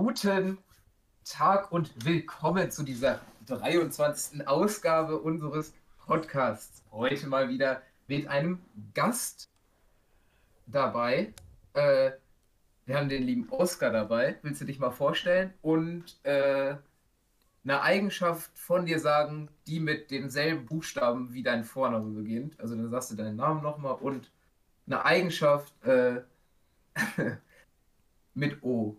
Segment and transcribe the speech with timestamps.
[0.00, 0.58] Guten
[1.24, 4.46] Tag und willkommen zu dieser 23.
[4.46, 5.74] Ausgabe unseres
[6.06, 6.84] Podcasts.
[6.92, 8.60] Heute mal wieder mit einem
[8.94, 9.50] Gast
[10.68, 11.34] dabei.
[11.72, 12.12] Äh,
[12.86, 14.38] wir haben den lieben Oscar dabei.
[14.42, 15.52] Willst du dich mal vorstellen?
[15.62, 16.76] Und äh,
[17.64, 22.60] eine Eigenschaft von dir sagen, die mit demselben Buchstaben wie dein Vorname beginnt.
[22.60, 24.30] Also dann sagst du deinen Namen nochmal und
[24.86, 26.20] eine Eigenschaft äh,
[28.34, 28.96] mit O.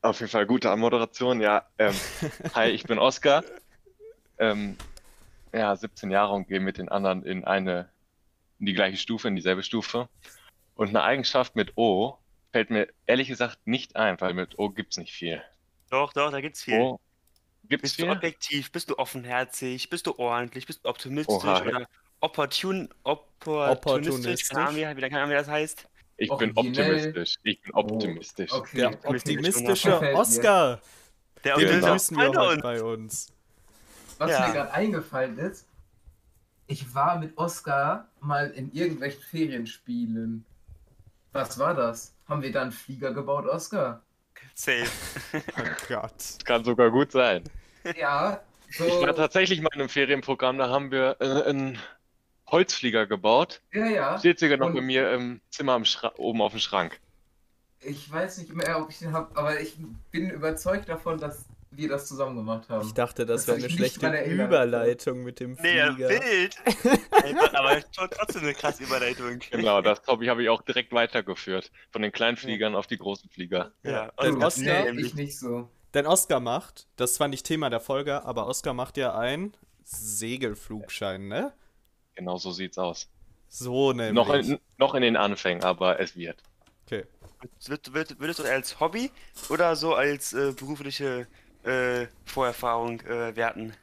[0.00, 1.66] Auf jeden Fall gute Anmoderation, ja.
[1.78, 1.94] Ähm,
[2.54, 3.44] hi, ich bin Oskar.
[4.38, 4.76] Ähm,
[5.52, 7.88] ja, 17 Jahre und gehe mit den anderen in eine,
[8.58, 10.08] in die gleiche Stufe, in dieselbe Stufe.
[10.74, 12.18] Und eine Eigenschaft mit O
[12.50, 15.42] fällt mir ehrlich gesagt nicht ein, weil mit O gibt es nicht viel.
[15.90, 16.80] Doch, doch, da gibt's viel.
[16.80, 17.00] O
[17.68, 18.06] gibt's bist viel?
[18.06, 21.62] du objektiv, bist du offenherzig, bist du ordentlich, bist du optimistisch Oha.
[21.62, 21.86] oder
[22.20, 24.48] opportun, opportunistisch, Opportunistisch.
[24.48, 25.88] keine Ahnung, wie, keine Ahnung, wie das heißt.
[26.22, 27.36] Ich bin optimistisch.
[27.42, 28.52] Ich bin optimistisch.
[28.52, 28.76] Okay.
[28.76, 30.14] Der Optimistisch, optimistische.
[30.14, 30.80] Oscar,
[31.44, 33.32] Der den begrüßen wir heute und- bei uns.
[34.18, 34.46] Was Ja.
[34.46, 35.66] mir gerade eingefallen ist,
[36.68, 40.44] ich war mit Oscar mal in irgendwelchen Ferienspielen.
[41.32, 42.14] Was war das?
[42.28, 44.02] Haben wir da einen Flieger gebaut, Oscar?
[44.54, 44.86] Safe.
[45.32, 45.38] Oh
[45.88, 46.12] Gott.
[46.44, 47.42] Kann sogar gut sein.
[47.98, 48.84] Ja, so.
[48.84, 51.78] Ich war tatsächlich mal in einem Ferienprogramm, da haben wir äh, einen
[52.52, 53.60] Holzflieger gebaut.
[53.72, 54.18] Ja, ja.
[54.18, 57.00] Steht sogar noch Und- bei mir im Zimmer am Schra oben auf dem Schrank.
[57.80, 59.76] Ich weiß nicht mehr, ob ich den habe, aber ich
[60.12, 62.86] bin überzeugt davon, dass wir das zusammen gemacht haben.
[62.86, 64.24] Ich dachte, das Das wäre eine ich schlechte.
[64.30, 66.08] Überleitung mit dem Nee, Flieger.
[66.10, 66.56] wild.
[67.24, 69.38] Ey, Aber schon trotzdem eine krasse Überleitung.
[69.50, 71.72] Genau, das Hobby habe ich auch direkt weitergeführt.
[71.90, 73.72] Von den kleinen Fliegern auf die großen Flieger.
[73.82, 75.68] Ja, Denn Oscar, Oscar- nee, ich nicht so.
[75.94, 79.54] Denn Oscar macht, das ist zwar nicht Thema der Folge, aber Oscar macht ja einen
[79.84, 81.52] Segelflugschein, ne?
[82.14, 83.08] Genau so sieht's aus.
[83.48, 84.14] So nämlich.
[84.14, 86.42] Noch in, noch in den Anfängen, aber es wird.
[86.86, 87.04] Okay.
[87.66, 89.10] Würd- würd- Würdest du als Hobby
[89.50, 91.26] oder so als äh, berufliche
[91.64, 93.74] äh, Vorerfahrung äh, werten?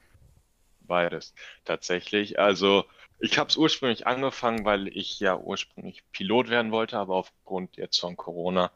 [0.82, 1.34] Beides.
[1.66, 2.40] Tatsächlich.
[2.40, 2.86] Also,
[3.20, 8.00] ich habe es ursprünglich angefangen, weil ich ja ursprünglich Pilot werden wollte, aber aufgrund jetzt
[8.00, 8.72] von Corona,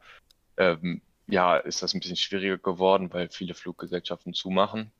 [0.56, 4.92] ähm, ja, ist das ein bisschen schwieriger geworden, weil viele Fluggesellschaften zumachen.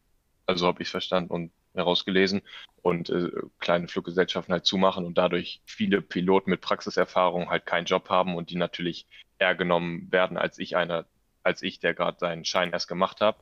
[0.47, 2.43] Also habe ich verstanden und herausgelesen
[2.83, 8.09] und äh, kleine Fluggesellschaften halt zumachen und dadurch viele Piloten mit Praxiserfahrung halt keinen Job
[8.11, 9.07] haben und die natürlich
[9.39, 11.07] eher genommen werden als ich einer,
[11.43, 13.39] als ich, der gerade seinen Schein erst gemacht habe.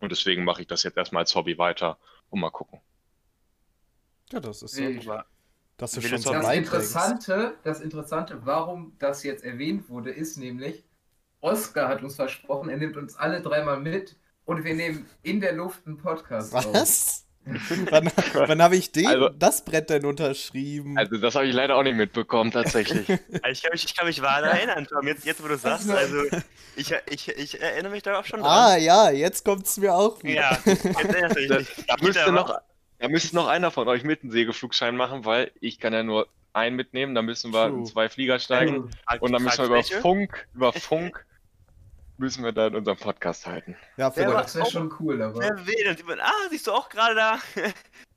[0.00, 1.98] Und deswegen mache ich das jetzt erstmal als Hobby weiter
[2.30, 2.80] und mal gucken.
[4.32, 4.76] Ja, das ist
[5.76, 6.54] Dass du Will schon so Das.
[6.54, 10.84] Interessante, das Interessante, warum das jetzt erwähnt wurde, ist nämlich,
[11.40, 15.52] Oscar hat uns versprochen, er nimmt uns alle dreimal mit und wir nehmen in der
[15.52, 16.72] Luft einen Podcast auf.
[16.74, 17.26] Was?
[17.90, 20.96] wann wann habe ich den, Also- das Brett denn unterschrieben?
[20.98, 23.08] Also das habe ich leider auch nicht mitbekommen, tatsächlich.
[23.50, 25.06] ich kann mich, ich kann mich vage erinnern, Tom.
[25.06, 26.36] Jetzt, jetzt wo du sagst, Also- also
[26.76, 28.82] ich, ich, ich erinnere mich darauf schon ah, dran.
[28.82, 30.34] ja, jetzt kommt's mir auch wieder.
[30.34, 32.58] Ja, jetzt erinnerst du dich Da, da, müsste noch,
[32.98, 36.28] da müsste noch einer von euch mit einen Segelflugschein machen, weil ich kann ja nur
[36.52, 37.78] einen mitnehmen, dann müssen wir True.
[37.78, 38.90] in zwei Flieger steigen
[39.20, 40.00] und dann müssen wir über Welche?
[40.00, 41.24] Funk, über Funk
[42.20, 43.76] müssen wir dann unseren Podcast halten.
[43.96, 45.40] Ja, für Das wäre schon cool, aber.
[45.40, 45.96] Wer will?
[45.96, 47.38] Jemand, ah, siehst du auch gerade da?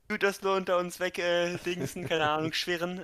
[0.09, 3.03] Gut, dass du unter uns weg äh, dingsen, keine Ahnung, schwirren.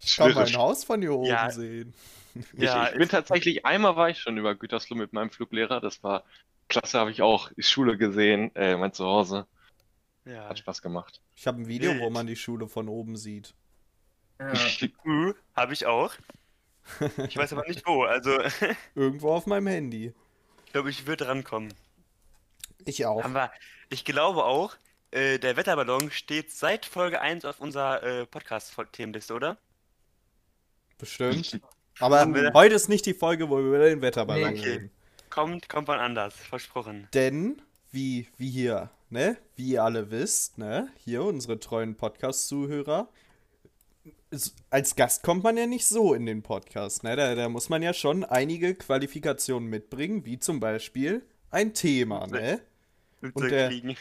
[0.00, 0.54] ich kann mein.
[0.54, 1.50] Haus von hier oben Ja.
[1.50, 1.94] sehen.
[2.34, 6.02] Ich, Ja, ich bin tatsächlich, einmal war ich schon über Gütersloh mit meinem Fluglehrer, das
[6.04, 6.22] war
[6.68, 9.46] klasse, habe ich auch die Schule gesehen, äh, mein Zuhause,
[10.26, 10.48] Ja.
[10.48, 11.20] hat Spaß gemacht.
[11.34, 12.12] Ich habe ein Video, wo Wild.
[12.12, 13.54] man die Schule von oben sieht.
[14.38, 14.52] Ja.
[15.04, 16.12] Uh, habe ich auch.
[17.28, 18.02] Ich weiß aber nicht wo.
[18.04, 18.54] Also, ich
[18.94, 20.14] Irgendwo auf meinem Handy.
[20.72, 21.72] glaube, ich würde rankommen.
[22.84, 23.24] Ich auch.
[23.24, 23.50] Aber
[23.90, 24.76] ich glaube auch,
[25.10, 29.58] äh, der Wetterballon steht seit Folge 1 auf unserer äh, Podcast-Themenliste, oder?
[30.98, 31.60] Bestimmt.
[32.00, 34.70] Aber heute ist nicht die Folge, wo wir über den Wetterballon Nee, okay.
[34.70, 34.90] reden.
[35.30, 37.08] Kommt, kommt wann anders, versprochen.
[37.12, 37.60] Denn,
[37.90, 39.36] wie, wie hier, ne?
[39.56, 40.88] Wie ihr alle wisst, ne?
[41.04, 43.08] Hier unsere treuen Podcast-Zuhörer.
[44.70, 47.16] Als Gast kommt man ja nicht so in den Podcast, ne?
[47.16, 52.60] Da, da muss man ja schon einige Qualifikationen mitbringen, wie zum Beispiel ein Thema, ne?
[53.20, 53.72] Flugzeug der-.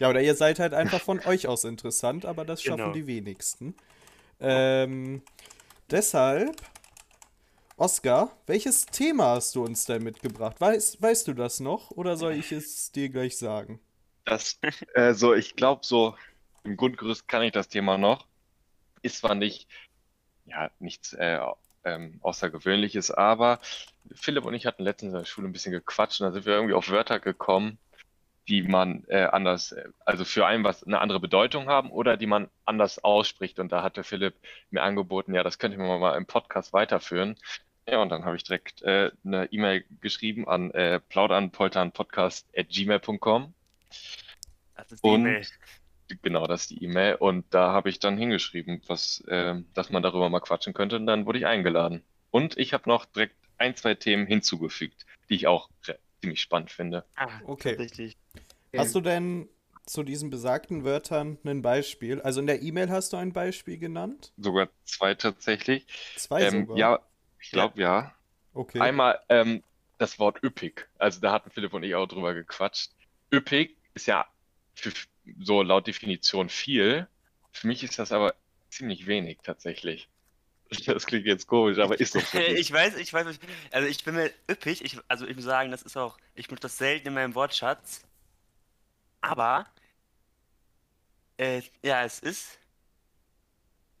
[0.00, 2.92] Ja, oder ihr seid halt einfach von euch aus interessant, aber das schaffen Genau.
[2.92, 3.74] die wenigsten.
[4.38, 5.22] Ähm,
[5.90, 6.56] deshalb,
[7.76, 10.60] Oskar, welches Thema hast du uns denn mitgebracht?
[10.60, 13.80] Weißt, weißt du das noch oder soll ich es dir gleich sagen?
[14.24, 14.58] Das,
[14.94, 16.14] äh, so, ich glaube, so
[16.70, 18.26] im Grundgerüst kann ich das Thema noch.
[19.02, 19.66] Ist zwar nicht,
[20.46, 21.40] ja, nichts äh,
[21.84, 23.58] ähm, Außergewöhnliches, aber
[24.14, 26.54] Philipp und ich hatten letztens in der Schule ein bisschen gequatscht und da sind wir
[26.54, 27.78] irgendwie auf Wörter gekommen,
[28.48, 32.26] die man äh, anders, äh, also für einen was eine andere Bedeutung haben oder die
[32.26, 33.58] man anders ausspricht.
[33.58, 34.34] Und da hatte Philipp
[34.70, 37.36] mir angeboten, ja, das könnte man mal im Podcast weiterführen.
[37.88, 43.54] Ja, und dann habe ich direkt äh, eine E-Mail geschrieben an äh, plaudernpolternpodcast.gmail.com.
[44.76, 45.44] Das ist die Und- E-Mail.
[46.22, 47.16] Genau, das ist die E-Mail.
[47.16, 50.96] Und da habe ich dann hingeschrieben, was, äh, dass man darüber mal quatschen könnte.
[50.96, 52.02] Und dann wurde ich eingeladen.
[52.30, 55.68] Und ich habe noch direkt ein, zwei Themen hinzugefügt, die ich auch
[56.20, 57.04] ziemlich spannend finde.
[57.16, 57.74] Ah, Okay.
[57.74, 58.16] Richtig.
[58.76, 59.48] Hast du denn
[59.86, 62.20] zu diesen besagten Wörtern ein Beispiel?
[62.20, 64.32] Also in der E-Mail hast du ein Beispiel genannt?
[64.36, 65.86] Sogar zwei tatsächlich.
[66.16, 66.78] Zwei Ähm, sogar?
[66.78, 67.00] ja,
[67.40, 68.14] ich glaube ja.
[68.54, 68.80] Okay.
[68.80, 69.62] Einmal ähm,
[69.98, 70.88] das Wort üppig.
[70.98, 72.92] Also da hatten Philipp und ich auch drüber gequatscht.
[73.32, 74.26] Üppig ist ja
[74.74, 74.92] für,
[75.40, 77.08] so laut Definition viel.
[77.52, 78.34] Für mich ist das aber
[78.70, 80.08] ziemlich wenig tatsächlich.
[80.86, 82.38] Das klingt jetzt komisch, aber ist doch so.
[82.56, 83.26] Ich weiß, ich weiß,
[83.72, 86.62] also ich bin mir üppig, ich, also ich muss sagen, das ist auch, ich benutze
[86.62, 88.04] das selten in meinem Wortschatz,
[89.20, 89.66] aber,
[91.38, 92.58] äh, ja, es ist,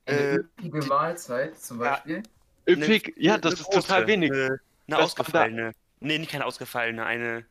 [0.06, 1.92] Eine Äh, üppige Mahlzeit zum ja.
[1.92, 2.22] Beispiel.
[2.68, 4.30] Üppig, ja, eine das ist große, total wenig.
[4.32, 7.46] Eine, eine ausgefallene, nee, nicht keine ausgefallene, eine,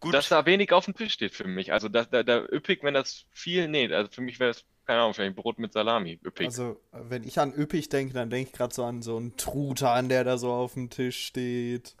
[0.00, 1.72] gut, Dass da wenig auf dem Tisch steht für mich.
[1.72, 5.00] Also da, da, da üppig, wenn das viel, nee, also für mich wäre es, keine
[5.00, 6.46] Ahnung, vielleicht Brot mit Salami, üppig.
[6.46, 10.08] Also, wenn ich an üppig denke, dann denke ich gerade so an so einen Truthahn,
[10.08, 11.96] der da so auf dem Tisch steht.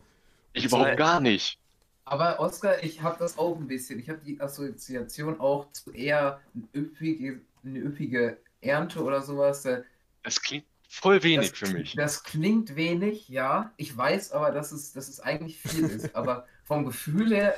[0.52, 1.58] ich überhaupt gar nicht.
[2.04, 3.98] Aber Oskar, ich habe das auch ein bisschen.
[3.98, 9.64] Ich habe die Assoziation auch zu eher eine üppige, eine üppige Ernte oder sowas.
[9.64, 9.82] Äh,
[10.22, 11.94] Das klingt voll wenig das, für mich.
[11.94, 13.72] Das klingt wenig, ja.
[13.76, 16.14] Ich weiß aber, dass es, dass es eigentlich viel ist.
[16.14, 17.56] Aber vom Gefühl her.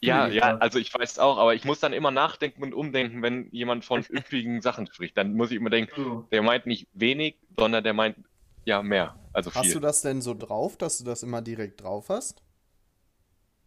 [0.00, 3.48] Ja, ja, also ich weiß auch, aber ich muss dann immer nachdenken und umdenken, wenn
[3.50, 5.16] jemand von üppigen Sachen spricht.
[5.16, 8.16] Dann muss ich immer denken, der meint nicht wenig, sondern der meint
[8.64, 9.80] ja mehr, also Hast du viel.
[9.80, 12.42] das denn so drauf, dass du das immer direkt drauf hast?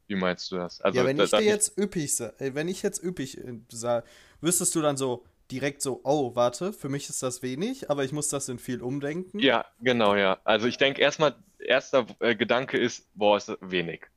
[0.08, 0.82] Wie meinst du das?
[0.82, 4.06] Also ja, wenn ich dir jetzt üppig äh, wenn ich jetzt üppig äh, sage,
[4.42, 8.12] wüsstest du dann so direkt so, oh, warte, für mich ist das wenig, aber ich
[8.12, 9.40] muss das in viel umdenken?
[9.40, 10.40] Ja, genau, ja.
[10.44, 14.08] Also ich denke erstmal, erster äh, Gedanke ist, boah, ist wenig.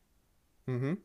[0.67, 0.99] Mhm.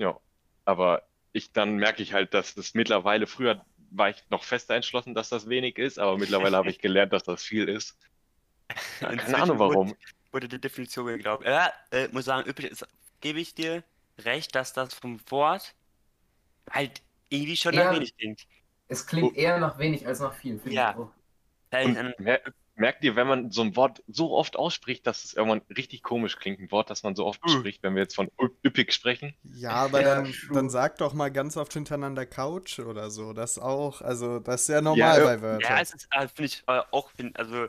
[0.00, 0.18] Ja,
[0.64, 1.02] aber
[1.32, 5.28] ich dann merke ich halt, dass das mittlerweile, früher war ich noch fest entschlossen, dass
[5.28, 7.98] das wenig ist, aber mittlerweile habe ich gelernt, dass das viel ist.
[9.00, 9.94] Ja, keine Ahnung warum.
[10.32, 11.44] wurde die Definition geglaubt.
[11.44, 12.86] Ja, äh, muss sagen, ist,
[13.20, 13.84] gebe ich dir
[14.18, 15.74] recht, dass das vom Wort
[16.70, 17.92] halt irgendwie schon nach Ja.
[17.92, 18.46] wenig klingt.
[18.88, 20.58] Es klingt eher nach wenig als nach viel.
[20.58, 20.90] finde Ja.
[20.92, 21.12] ich auch.
[21.84, 22.14] Und
[22.80, 26.36] merkt ihr, wenn man so ein Wort so oft ausspricht, dass es irgendwann richtig komisch
[26.38, 27.50] klingt, ein Wort, das man so oft Mhm.
[27.50, 28.30] spricht, wenn wir jetzt von
[28.64, 29.36] üppig sprechen?
[29.42, 33.32] Ja, aber Ja, dann, dann sag doch mal ganz oft hintereinander Couch oder so.
[33.32, 35.80] Das auch, also das ist ja normal Ja, bei Ja, Wörtern.
[35.80, 37.66] es ist, äh, finde ich äh, auch, find, also,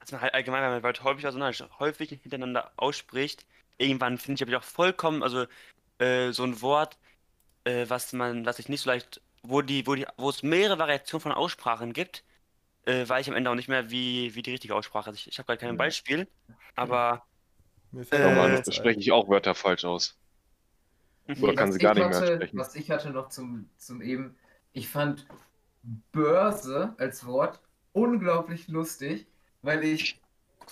[0.00, 3.46] dass man halt allgemein, wenn man Wörter häufig auseinander, häufig hintereinander ausspricht,
[3.78, 5.46] irgendwann finde ich aber auch vollkommen, also,
[5.98, 6.98] äh, so ein Wort,
[7.64, 10.78] äh, was man, was ich nicht so leicht, wo die, wo die, wo es mehrere
[10.78, 12.24] Variationen von Aussprachen gibt,
[12.90, 15.18] äh, weiß ich am Ende auch nicht mehr, wie, wie die richtige Aussprache ist.
[15.20, 15.78] Ich, ich habe gerade kein Ja.
[15.78, 16.28] Beispiel,
[16.76, 17.24] aber,
[17.92, 18.72] Mir fällt Äh, nichts ein.
[18.72, 20.18] spreche ich auch Wörter falsch aus.
[21.40, 22.56] Oder kann was sie gar ich nicht mehr hatte, sprechen.
[22.56, 24.36] Was ich hatte noch zum, zum eben,
[24.72, 25.26] ich fand
[26.12, 27.60] Börse als Wort
[27.92, 29.26] unglaublich lustig,
[29.62, 30.20] weil ich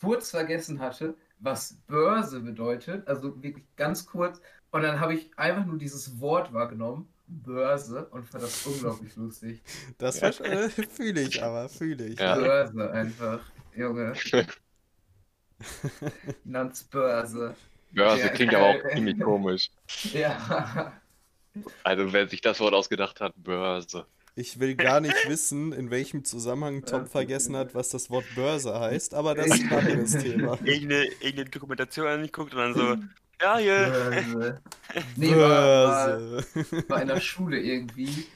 [0.00, 4.40] kurz vergessen hatte, was Börse bedeutet, also wirklich ganz kurz.
[4.70, 9.60] Und dann habe ich einfach nur dieses Wort wahrgenommen, Börse, und fand das unglaublich lustig.
[9.98, 10.28] Das Ja.
[10.30, 12.18] äh, fühle ich aber, fühle ich.
[12.18, 12.36] Ja.
[12.36, 13.40] Börse einfach,
[13.76, 14.14] Junge.
[16.42, 17.54] Finanzbörse.
[17.90, 19.70] Börse Ja, klingt aber auch ziemlich komisch.
[20.12, 20.92] Ja.
[21.82, 24.06] Also wer sich das Wort ausgedacht hat, Börse.
[24.36, 28.78] Ich will gar nicht wissen, in welchem Zusammenhang Tom vergessen hat, was das Wort Börse
[28.78, 30.52] heißt, aber das ist ein anderes Thema.
[30.62, 32.96] irgendeine, irgendeine Dokumentation angeguckt und dann so,
[33.40, 34.60] ja, hier, Börse.
[35.16, 36.20] Nee, war,
[36.88, 38.26] war, in der Schule irgendwie.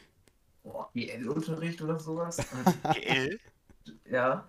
[0.62, 2.37] Boah, GL-Unterricht oder sowas.
[2.94, 3.38] GL.
[4.11, 4.49] ja.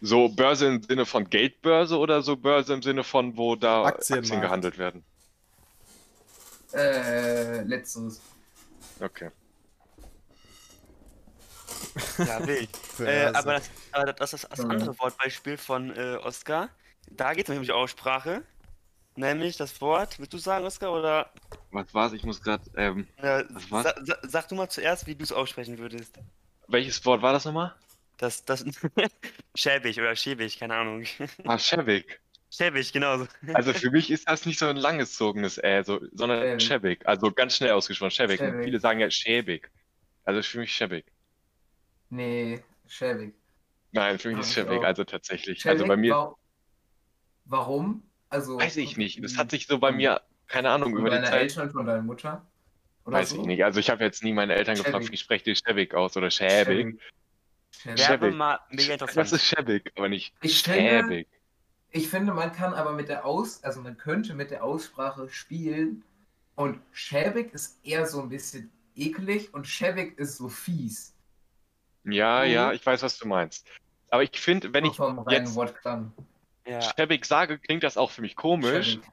[0.00, 4.24] So Börse im Sinne von Geldbörse oder so Börse im Sinne von, wo da Aktienmarkt.
[4.24, 5.04] Aktien gehandelt werden?
[6.72, 8.20] Äh, letzteres.
[9.00, 9.30] Okay.
[12.18, 12.70] Ja, wild.
[12.98, 16.70] Äh, aber, das, aber das ist das andere Wortbeispiel von äh, Oskar.
[17.10, 18.42] Da geht es nämlich um die Aussprache.
[19.16, 21.30] Nämlich das Wort, willst du sagen, Oskar, oder
[21.70, 22.12] Was war's?
[22.12, 22.62] Ich muss gerade.
[22.76, 23.84] Ähm, äh, Was war's?
[23.84, 26.14] sa sa sag du mal zuerst, wie du es aussprechen würdest.
[26.68, 27.74] welches Wort war das nochmal?
[28.18, 28.64] Das, das,
[29.54, 31.04] schäbig oder schäbig, keine Ahnung.
[31.44, 32.20] Ah, schäbig.
[32.50, 33.26] schäbig, genau so.
[33.54, 36.62] Also für mich ist das nicht so ein langgezogenes Ä, so, sondern Schäbig.
[36.66, 37.06] schäbig.
[37.08, 38.38] Also ganz schnell ausgesprochen, schäbig.
[38.38, 38.64] Schäbig.
[38.64, 39.70] viele sagen ja schäbig.
[40.24, 41.04] Also für mich schäbig.
[42.10, 43.34] Nee, schäbig.
[43.92, 45.60] Nein, für mich ist schäbig, also tatsächlich.
[45.60, 45.72] Schäbig?
[45.72, 46.34] Also bei mir, wa-
[47.46, 48.02] Warum?
[48.28, 48.58] Also.
[48.58, 49.22] weiß ich nicht.
[49.22, 51.32] Das hat sich so bei mir, keine Ahnung, über die Zeit.
[51.42, 52.46] Eltern, von deiner Mutter?
[53.04, 53.40] Oder Weiß so?
[53.40, 53.64] ich nicht.
[53.64, 55.12] Also ich habe jetzt nie meine Eltern gefragt, Schäbig.
[55.12, 56.98] wie sprecht ihr schäbig aus oder schäbig.
[57.70, 58.00] Schäbig.
[58.04, 58.34] Schäbig.
[58.34, 61.28] mal mega Das ist schäbig, aber nicht Ich schäbig.
[61.90, 66.02] Ich finde, man kann aber mit der Aus, also man könnte mit der Aussprache spielen
[66.56, 71.14] und schäbig ist eher so ein bisschen eklig und schäbig ist so fies.
[72.04, 72.50] Ja, Mhm.
[72.50, 73.66] ja, ich weiß, was du meinst.
[74.10, 76.12] Aber ich finde, wenn ich reinen jetzt Wortklang.
[76.66, 76.80] Ja.
[76.82, 79.08] schäbig sage, klingt das auch für mich komisch, Schäbig.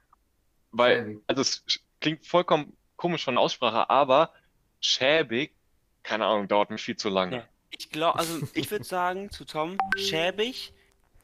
[0.72, 1.24] weil, Schäbig.
[1.28, 1.64] also es
[2.02, 4.32] klingt vollkommen komisch von der Aussprache, aber
[4.80, 5.54] schäbig,
[6.04, 7.38] keine Ahnung, dauert mir viel zu lange.
[7.38, 7.48] Ja.
[7.70, 10.74] Ich glaube, also ich würde sagen zu Tom, schäbig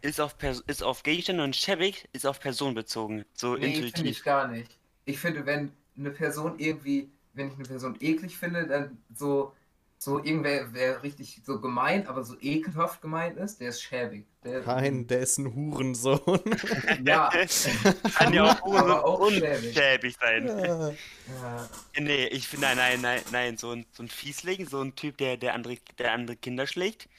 [0.02, 3.26] ist auf, Pers ist auf Gegenstände und schäbig ist auf Person bezogen.
[3.34, 4.18] So Nee, finde intuitiv.
[4.18, 4.78] ich gar nicht.
[5.06, 9.54] Ich finde, wenn eine Person irgendwie, wenn ich eine Person eklig finde, dann so,
[10.02, 14.26] so irgendwer, wer richtig so gemein, aber so ekelhaft gemeint ist, der ist schäbig.
[14.46, 16.40] Der, Nein, der ist ein Hurensohn.
[17.06, 17.30] Ja.
[18.16, 20.16] Kann ja auch, Aber auch unschäbig schäbig.
[20.20, 20.48] sein.
[20.48, 20.90] Ja.
[20.90, 21.70] Ja.
[22.00, 25.18] Nee, ich finde, nein, nein, nein, nein, so ein, so ein Fiesling, so ein Typ,
[25.18, 27.10] der, der, andere, der andere Kinder schlägt,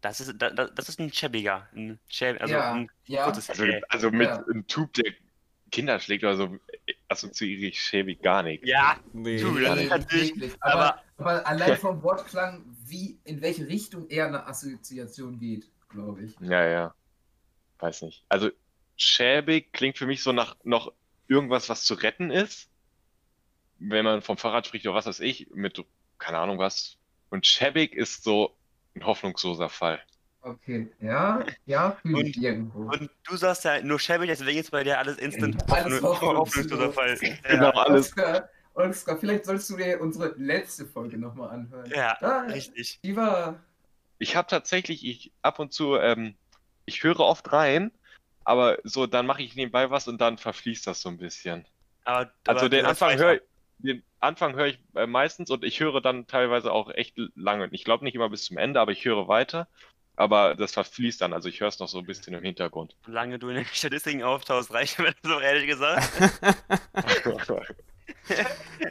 [0.00, 1.68] das ist, da, da- das ist ein schäbiger.
[1.74, 3.24] Ein schäb, also Ja, ein ja.
[3.26, 3.52] Also,
[3.90, 4.36] also mit Ja.
[4.46, 5.12] einem Typ, der
[5.70, 6.56] Kinder schlägt oder so,
[7.08, 8.64] assoziiere ich schäbig gar nicht.
[8.66, 9.38] Ja, Nee.
[9.42, 14.08] Du, Nee, das nicht ist natürlich- aber- Aber, allein vom Wortklang, wie, in welche Richtung
[14.08, 16.34] eher eine Assoziation geht, glaube ich.
[16.40, 16.94] Ja, ja.
[17.80, 18.24] Weiß nicht.
[18.28, 18.50] Also
[18.96, 20.92] schäbig klingt für mich so nach noch
[21.28, 22.68] irgendwas, was zu retten ist.
[23.78, 25.84] Wenn man vom Fahrrad spricht oder was weiß ich, mit
[26.18, 26.96] keine Ahnung was.
[27.30, 28.56] Und schäbig ist so
[28.96, 30.00] ein hoffnungsloser Fall.
[30.40, 32.78] Okay, ja, ja, fühle ich Und- irgendwo.
[32.90, 36.72] und du sagst ja nur schäbig, deswegen ist bei dir alles instant Alles hoffnung- hoffnungslos.
[36.72, 37.18] hoffnungsloser Fall.
[37.42, 38.06] Genau, Ja, alles.
[38.08, 38.48] Oskar,
[38.78, 41.90] Oskar, vielleicht solltest du dir unsere letzte Folge nochmal anhören.
[41.90, 43.00] ja, Ah, richtig.
[43.02, 43.60] Die war.
[44.18, 46.36] Ich habe tatsächlich, ich ab und zu, ähm,
[46.86, 47.90] ich höre oft rein,
[48.44, 51.66] aber so dann mache ich nebenbei was und dann verfließt das so ein bisschen.
[52.04, 53.40] Aber, Also aber den Anfang ich,
[53.78, 57.68] den Anfang höre ich äh, meistens und ich höre dann teilweise auch echt lange.
[57.72, 59.68] Ich glaube nicht immer bis zum Ende, aber ich höre weiter.
[60.16, 62.96] Aber das verfließt dann, also ich höre es noch so ein bisschen im Hintergrund.
[63.06, 66.10] Solange du in den Statistiken auftauchst, reicht mir das so ehrlich gesagt.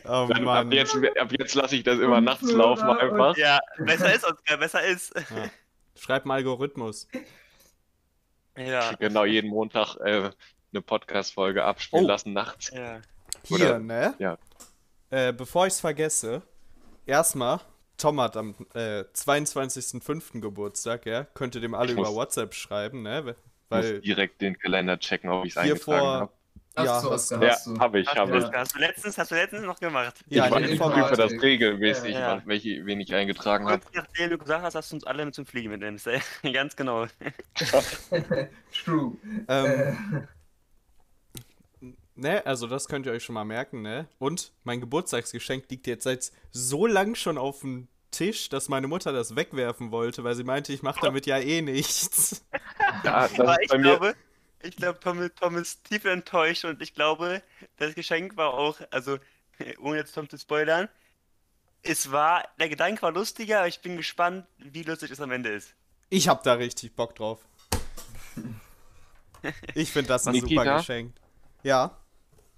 [0.06, 0.72] Oh Dann ab Mann.
[0.72, 3.36] jetzt, ab jetzt lasse ich das immer nachts laufen einfach.
[3.38, 5.14] Ja, besser ist, Oskar, besser ist.
[5.96, 7.08] Schreib einen Algorithmus.
[8.58, 10.32] Ja, Genau, jeden Montag äh,
[10.74, 12.08] eine Podcast-Folge abspielen Oh.
[12.08, 12.72] lassen nachts.
[12.72, 13.00] ja.
[13.44, 14.14] Hier, Oder- ne?
[14.20, 14.38] ja.
[15.10, 16.42] Äh, bevor ich es vergesse,
[17.06, 17.60] erstmal,
[17.98, 20.42] Tom hat am äh, 22.05.
[20.42, 21.24] Geburtstag, ja?
[21.24, 23.20] Könnt ihr dem alle Ich über muss- WhatsApp schreiben, ne?
[23.20, 23.36] Ich muss
[23.70, 26.32] Weil direkt den Kalender checken, ob ich es eingetragen vor.
[26.78, 28.52] Ja, Hast du, hast, Ja, habe ich, Hast, habe du, ich.
[28.54, 30.16] hast du letztens, hast du letztens noch gemacht?
[30.28, 32.34] Ja, ich den ich prüfe das regelmäßig, Ja.
[32.38, 33.82] wann- welche, wen ich eingetragen habe.
[33.94, 36.06] Nachdem du gesagt hast, dass du uns alle mit zum Fliegen mitnimmst.
[36.08, 36.22] ey.
[36.54, 37.08] Ganz genau.
[38.84, 39.14] True.
[39.48, 39.98] Ähm,
[41.82, 44.08] Äh, ne, also das könnt ihr euch schon mal merken, ne?
[44.20, 49.12] Und mein Geburtstagsgeschenk liegt jetzt seit so lang schon auf dem Tisch, dass meine Mutter
[49.12, 52.46] das wegwerfen wollte, weil sie meinte, ich mache damit ja eh nichts.
[53.04, 53.84] Ja, das Aber ist ich bei mir.
[53.84, 54.16] glaube,
[54.68, 57.42] ich glaube, Tom, Tom ist tief enttäuscht und ich glaube,
[57.78, 59.18] das Geschenk war auch, also
[59.80, 60.90] ohne jetzt Tom zu spoilern,
[61.84, 65.50] es war, der Gedanke war lustiger, aber ich bin gespannt, wie lustig es am Ende
[65.50, 65.74] ist.
[66.10, 67.46] Ich hab da richtig Bock drauf.
[69.76, 70.78] Ich finde das ein super Nikita?
[70.80, 71.14] Geschenk.
[71.64, 71.96] Ja,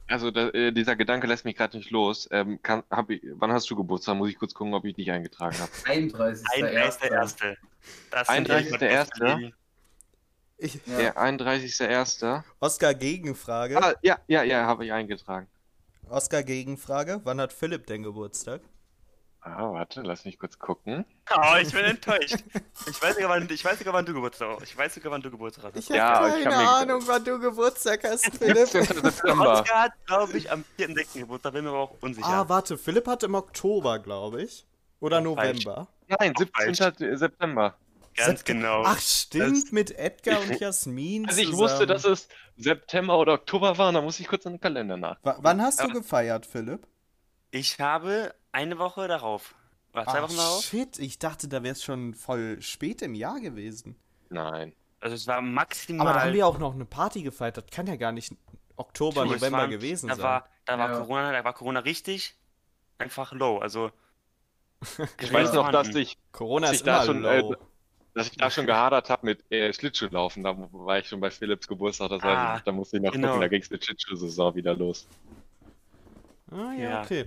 [0.07, 2.27] Also da, äh, dieser Gedanke lässt mich gerade nicht los.
[2.31, 4.15] Ähm, kann, hab ich, wann hast du Geburtstag?
[4.15, 5.71] Muss ich kurz gucken, ob ich dich eingetragen habe.
[5.85, 6.47] 31.
[6.55, 7.57] Ein er ist der Erste.
[8.09, 8.69] Das sind die 31.1..
[8.71, 9.53] Podcast-Kollegen.
[10.59, 10.97] Ich, Ja.
[10.97, 12.43] Der 31.01.
[12.59, 13.77] Oscar Gegenfrage.
[13.81, 15.47] Ah, ja, ja, ja, habe ich eingetragen.
[16.09, 17.21] Oscar Gegenfrage.
[17.23, 18.61] Wann hat Philipp denn Geburtstag?
[19.41, 21.05] Ah, warte, lass mich kurz gucken.
[21.33, 22.35] Oh, ich bin enttäuscht.
[22.89, 24.63] Ich weiß sogar, wann, ich weiß sogar, wann du Geburtstag hast.
[24.63, 25.77] Ich weiß sogar, wann du Geburtstag hast.
[25.77, 28.57] Ich habe Ja, ich keine Ahnung, wann du Geburtstag hast, Philipp.
[28.67, 29.01] 17.
[29.01, 29.61] September.
[29.61, 31.19] Oscar hat, glaube ich, am 4.6.
[31.19, 32.27] Geburtstag, bin mir aber auch unsicher.
[32.27, 34.65] ah, warte, Philipp hat im Oktober, glaube ich.
[34.99, 35.63] Oder Falsch.
[35.65, 35.87] November.
[36.19, 37.15] Nein, Auch 17.
[37.17, 37.75] September.
[38.25, 38.83] Ganz genau.
[38.85, 41.27] Ach, stimmt, Das- mit Edgar und Jasmin.
[41.27, 41.63] Also ich zusammen.
[41.63, 44.97] wusste, dass es September oder Oktober war, und da muss ich kurz in den Kalender
[44.97, 45.17] nach.
[45.23, 46.85] W wann hast du gefeiert, Philipp?
[47.51, 49.55] Ich habe eine Woche darauf.
[49.93, 50.63] Oder zwei Ach, Wochen darauf.
[50.63, 53.95] shit, ich dachte, da wäre es schon voll spät im Jahr gewesen.
[54.29, 54.73] Nein.
[54.99, 56.05] Also es war maximal.
[56.07, 57.57] Aber da haben wir auch noch eine Party gefeiert.
[57.57, 58.33] Das kann ja gar nicht
[58.75, 60.23] Oktober, Du, November war- gewesen da sein.
[60.23, 60.99] War, da war Ja.
[60.99, 62.35] Corona, da war Corona richtig
[62.97, 63.57] einfach low.
[63.59, 63.91] Also.
[65.21, 67.53] Ich weiß noch, dass ich, Corona dass ist ich da schon, low.
[67.53, 67.55] äh,
[68.19, 70.43] dass ich da schon gehadert habe mit äh, Schlittschuhlaufen.
[70.43, 73.27] Da war ich schon bei Philips Geburtstag, das heißt, Ah, da musste ich noch genau.
[73.29, 75.07] gucken, da ging es mit Schlittschuh-Saison wieder los.
[76.51, 77.01] ah, ja, ja.
[77.01, 77.25] okay.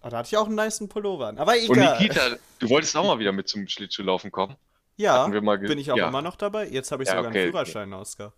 [0.00, 1.38] Aber da hatte ich auch einen niceen Pullover an.
[1.38, 1.98] Aber Und egal.
[2.00, 4.56] Nikita, du wolltest auch mal wieder mit zum Schlittschuhlaufen kommen?
[4.96, 6.08] ja, bin ich auch ja.
[6.08, 6.68] immer noch dabei.
[6.68, 7.52] Jetzt habe ich Ja, sogar okay, einen okay.
[7.52, 8.32] Führerschein, Oscar.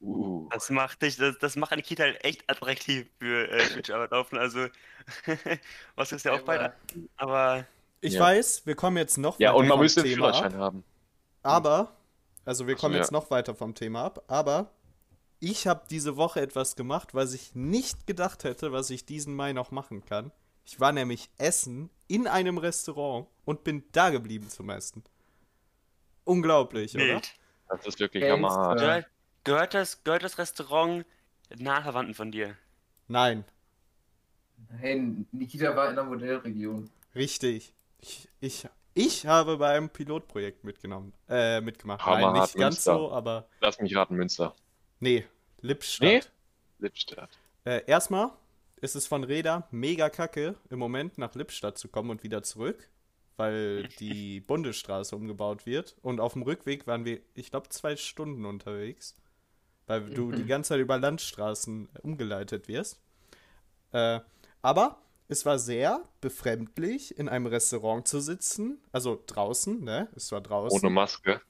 [0.00, 0.48] Uh.
[0.50, 4.38] Das macht dich, das, das macht Nikita halt echt attraktiv für äh, Twitch-Arbeit laufen.
[4.38, 4.66] Also,
[5.96, 6.74] was ist ja auch beide.
[7.16, 7.66] Aber
[8.06, 8.20] Ich Ja.
[8.20, 10.84] weiß, wir kommen jetzt noch Ja, weiter und man vom müsste Thema Führerschein ab, haben.
[11.42, 11.96] Aber
[12.44, 13.00] also wir kommen ja.
[13.00, 14.70] jetzt noch weiter vom Thema ab, aber
[15.40, 19.52] ich habe diese Woche etwas gemacht, was ich nicht gedacht hätte, was ich diesen Mai
[19.52, 20.32] noch machen kann.
[20.64, 25.02] Ich war nämlich essen in einem Restaurant und bin da geblieben zum Essen.
[26.24, 27.04] Unglaublich, oder?
[27.04, 27.34] Wild.
[27.68, 28.80] Das ist wirklich hammerhart.
[28.80, 28.86] Ja.
[28.86, 29.06] Gehört,
[29.44, 31.04] gehört, das, gehört das Restaurant
[31.56, 32.56] nahen Verwandten von dir?
[33.08, 33.44] Nein,
[34.78, 35.00] Hey,
[35.32, 36.90] Nikita war in der Modellregion.
[37.14, 37.74] richtig.
[37.98, 42.04] Ich, ich, ich habe bei einem Pilotprojekt mitgenommen, äh, mitgemacht.
[42.06, 42.94] Nein, Hammerhart nicht ganz Münster.
[42.94, 44.54] so, aber Lass mich raten, Münster.
[45.00, 45.24] nee,
[45.60, 46.08] Lippstadt.
[46.08, 46.20] Nee?
[46.78, 47.30] Lippstadt.
[47.64, 48.30] Äh, erstmal
[48.80, 52.88] ist es von Reda mega kacke, im Moment nach Lippstadt zu kommen und wieder zurück,
[53.36, 55.96] weil die Bundesstraße umgebaut wird.
[56.02, 59.16] Und auf dem Rückweg waren wir, ich glaube, zwei Stunden unterwegs,
[59.86, 63.00] weil du die ganze Zeit über Landstraßen umgeleitet wirst.
[63.92, 64.20] Äh,
[64.62, 70.08] aber es war sehr befremdlich, in einem Restaurant zu sitzen, also draußen, ne?
[70.16, 71.40] Es war draußen Ohne Maske.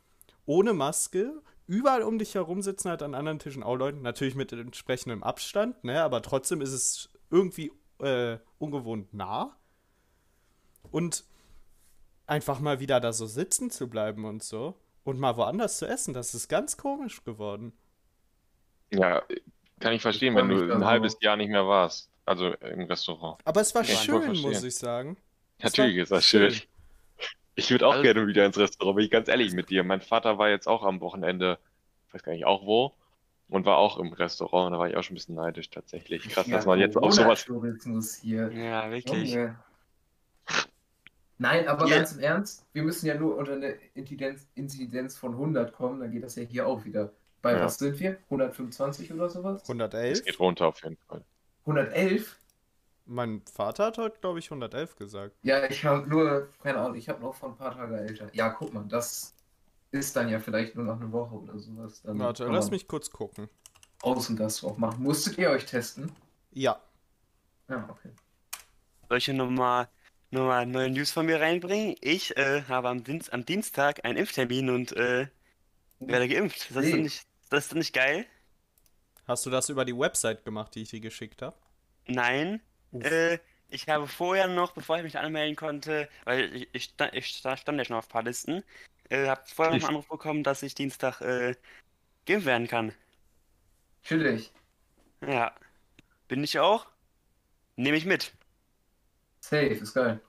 [0.47, 1.42] ohne Maske.
[1.66, 5.83] Überall um dich herum sitzen halt an anderen Tischen auch Leute, natürlich mit entsprechendem Abstand,
[5.85, 6.02] ne?
[6.02, 9.56] Aber trotzdem ist es irgendwie äh, ungewohnt nah.
[10.90, 11.25] Und
[12.26, 14.80] einfach mal wieder da so sitzen zu bleiben und so.
[15.04, 17.73] Und mal woanders zu essen, das ist ganz komisch geworden.
[18.92, 19.23] Ja,
[19.80, 22.11] kann ich verstehen, Ich wenn du ein halbes Jahr nicht mehr warst.
[22.26, 23.38] Also im Restaurant.
[23.45, 25.16] Aber es war Ja, ich schön, muss ich sagen.
[25.59, 26.54] Es Natürlich war ist das schön.
[27.54, 29.83] Ich würde auch Also- gerne wieder ins Restaurant, bin ich ganz ehrlich mit dir.
[29.85, 31.59] Mein Vater war jetzt auch am Wochenende,
[32.09, 32.92] ich weiß gar nicht auch wo,
[33.49, 34.75] und war auch im Restaurant.
[34.75, 36.28] Da war ich auch schon ein bisschen neidisch tatsächlich.
[36.28, 37.47] Krass, dass man jetzt auch sowas.
[38.21, 38.52] Hier.
[38.52, 39.30] Ja, wirklich.
[39.33, 39.56] Junge.
[41.38, 41.97] Nein, aber Ja.
[41.99, 46.11] ganz im Ernst, wir müssen ja nur unter eine Inzidenz, Inzidenz von 100 kommen, dann
[46.11, 47.12] geht das ja hier auch wieder.
[47.42, 47.64] Bei Ja.
[47.64, 48.18] was sind wir?
[48.30, 49.62] 125 oder sowas?
[49.62, 50.25] Es 111.
[50.25, 51.23] geht runter auf jeden Fall.
[51.66, 52.37] 111?
[53.06, 55.37] Mein Vater hat heute, glaube ich, 111 gesagt.
[55.42, 58.28] Ja, ich habe nur, keine Ahnung, ich habe noch von ein paar Tage älter.
[58.35, 59.35] Ja, guck mal, das
[59.92, 62.02] ist dann ja vielleicht nur noch eine Woche oder sowas.
[62.02, 63.49] Dann Warte, lass mich kurz gucken.
[64.02, 65.02] Außengast drauf machen.
[65.02, 66.12] Musstet ihr euch testen?
[66.52, 66.80] Ja,
[67.68, 68.11] Ja, okay.
[69.09, 69.88] Soll ich hier nochmal
[70.31, 71.96] noch mal neue News von mir reinbringen?
[72.00, 75.29] Ich äh, habe am, Dienst, am Dienstag einen Impftermin und äh,
[76.07, 76.70] werde geimpft.
[76.70, 76.92] Ist das, Nee.
[76.92, 78.26] denn nicht, ist das nicht geil?
[79.27, 81.57] Hast du das über die Website gemacht, die ich dir geschickt habe?
[82.07, 82.61] Nein.
[83.01, 87.27] Äh, ich habe vorher noch, bevor ich mich anmelden konnte, weil ich, ich, stand, ich
[87.27, 88.62] sta- stand ja schon auf ein paar Listen,
[89.11, 91.55] äh, habe vorher noch einen Anruf bekommen, dass ich Dienstag äh,
[92.27, 92.93] geimpft werden kann.
[94.05, 94.53] Chillig.
[95.21, 95.55] Ja.
[96.29, 96.87] Bin ich auch?
[97.77, 98.33] Nehme ich mit.
[99.41, 100.21] Safe, ist geil.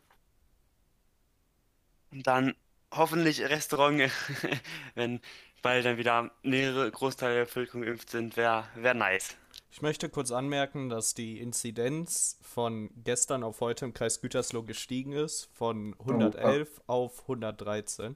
[2.12, 2.56] Und dann
[2.92, 4.12] hoffentlich Restaurant,
[4.96, 5.22] wenn
[5.62, 9.36] bald dann wieder mehrere Großteile der Bevölkerung geimpft sind, wäre wär nice.
[9.72, 15.12] Ich möchte kurz anmerken, dass die Inzidenz von gestern auf heute im Kreis Gütersloh gestiegen
[15.12, 18.16] ist, von 111 auf 113.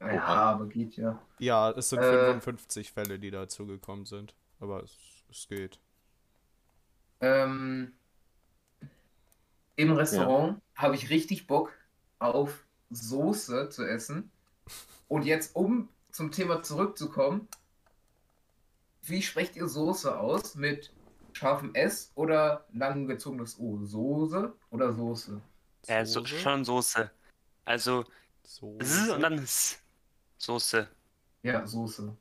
[0.00, 1.20] Ja, aber geht ja.
[1.38, 2.26] Ja, es sind Äh.
[2.26, 4.34] 55 Fälle, die dazugekommen sind.
[4.60, 4.96] Aber es,
[5.30, 5.80] es geht.
[7.20, 7.92] Ähm,
[9.76, 11.72] Im Restaurant habe ich richtig Bock
[12.18, 14.30] auf Soße zu essen.
[15.08, 17.46] Und jetzt, um zum Thema zurückzukommen,
[19.02, 20.54] wie sprecht ihr Soße aus?
[20.54, 20.90] Mit
[21.34, 23.78] scharfem S oder lang gezogenes O?
[23.84, 25.40] Soße oder Soße?
[25.86, 26.38] Äh, so, Soße?
[26.38, 27.10] schon Soße.
[27.66, 28.04] Also
[28.42, 28.78] Soße.
[28.80, 29.78] S und dann S.
[30.38, 30.88] Soße.
[31.42, 32.16] Ja, Soße.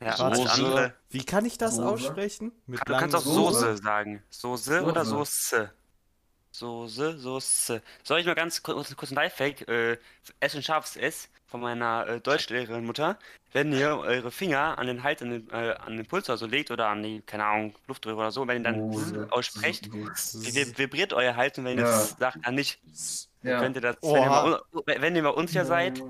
[0.00, 0.50] Ja, Soße.
[0.50, 0.94] andere.
[1.10, 1.86] Wie kann ich das Soße?
[1.86, 2.50] aussprechen?
[2.66, 3.60] Mit Du kannst auch Soße.
[3.60, 4.22] Soße sagen.
[4.30, 5.70] Soße oder Soße.
[6.54, 7.18] Soße?
[7.18, 7.82] Soße.
[8.04, 9.66] Soll ich mal ganz kurz, kurz ein Lifehack?
[9.68, 9.98] Äh,
[10.38, 13.18] S und scharfes S von meiner äh, Deutschlehrerin Mutter.
[13.52, 16.70] Wenn ihr eure Finger an den Hals, an den, äh, an den Puls also legt
[16.70, 19.26] oder an die, keine Ahnung, Luftröhre oder so, wenn ihr dann Soße.
[19.30, 21.90] aussprecht, vibriert euer Hals und wenn ihr Ja.
[21.90, 22.78] das sagt, dann nicht.
[23.42, 23.58] Ja.
[23.60, 26.00] Könnt ihr das, wenn ihr, mal, wenn ihr mal unsicher seid,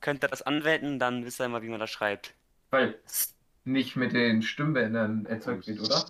[0.00, 2.34] könnt ihr das anwenden, dann wisst ihr immer, wie man das schreibt.
[2.70, 3.34] Weil es
[3.64, 6.04] nicht mit den Stimmbändern erzeugt wird, oder?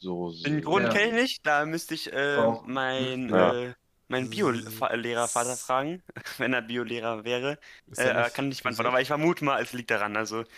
[0.00, 0.90] So, Den Grund Ja.
[0.92, 2.66] kenne ich nicht, da müsste ich äh, Doch.
[2.66, 3.50] mein, Ja.
[3.52, 3.74] äh,
[4.08, 6.02] meinen Bio-Lehrer-Vater fragen,
[6.38, 7.58] wenn er Biolehrer wäre.
[7.96, 10.16] Äh, er nicht kann nicht beantworten, aber ich vermute mal, es liegt daran.
[10.16, 10.48] Also, es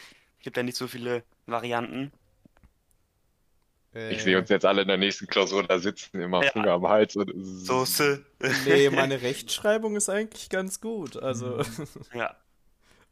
[0.45, 2.13] gibt ja nicht so viele Varianten.
[3.95, 6.51] Äh, Ich sehe uns jetzt alle in der nächsten Klausur da sitzen, immer Ja.
[6.53, 8.25] Finger am Hals und Soße.
[8.65, 11.17] Nee, meine Rechtschreibung ist eigentlich ganz gut.
[11.17, 11.63] Also.
[12.15, 12.37] Ja.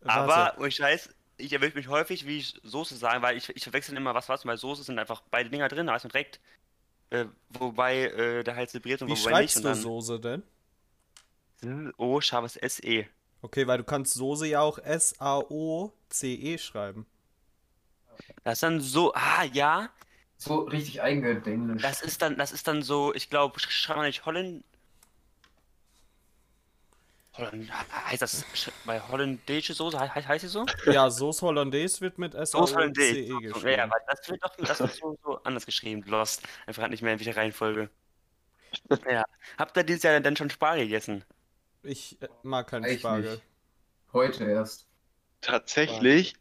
[0.03, 0.53] Warte.
[0.53, 3.97] Aber, ohne Scheiß, ich erwische mich häufig, wie ich Soße sagen, weil ich, ich verwechsel
[3.97, 6.41] immer was was, weil Soße sind einfach beide Dinger drin, da weiß man direkt,
[7.11, 9.55] äh, wobei äh, der halt vibriert und Wie wobei nicht.
[9.55, 10.43] schreibst Und du dann Soße denn?
[11.99, 13.07] O, scharfes S-E.
[13.43, 17.07] Okay, weil du kannst Soße ja auch S-A-O-C-E E schreiben.
[18.45, 19.91] Das ist dann so, ah ja,
[20.37, 21.85] So richtig eingedenglischt.
[21.85, 24.65] das ist dann, das ist dann so, ich glaube, schreibt man nicht Holland,
[27.35, 27.71] Holland,
[28.11, 28.45] heißt das
[28.85, 30.67] bei holländische Soße, he- he- heißt sie so?
[30.87, 33.25] Ja, Sauce Hollandaise wird mit Soße Hollandaise.
[33.25, 33.69] Geschrieben.
[33.69, 36.03] ja, aber das wird doch das wird so, so anders geschrieben.
[36.07, 36.43] Lost.
[36.67, 37.89] Einfach nicht mehr in welcher Reihenfolge.
[39.11, 39.25] Ja.
[39.59, 41.25] Habt ihr dieses Jahr denn schon Spargel gegessen?
[41.83, 43.33] Ich äh, mag keinen Ich Spargel.
[43.33, 43.43] nicht.
[44.13, 44.87] Heute erst.
[45.41, 46.35] Tatsächlich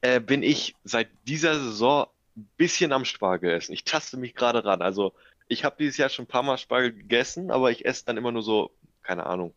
[0.00, 3.72] äh, bin ich seit dieser Saison ein bisschen am Spargel essen.
[3.72, 4.80] Ich taste mich gerade ran.
[4.80, 5.12] Also
[5.48, 8.32] ich habe dieses Jahr schon ein paar Mal Spargel gegessen, aber ich esse dann immer
[8.32, 8.70] nur so,
[9.02, 9.54] keine Ahnung,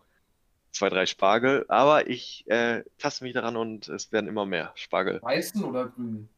[0.72, 1.66] zwei, drei Spargel.
[1.70, 6.30] Aber ich äh, taste mich daran und es werden immer mehr Spargel Weißen oder grün?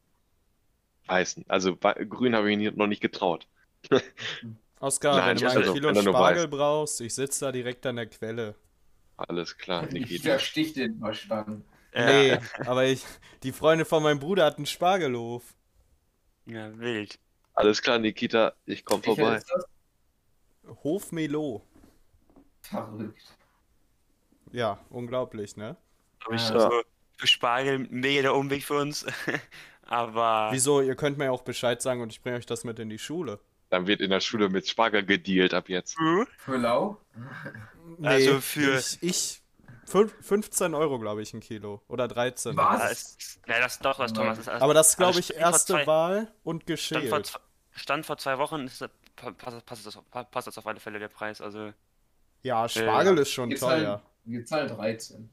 [1.07, 1.45] weißen.
[1.47, 3.47] Also grün habe ich nie, noch nicht getraut.
[4.79, 6.49] Oskar, Nein, wenn du ich ein also, Kilo Spargel weiß.
[6.49, 8.55] brauchst, ich sitze da direkt an der Quelle.
[9.17, 10.23] Alles klar, Ich Nikita.
[10.29, 11.65] verstich den Verstand.
[11.95, 13.03] Nee, aber ich,
[13.43, 15.55] die Freundin von meinem Bruder hat einen Spargelhof.
[16.45, 17.19] Ja, wild.
[17.55, 19.37] Alles klar, Nikita, ich komme vorbei.
[19.37, 19.65] ist das?
[20.83, 21.63] Hof Melo.
[22.61, 23.37] Verrückt.
[24.53, 25.75] Ja, unglaublich, ne?
[26.31, 26.55] Ich, Ja.
[26.55, 26.81] also,
[27.17, 29.05] für Spargel mega der Umweg für uns.
[29.85, 30.79] Aber Wieso?
[30.81, 33.39] Ihr könnt mir auch Bescheid sagen und ich bringe euch das mit in die Schule.
[33.69, 35.97] Dann wird in der Schule mit Spargel gedealt ab jetzt.
[35.97, 36.25] Hm?
[36.37, 36.97] Für lau?
[38.01, 39.41] Also für- Ich, ich
[39.87, 41.81] fün- 15 Euro, glaube ich, ein Kilo.
[41.87, 42.55] Oder 13.
[42.55, 42.79] Was?
[42.81, 44.37] Ja, ist, ja, das doch was, Thomas.
[44.37, 47.25] Das, Aber das ist, glaube Also ich, stand erste zwei- Wahl und stand, geschält.
[47.25, 47.39] zwei-
[47.71, 48.85] stand vor zwei Wochen, ist,
[49.15, 51.41] passt, passt, das, pa- passt das auf alle Fälle der Preis.
[51.41, 51.73] Also,
[52.43, 53.21] Ja, Spargel Ja.
[53.21, 53.57] ist schon teuer.
[53.59, 55.29] zahlen, wir zahlen 13.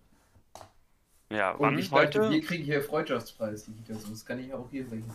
[1.31, 1.79] ja, Und wann?
[1.79, 2.31] ich dachte, Heute?
[2.31, 3.65] wir kriegen hier Freundschaftspreis.
[3.65, 3.95] die Kita.
[3.99, 5.11] So, Das kann ich auch hier rechnen.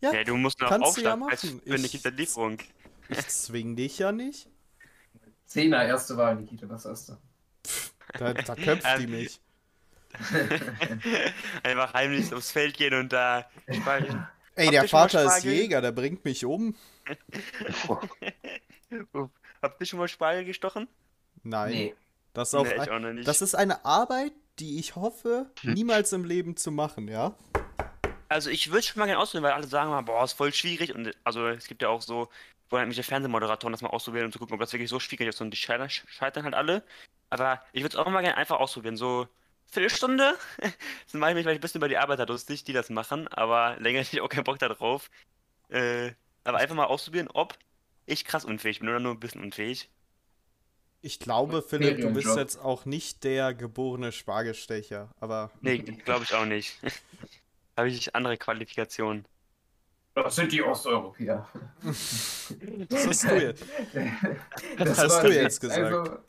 [0.00, 1.36] Ja, Ja, du musst noch kannst du ja machen.
[1.36, 2.58] für eine Ich- Kita-Lieferung.
[3.08, 4.48] ich zwing dich ja nicht.
[5.46, 7.16] Zehner, erste Wahl, Nikita, was hast du?
[8.18, 9.40] Da, da köpft die Ähm, mich.
[11.62, 14.26] Einfach heimlich aufs Feld gehen und da speichern.
[14.56, 15.44] Ey, habt der Vater ist?
[15.44, 16.74] Jäger, der bringt mich um.
[19.62, 20.88] Habt ihr schon mal Spargel gestochen?
[21.42, 21.70] Nein.
[21.72, 21.94] Nee.
[22.40, 23.28] Das Nee, ich ein, auch noch nicht.
[23.28, 27.34] das ist eine Arbeit, die ich hoffe, niemals im Leben zu machen, ja?
[28.28, 30.94] Also ich würde schon mal gerne ausprobieren, weil alle sagen mal, boah, ist voll schwierig.
[30.94, 32.28] Und also es gibt ja auch so,
[32.68, 35.28] wo halt irgendwelche Fernsehmoderatoren das mal ausprobieren, um zu gucken, ob das wirklich so schwierig
[35.28, 35.40] ist.
[35.40, 36.84] Und die scheitern, scheitern halt alle.
[37.28, 38.96] Aber ich würde es auch mal gerne einfach ausprobieren.
[38.96, 39.26] So
[39.66, 40.34] Viertelstunde.
[41.04, 43.76] Das mache ich mich vielleicht ein bisschen über die Arbeiter lustig, die das machen, aber
[43.80, 45.10] länger hätte ich auch keinen Bock darauf.
[45.68, 46.12] Äh,
[46.44, 47.58] aber einfach mal ausprobieren, ob
[48.06, 49.88] ich krass unfähig bin oder nur ein bisschen unfähig.
[51.02, 56.34] Ich glaube, Philipp, du bist jetzt auch nicht der geborene Spargelstecher, aber Nee, glaube ich
[56.34, 56.78] auch nicht.
[57.76, 59.24] Habe ich andere Qualifikationen.
[60.14, 61.48] Das sind die Osteuropäer.
[62.88, 63.64] das hast du jetzt.
[64.76, 66.20] Das hast war du jetzt gesagt.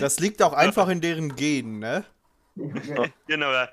[0.00, 2.04] Das liegt auch einfach in deren Genen, ne?
[2.58, 3.68] Also, genau, ja.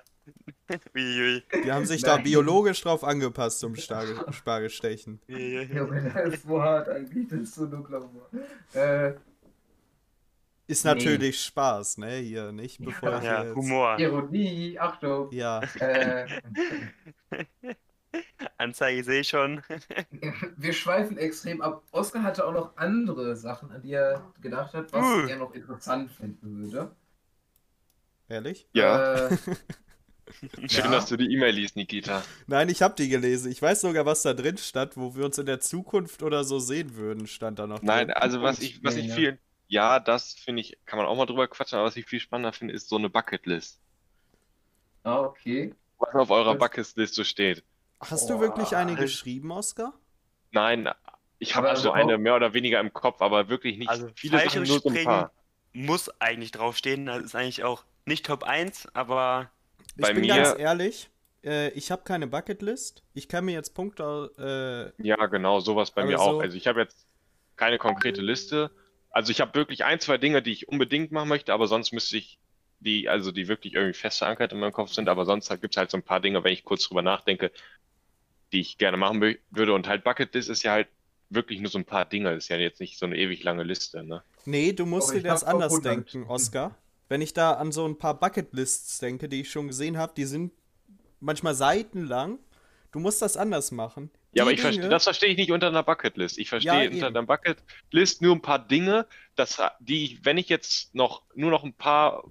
[0.96, 2.24] Die haben sich da Nein.
[2.24, 5.22] biologisch drauf angepasst zum Spargel, Spargelstechen.
[5.28, 8.30] Junge, das ist so hart eigentlich, das ist so nur Glamour.
[8.74, 9.14] Äh,
[10.68, 10.92] Ist Nee.
[10.96, 12.18] natürlich Spaß, ne?
[12.18, 13.56] Hier, nicht bevor ich Ja, jetzt...
[13.56, 13.98] Humor.
[13.98, 15.30] Ironie, Achtung.
[15.30, 16.28] Ja, Äh,
[18.58, 19.62] Anzeige sehe ich schon.
[20.58, 21.84] wir schweifen extrem ab.
[21.92, 25.28] Oskar hatte auch noch andere Sachen, an die er gedacht hat, was Uh.
[25.28, 26.96] er noch interessant finden würde.
[28.28, 28.68] ehrlich?
[28.74, 29.38] Ja, Äh,
[30.68, 30.92] schön, ja.
[30.92, 32.28] dass du die E-Mail liest, Nikita.
[32.48, 33.52] Nein, ich habe die gelesen.
[33.52, 36.60] Ich weiß sogar, was da drin stand, wo wir uns in der Zukunft oder so
[36.60, 37.86] sehen würden, stand da noch drin.
[37.86, 39.18] Nein, also was ich, was ich Ja.
[39.74, 42.54] Ja, das finde ich, kann man auch mal drüber quatschen, aber was ich viel spannender
[42.54, 43.80] finde, ist so eine Bucketlist.
[45.04, 45.74] ah, okay.
[46.00, 47.64] Was auf eurer Das- Bucketlist so steht.
[48.00, 48.42] Hast du Boah.
[48.42, 49.94] wirklich eine geschrieben, Oskar?
[50.52, 50.90] Nein,
[51.40, 54.10] ich habe Aber so also eine mehr oder weniger im Kopf, aber wirklich nicht Also
[54.16, 55.32] viele Sachen, nur so ein paar.
[55.74, 57.06] muss eigentlich draufstehen.
[57.08, 59.50] Das ist eigentlich auch nicht Top 1, aber
[59.96, 61.10] Ich Bei bin mir- ganz ehrlich,
[61.44, 63.04] äh, ich habe keine Bucketlist.
[63.14, 64.94] Ich kann mir jetzt Punkte.
[65.00, 66.40] Äh, Ja, genau, sowas bei mir so- auch.
[66.42, 67.06] Also ich habe jetzt
[67.56, 68.72] keine konkrete Liste.
[69.14, 72.18] Also ich habe wirklich ein, zwei Dinge, die ich unbedingt machen möchte, aber sonst müsste
[72.18, 72.40] ich
[72.80, 75.76] die, also die wirklich irgendwie fest verankert in meinem Kopf sind, aber sonst halt, gibt
[75.76, 77.52] es halt so ein paar Dinge, wenn ich kurz drüber nachdenke,
[78.52, 79.74] die ich gerne machen würde.
[79.74, 80.88] Und halt Bucketlist ist ja halt
[81.30, 82.34] wirklich nur so ein paar Dinge.
[82.34, 84.24] Das ist ja jetzt nicht so eine ewig lange Liste, ne?
[84.46, 85.86] nee, du musst dir das anders 100.
[85.86, 86.76] denken, Oskar.
[87.08, 90.26] Wenn ich da an so ein paar Bucketlists denke, die ich schon gesehen habe, die
[90.26, 90.52] sind
[91.20, 92.40] manchmal seitenlang.
[92.92, 94.10] Du musst das anders machen.
[94.34, 96.38] Ja, aber ich verstehe, das verstehe ich nicht unter einer Bucketlist.
[96.40, 100.50] Ich verstehe Ja, unter einer Bucketlist nur ein paar Dinge, das, die ich, wenn ich
[100.50, 102.24] jetzt noch nur noch ein paar,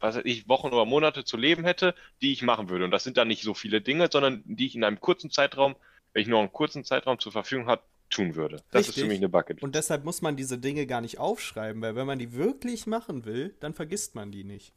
[0.00, 2.84] was weiß ich, Wochen oder Monate zu leben hätte, die ich machen würde.
[2.84, 5.74] Und das sind dann nicht so viele Dinge, sondern die ich in einem kurzen Zeitraum,
[6.12, 8.62] wenn ich nur einen kurzen Zeitraum zur Verfügung habe, tun würde.
[8.70, 9.02] Das ist Richtig.
[9.02, 9.62] für mich eine Bucketlist.
[9.62, 13.24] Und deshalb muss man diese Dinge gar nicht aufschreiben, weil wenn man die wirklich machen
[13.24, 14.72] will, dann vergisst man die nicht.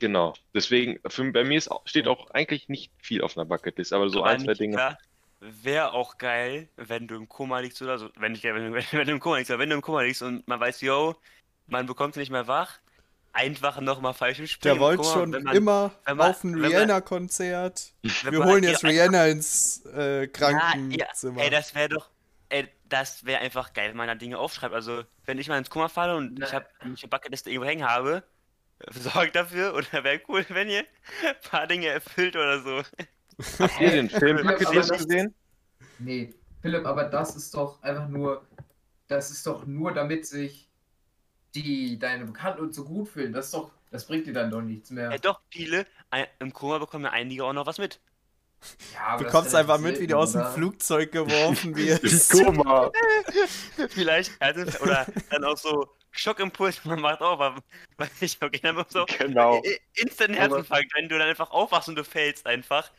[0.00, 0.34] Genau.
[0.52, 4.08] Deswegen, für, bei mir ist, auch- steht auch eigentlich nicht viel auf einer Bucketlist, aber
[4.08, 4.98] so aber ein, zwei Dinge.
[5.44, 8.08] Wäre auch geil, wenn du im Koma liegst oder so.
[8.16, 10.22] Wenn, ich, wenn, du- wenn du im Koma liegst, aber wenn du im Koma liegst
[10.22, 11.16] und man weiß, yo,
[11.66, 12.78] man bekommt nicht mehr wach,
[13.32, 14.70] einfach nochmal falsch im Spiel.
[14.72, 17.92] Der wollte schon wenn man- immer wenn man- auf ein Rihanna-Konzert.
[18.02, 21.40] Wir man holen jetzt Rihanna ins äh, Ja, ja, Krankenzimmer.
[21.42, 22.10] ey, das wäre doch,
[22.50, 24.74] ey, das wäre einfach geil, wenn man da Dinge aufschreibt.
[24.74, 28.22] Also, wenn ich mal ins Kummer falle und ich habe eine Bucketliste irgendwo hängen habe,
[28.90, 30.80] sorgt dafür oder wäre cool, wenn ihr
[31.26, 32.82] ein paar Dinge erfüllt oder so.
[33.58, 35.34] Habt ihr den Film das- gesehen?
[35.98, 38.46] Nee, Philipp, aber das ist doch einfach nur,
[39.08, 40.68] das ist doch nur, damit sich
[41.54, 43.32] die, deine Bekannten und so gut fühlen.
[43.32, 45.10] Das ist doch, das bringt dir dann doch nichts mehr.
[45.10, 48.00] Ja, doch, viele, ein, im Kummer bekommen ja einige auch noch was mit.
[48.94, 50.44] Ja, Du kommst einfach mit, wie du aus dem?
[50.44, 52.30] Flugzeug geworfen wirst.
[52.30, 52.90] Koma.
[53.90, 57.60] Vielleicht, also, oder dann auch so Schockimpuls, man macht auf, aber
[57.98, 59.60] weiß ich, okay, dann so Genau.
[59.94, 62.90] instant Herzinfarkt, wenn du dann einfach aufwachst und du fällst einfach.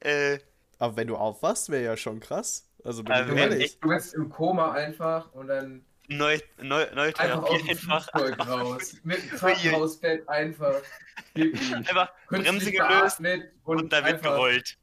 [0.00, 0.38] Äh,
[0.78, 2.68] Aber wenn du aufwachst, wäre ja schon krass.
[2.84, 3.58] Also bin Äh, ich ehrlich.
[3.58, 7.68] bist, du bist im Koma einfach und dann neu, neu, neue einfach aus Therapie dem
[7.70, 8.10] einfach.
[8.10, 8.96] Flugzeug raus.
[9.04, 10.82] Mit dem Krankenhausbett einfach.
[11.34, 13.20] Einfach Bremse Künstlich gelöst
[13.64, 14.78] und, und da wird gerollt.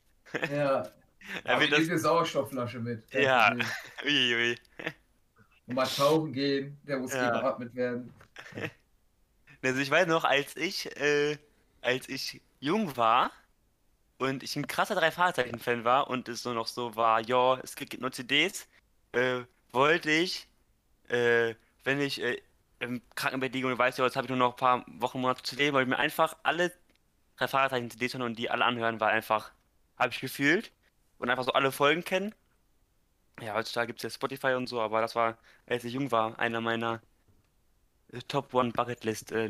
[0.52, 0.84] Ja.
[1.46, 3.02] Da Aber wird das eine Sauerstoffflasche mit.
[3.14, 3.48] Ja.
[3.52, 3.68] Problem.
[4.06, 4.58] Uiui.
[5.68, 7.32] Und mal tauchen gehen, der muss Ja.
[7.40, 8.14] beatmet werden.
[9.64, 11.38] Also ich weiß noch, als ich, äh,
[11.82, 13.32] als ich jung war
[14.18, 17.60] und ich ein krasser drei Fahrzeichen Fan war und es so noch so war, ja,
[17.64, 18.68] es gibt nur CDs,
[19.14, 20.48] äh, wollte ich,
[21.10, 22.42] äh, wenn ich äh,
[22.80, 25.44] im Krankenbett liege und weiß, ja, jetzt habe ich nur noch ein paar Wochen, Monate
[25.44, 26.72] zu leben, wollte ich mir einfach alle
[27.38, 29.52] drei Fahrzeichen CDs hören und die alle anhören, weil einfach,
[29.98, 30.72] habe ich gefühlt
[31.18, 32.34] und einfach so alle Folgen kennen.
[33.42, 36.38] Ja, heutzutage gibt es ja Spotify und so, aber das war, als ich jung war,
[36.40, 37.02] einer meiner
[38.12, 39.50] äh, Top One Bucketlist äh.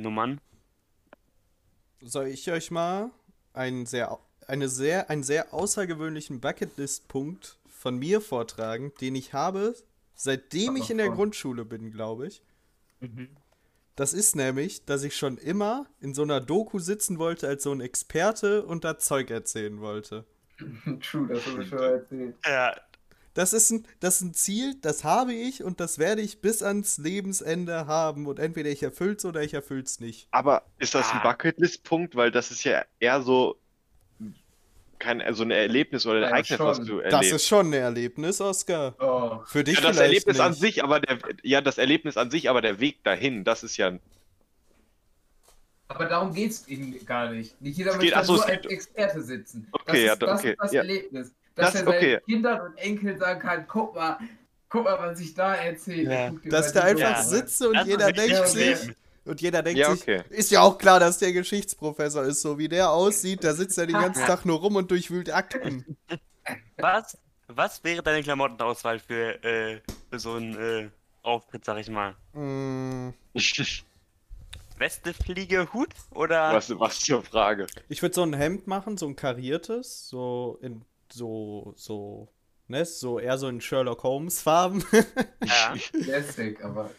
[2.01, 3.11] Soll ich euch mal
[3.53, 4.17] einen sehr,
[4.49, 9.75] eine sehr, einen sehr außergewöhnlichen Bucketlist-Punkt von mir vortragen, den ich habe,
[10.15, 11.09] seitdem ich in der.
[11.09, 12.41] Grundschule bin, glaube ich.
[13.95, 17.71] Das ist nämlich, dass ich schon immer in so einer Doku sitzen wollte als so
[17.71, 20.25] ein Experte und da Zeug erzählen wollte.
[21.01, 22.35] True, das hast du schon erzählt.
[22.45, 22.75] Ja,
[23.35, 26.63] Das ist, ein, das ist ein Ziel, das habe ich und das werde ich bis
[26.63, 28.25] ans Lebensende haben.
[28.27, 30.27] Und entweder ich erfüll's oder ich erfüll's nicht.
[30.31, 31.23] Aber ist das ein Ah.
[31.23, 32.15] Bucketlist-Punkt?
[32.15, 33.57] Weil das ist ja eher so
[35.03, 36.85] kein so ein Erlebnis oder ein Ja, Ereignis, was schon.
[36.87, 37.31] du Das erlebst.
[37.33, 38.95] ist schon ein Erlebnis, Oscar.
[38.99, 40.45] Oh, Für dich ja, das Erlebnis nicht.
[40.45, 43.77] an sich, aber der ja das Erlebnis an sich, aber der Weg dahin, das ist
[43.77, 43.91] ja
[45.89, 47.59] aber darum geht's ihnen gar nicht.
[47.61, 49.67] Nicht jeder Es möchte geht- ach so, nur es als geht- Experte sitzen.
[49.71, 50.81] Okay, das ist, ja, das, okay, ist das ja.
[50.81, 51.31] Erlebnis.
[51.55, 52.19] Dass Das- er seinen okay.
[52.25, 54.17] Kindern und Enkeln sagen kann, guck mal,
[54.69, 56.11] guck mal, was ich da erzähle.
[56.11, 56.31] Ja.
[56.49, 57.21] Dass die einfach Ja.
[57.21, 58.77] Sitzt und Das jeder denkt sich.
[59.25, 60.23] Und jeder denkt Ja, sich, okay.
[60.29, 63.87] ist ja auch klar, dass der Geschichtsprofessor ist, so wie der aussieht, da sitzt er
[63.87, 64.25] den ganzen.
[64.25, 65.97] Tag nur rum und durchwühlt Akten.
[66.77, 70.89] was, was wäre deine Klamottenauswahl für, äh, für so einen äh,
[71.21, 72.15] Auftritt, sag ich mal?
[72.33, 73.13] Mm,
[74.77, 76.53] Weste, Fliege, Hut oder?
[76.53, 77.67] was, was für Frage.
[77.89, 82.27] Ich würde so ein Hemd machen, so ein kariertes, so in so, so,
[82.67, 84.83] ne, so eher so in Sherlock Holmes Farben.
[85.45, 85.75] Ja.
[85.93, 86.89] Lästig, aber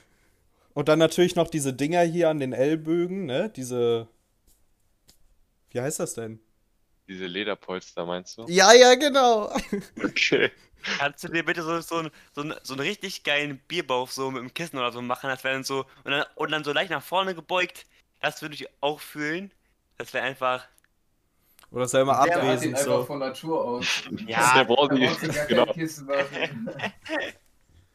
[0.74, 4.08] Und dann natürlich noch diese Dinger hier an den Ellbögen, ne, diese,
[5.70, 6.40] wie heißt das denn?
[7.06, 8.46] Diese Lederpolster, meinst du?
[8.48, 9.54] Ja, ja, genau.
[10.04, 10.50] Okay.
[10.98, 14.30] Kannst du dir bitte so, so, ein- so, ein- so einen richtig geilen Bierbauch so
[14.30, 15.30] mit dem Kissen oder so machen?
[15.30, 17.87] Das wäre dann so, und dann, und dann so leicht nach vorne gebeugt.
[18.20, 19.50] Das würde ich auch fühlen.
[19.96, 20.66] Das wäre einfach,
[21.70, 23.04] Oder ist er immer der hat ihn abwesend einfach so.
[23.04, 23.87] von Natur aus.
[24.26, 25.20] Ja, der braucht nicht.
[25.48, 25.64] Genau.
[25.66, 26.70] kein Kissen machen.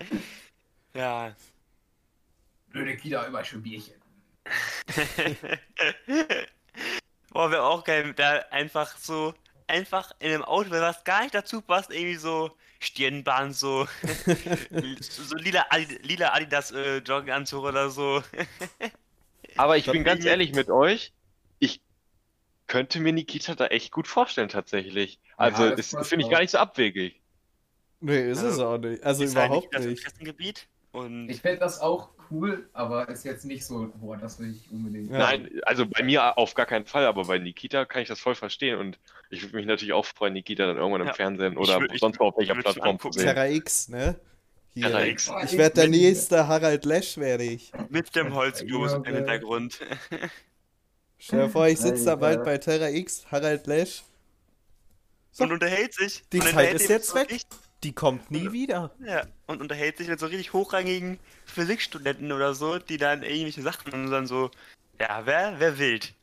[0.93, 1.35] ja.
[2.69, 3.95] Blöde Kinder, immer schon Bierchen.
[7.31, 9.33] Boah, wäre auch geil, da einfach so,
[9.67, 13.87] einfach in einem Auto, was gar nicht dazu passt, irgendwie so Stirnband, so,
[14.99, 18.23] so lila, Adi- lila Adidas äh, Jogginganzug oder so.
[19.57, 21.13] Aber ich Das bin ganz ehrlich mit euch,
[21.59, 21.81] ich
[22.67, 25.19] könnte mir Nikita da echt gut vorstellen tatsächlich.
[25.37, 27.21] Also Ja, das das finde ich gar nicht so abwegig.
[27.99, 29.03] Nee, ist es Also, auch nicht.
[29.03, 29.99] Also Ist halt überhaupt das nicht.
[29.99, 30.67] Interessengebiet.
[30.91, 34.71] Und Ich fände das auch cool, aber ist jetzt nicht so, boah, das will ich
[34.71, 35.11] unbedingt.
[35.11, 35.17] Ja.
[35.19, 38.35] Nein, also bei mir auf gar keinen Fall, aber bei Nikita kann ich das voll
[38.35, 38.97] verstehen und
[39.29, 41.13] ich würde mich natürlich auch freuen, Nikita dann irgendwann im Ja.
[41.13, 43.23] Fernsehen Ich oder ich sonst wo auf welcher Plattform zu sehen.
[43.23, 44.15] Terra X, ne?
[44.73, 44.87] Hier.
[44.87, 45.31] Terra X.
[45.45, 47.71] Ich werde der nächste Harald Lesch, werde ich.
[47.89, 49.03] mit dem Holzklos Ja, im.
[49.15, 49.79] Hintergrund.
[51.17, 54.03] Stell dir vor, ich sitze da bald bei Terra X, Harald Lesch.
[55.31, 55.43] So.
[55.43, 56.23] Und unterhält sich.
[56.31, 57.29] Die und Zeit ist jetzt weg.
[57.31, 58.91] richtig- Die kommt nie wieder.
[59.05, 63.93] Ja, und unterhält sich mit so richtig hochrangigen Physikstudenten oder so, die dann irgendwelche Sachen
[63.93, 64.51] und dann so,
[64.99, 66.13] ja, wer, wer wild.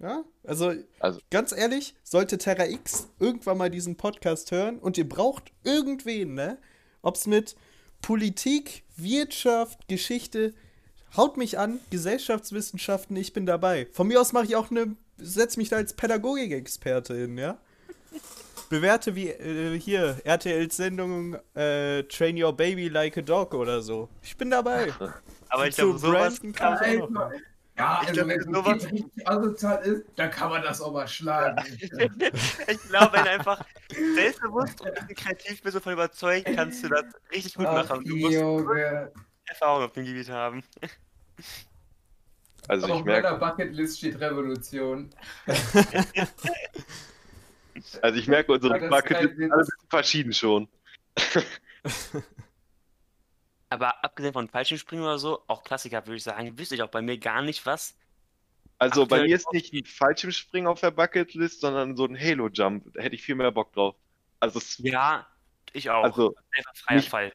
[0.00, 5.08] Ja, also, Also- ganz ehrlich, sollte Terra X irgendwann mal diesen Podcast hören und ihr
[5.08, 6.58] braucht irgendwen, ne?
[7.02, 7.56] Ob's mit
[8.02, 10.54] Politik, Wirtschaft, Geschichte,
[11.16, 13.88] Haut mich an, Gesellschaftswissenschaften, ich bin dabei.
[13.90, 17.58] Von mir aus mache ich auch eine, setz mich da als Pädagogikexperte hin, ja?
[18.70, 24.08] Bewerte wie äh, hier RTLs Sendung äh, Train Your Baby Like a Dog oder so.
[24.22, 24.92] Ich bin dabay.
[25.48, 27.32] Aber ich glaube, sowas kann ich auch noch.
[27.76, 30.92] Ja, Ich also glaub, wenn so sowas- richtig asozial ist, dann kann man das auch
[30.92, 31.64] mal schlagen.
[31.80, 33.64] ich glaube, wenn du einfach
[34.14, 37.88] selbstbewusst und ein bisschen kreativ bist und von überzeugt, kannst du das richtig gut Ach,
[37.88, 38.04] machen.
[38.04, 39.10] Du musst Junge.
[39.46, 40.62] Erfahrung auf dem Gebiet haben.
[42.68, 45.10] Also ich Auf merke, meiner Bucketlist steht Revolution.
[48.02, 50.68] also ich merke, unsere Bucket kein sind alle verschieden schon.
[53.68, 57.02] Aber abgesehen von Fallschirmspringen oder so, auch Klassiker würde ich sagen, wüsste ich auch bei
[57.02, 57.96] mir gar nicht was.
[58.78, 62.94] Also bei mir ist nicht ein Fallschirmspringen auf der Bucketlist, sondern so ein Halo-Jump.
[62.94, 63.94] Da hätte ich viel mehr Bock drauf.
[64.40, 65.26] Also, es, Ja,
[65.72, 66.02] ich auch.
[66.02, 67.32] also Einfach freier nicht- Fall.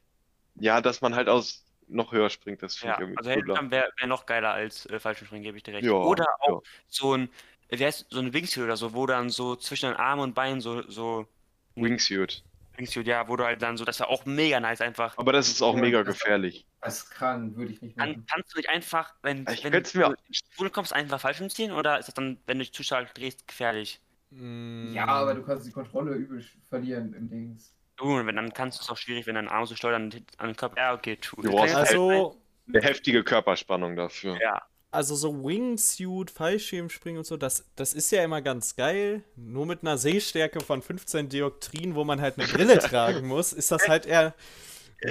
[0.56, 3.30] ja, dass man halt aus noch höher springt, das finde Ja, ich irgendwie also.
[3.30, 5.84] Helljump wäre wär noch geiler als äh, Fallschirmspringen, gebe ich dir recht.
[5.86, 6.70] Ja, Oder auch ja.
[6.88, 7.30] so ein,
[7.68, 10.60] wie heißt, so ein Wingsuit oder so, wo dann so zwischen den Armen und Beinen
[10.60, 11.26] so, so
[11.74, 12.42] Wingsuit.
[12.76, 15.16] Wingsuit, ja, wo du halt dann so, das war auch mega nice einfach.
[15.18, 16.66] Aber das ist auch Ja, mega das- gefährlich.
[16.82, 18.26] Das ist krank, würde ich nicht Dann machen.
[18.30, 21.98] kannst du nicht einfach, wenn, Ich wenn du mir- Spule kommst, einfach Fallschirm ziehen oder
[21.98, 24.00] ist das dann, wenn du dich zu stark drehst, gefährlich?
[24.30, 27.72] Mm, Ja, aber du kannst die Kontrolle übel verlieren im Dings.
[28.00, 30.46] Uh, und wenn, dann kannst du es auch schwierig, wenn dein Arm so steuern an
[30.48, 30.74] den Kopf.
[30.76, 31.36] Ja, okay, tu.
[31.36, 34.38] Du Kann brauchst ja halt- Also, Eine heftige Körperspannung dafür.
[34.40, 34.60] Ja,
[34.96, 39.22] also so Wingsuit, Fallschirmspringen und so, das, das ist ja immer ganz geil.
[39.36, 43.70] Nur mit einer Sehstärke von 15 Dioptrien, wo man halt eine Brille tragen muss, ist
[43.70, 44.34] das halt eher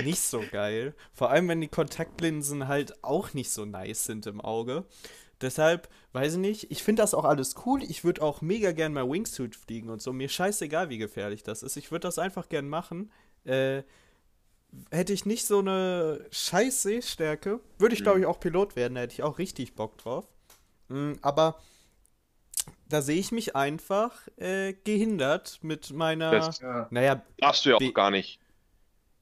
[0.03, 0.95] nicht so geil.
[1.13, 4.85] Vor allem, wenn die Kontaktlinsen halt auch nicht so nice sind im Auge.
[5.41, 7.83] Deshalb, weiß ich nicht, ich finde das auch alles cool.
[7.83, 10.13] Ich würde auch mega gern mal Wingsuit fliegen und so.
[10.13, 11.77] Mir scheißegal, wie gefährlich das ist.
[11.77, 13.11] Ich würde das einfach gern machen.
[13.43, 13.83] Äh,
[14.91, 18.95] hätte ich nicht so eine scheiß Sehstärke, würde ich, glaube ich, auch Pilot werden.
[18.95, 20.25] Da hätte ich auch richtig Bock drauf.
[20.89, 21.59] Mm, aber
[22.89, 26.31] da sehe ich mich einfach äh, gehindert mit meiner.
[26.31, 26.87] Das Ja.
[26.91, 28.39] naja, darfst du ja auch Wie- gar nicht.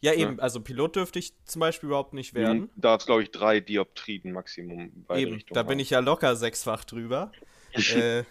[0.01, 2.69] ja eben, also Pilot dürfte ich zum Beispiel überhaupt nicht werden.
[2.75, 5.79] Du darfst, glaube ich, drei Dioptrien Maximum beide Eben, Richtungen da bin haben.
[5.79, 7.31] ich ja locker sechsfach drüber.
[7.73, 8.23] äh,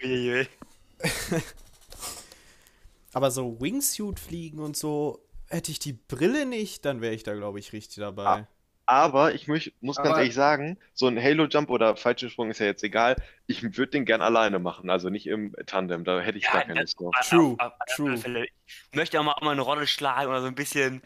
[3.12, 5.23] aber so Wingsuit fliegen und so,
[5.54, 8.46] hätte ich die Brille nicht, dann wäre ich da, glaube ich, richtig dabei.
[8.86, 12.66] Aber ich muss, muss ganz Aber- ehrlich sagen, so ein Halo-Jump oder Fallschirmsprung ist ja
[12.66, 13.16] jetzt egal.
[13.46, 16.04] Ich würde den gern alleine machen, also nicht im Tandem.
[16.04, 17.14] Da hätte ich Ja, gar keine Lust drauf.
[17.26, 18.16] True, auf, auf, auf true.
[18.18, 18.44] Fälle.
[18.66, 21.00] Ich möchte auch mal, auch mal eine Rolle schlagen oder so ein bisschen,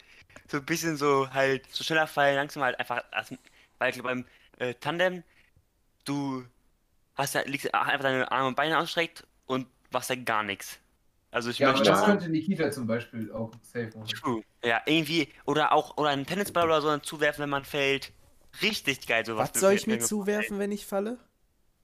[0.49, 3.37] so ein bisschen so halt, so schneller fallen, langsam halt einfach, also,
[3.77, 4.25] weil ich glaube, beim
[4.57, 5.23] äh, Tandem,
[6.03, 6.43] du
[7.15, 10.79] hast ja, liegst einfach deine Arme und Beine ausstreckt und machst ja gar nichts.
[11.31, 12.05] Also ich Ja, aber möchte das Ja.
[12.07, 14.07] könnte Nikita zum Beispiel auch safe machen.
[14.07, 14.41] True.
[14.63, 18.11] Ja, irgendwie, oder auch, oder einen Tennisball oder so zuwerfen, wenn man fällt.
[18.63, 19.51] Richtig geil, sowas.
[19.53, 21.19] Was soll ich mir zuwerfen, wenn ich falle?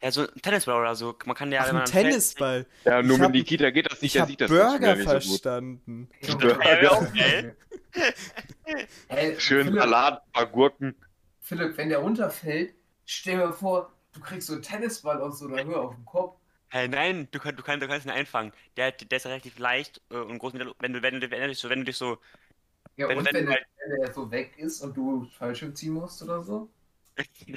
[0.01, 1.15] Ja, so ein Tennisball oder so.
[1.25, 2.65] Man kann ja, Ach, ein man fällt- Tennisball.
[2.85, 4.97] Ja, nur Ich mit hab- Nikita geht das nicht, Ich der habe sieht das Burger
[4.97, 6.09] so verstanden.
[6.89, 7.55] Auch geil.
[9.07, 10.95] Hey, Schön Philipp, Salat, ein paar Gurken.
[11.39, 12.73] Philipp, wenn der runterfällt,
[13.05, 16.37] stell dir vor, du kriegst so einen Tennisball aus so einer Höhe auf den Kopf.
[16.69, 18.51] Hey, nein, du, kann, du, kann, du kannst ihn einfangen.
[18.77, 20.53] Der, der ist relativ leicht äh, und groß.
[20.53, 22.17] Wenn du, wenn du, wenn du, dich so, wenn du dich so,
[22.97, 25.93] Ja, Wenn- und wenn wenn, der, wenn der so weg ist und du Fallschirm ziehen
[25.93, 26.69] musst oder so?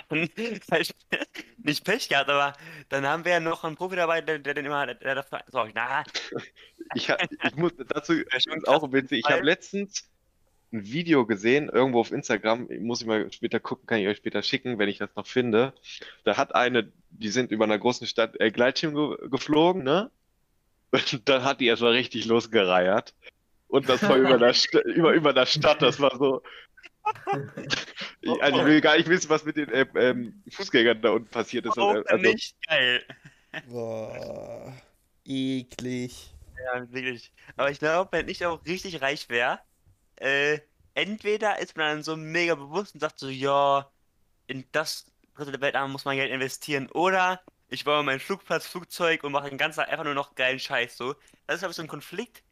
[0.08, 0.28] dann
[0.70, 0.94] halt
[1.62, 2.54] nicht Pech gehabt, aber
[2.88, 5.42] dann haben wir ja noch einen Profi dabei, der, der den immer, der, der dafür,
[5.48, 6.04] so, na,
[6.92, 8.14] Ich, ha- ich muss dazu
[8.66, 9.20] auch witzig.
[9.20, 10.10] Ich habe letztens
[10.72, 14.42] ein Video gesehen, irgendwo auf Instagram, muss ich mal später gucken, kann ich euch später
[14.42, 15.72] schicken, wenn ich das noch finde.
[16.24, 20.10] Da hat eine, die sind über einer großen Stadt äh, Gleitschirm ge geflogen, ne?
[20.90, 23.14] Und dann hat die erstmal richtig losgereiert.
[23.68, 26.42] Und das war über der, St über, über der Stadt, das war so.
[28.20, 31.28] Ich, also ich will gar nicht wissen, was mit den ähm, ähm, Fußgängern da unten
[31.28, 31.78] passiert ist.
[31.78, 33.02] auch Also, nicht geil.
[33.68, 34.74] Boah,
[35.24, 36.34] eklig.
[36.64, 37.32] Ja, wirklich.
[37.56, 39.60] Aber ich glaube, wenn ich auch richtig reich wäre,
[40.20, 40.60] äh,
[40.94, 43.90] entweder ist man dann so mega bewusst und sagt so, ja,
[44.46, 49.24] in das dritte der Weltarm muss man Geld investieren, oder ich baue meinen Flugplatz, Flugzeug
[49.24, 51.14] und mache den ganzen Tag einfach nur noch geilen Scheiß so.
[51.46, 52.42] Das ist, glaube ich, so ein Konflikt,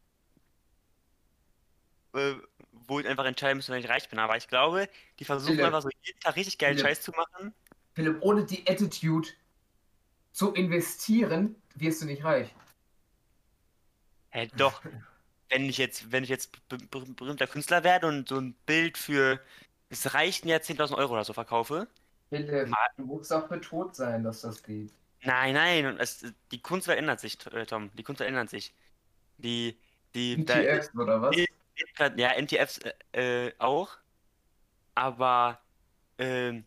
[2.14, 2.34] äh,
[2.72, 4.18] wo ich einfach entscheiden müsste, wenn ich reich bin.
[4.18, 4.88] Aber ich glaube,
[5.18, 5.66] die versuchen Philipp.
[5.66, 6.88] einfach so jeden Tag richtig geilen Philipp.
[6.88, 7.54] Scheiß zu machen.
[7.94, 9.28] Philipp, ohne die Attitude
[10.32, 12.54] zu investieren, wirst du nicht reich.
[14.30, 14.82] Hä, doch.
[15.48, 18.98] Wenn ich jetzt, wenn ich jetzt be- be- berühmter Künstler werde und so ein Bild
[18.98, 19.40] für,
[19.90, 21.88] es reichten ja 10.000 Euro oder so verkaufe.
[22.28, 24.90] Philipp, du musst auch für tot sein, dass das geht.
[25.22, 27.90] Nein, nein, und es, die Kunst verändert sich, äh, Tom.
[27.94, 28.74] Die Kunst verändert sich.
[29.38, 29.78] Die,
[30.14, 31.36] die, da, ETFs oder was?
[32.16, 32.78] Ja, NTFs
[33.12, 33.98] äh, äh, auch.
[34.94, 35.60] Aber,
[36.18, 36.64] ähm,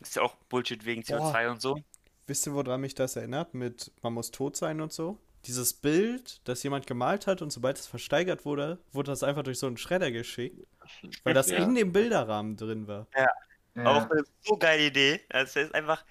[0.00, 1.78] Ist ja auch Bullshit wegen CO2 und so.
[2.26, 3.54] Wisst ihr, woran mich das erinnert?
[3.54, 5.18] Mit man muss tot sein und so?
[5.46, 9.58] Dieses Bild, das jemand gemalt hat und sobald es versteigert wurde, wurde das einfach durch
[9.58, 10.66] so einen Schredder geschickt,
[11.22, 11.58] weil das Ja.
[11.58, 13.06] in dem Bilderrahmen drin war.
[13.16, 13.28] Ja.
[13.84, 15.20] Auch eine so geile Idee.
[15.28, 16.04] Also, das ist einfach,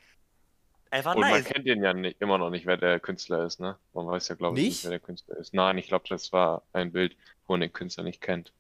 [0.91, 1.45] einfach Und man nice.
[1.45, 3.77] kennt ihn ja nicht, immer noch nicht, wer der Künstler ist, ne?
[3.93, 4.73] Man weiß ja, glaube ich, Nicht?
[4.75, 5.53] nicht, wer der Künstler ist.
[5.53, 7.15] Nein, ich glaube, das war ein Bild,
[7.47, 8.53] wo man den Künstler nicht kennt.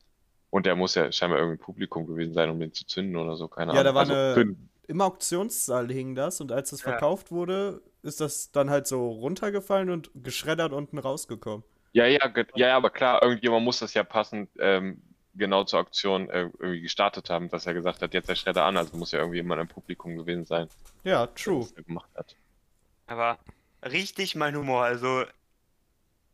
[0.49, 3.47] Und der muss ja scheinbar irgendwie Publikum gewesen sein, um den zu zünden oder so,
[3.47, 3.83] keine Ja, Ahnung.
[3.85, 4.69] da war Also, eine- zünden.
[4.87, 6.91] Im Auktionssaal hing das und als es Ja.
[6.91, 11.63] verkauft wurde, ist das dann halt so runtergefallen und geschreddert unten rausgekommen.
[11.93, 15.01] Ja, ja, ja, ja, aber klar, irgendjemand muss das ja passend ähm,
[15.35, 18.77] genau zur Auktion äh, irgendwie gestartet haben, dass er gesagt hat, jetzt der Schredder an,
[18.77, 20.67] also muss ja irgendwie jemand im Publikum gewesen sein,
[21.03, 21.61] Ja, der true.
[21.61, 22.35] das da gemacht hat.
[23.07, 23.37] Aber
[23.83, 24.83] richtig mein Humor.
[24.83, 25.23] Also,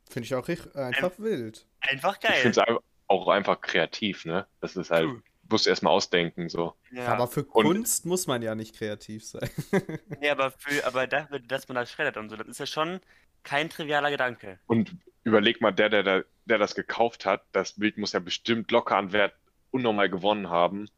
[0.09, 1.65] Finde ich auch einfach wild.
[1.81, 2.41] einfach Ich geil.
[2.41, 2.77] finde es
[3.07, 4.47] auch einfach kreativ, ne?
[4.61, 5.21] Das ist halt, True.
[5.49, 6.73] Musst du erstmal ausdenken, so.
[6.91, 7.07] Ja.
[7.07, 9.49] Aber für Und- Kunst muss man ja nicht kreativ sein.
[10.19, 12.99] Nee, aber, für, aber dafür, dass man das schreddert und so, das ist ja schon
[13.43, 14.59] kein trivialer Gedanke.
[14.67, 18.71] Und überleg mal, der, der, der, der das gekauft hat, das Bild muss ja bestimmt
[18.71, 19.33] locker an Wert
[19.71, 20.89] unnormal gewonnen haben,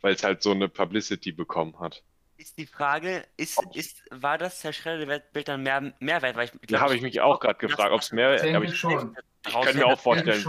[0.00, 2.02] weil es halt so eine Publicity bekommen hat.
[2.36, 6.36] Ist die Frage, ist, ist, war das zerschredderte Bild dann mehr, mehr wert?
[6.36, 8.66] Weil ich, Da habe ich mich auch gerade gefragt, ob es mehr, Ich denke aber
[8.66, 9.16] ich, schon.
[9.44, 10.44] ich kann mir auch Ich vorstellen.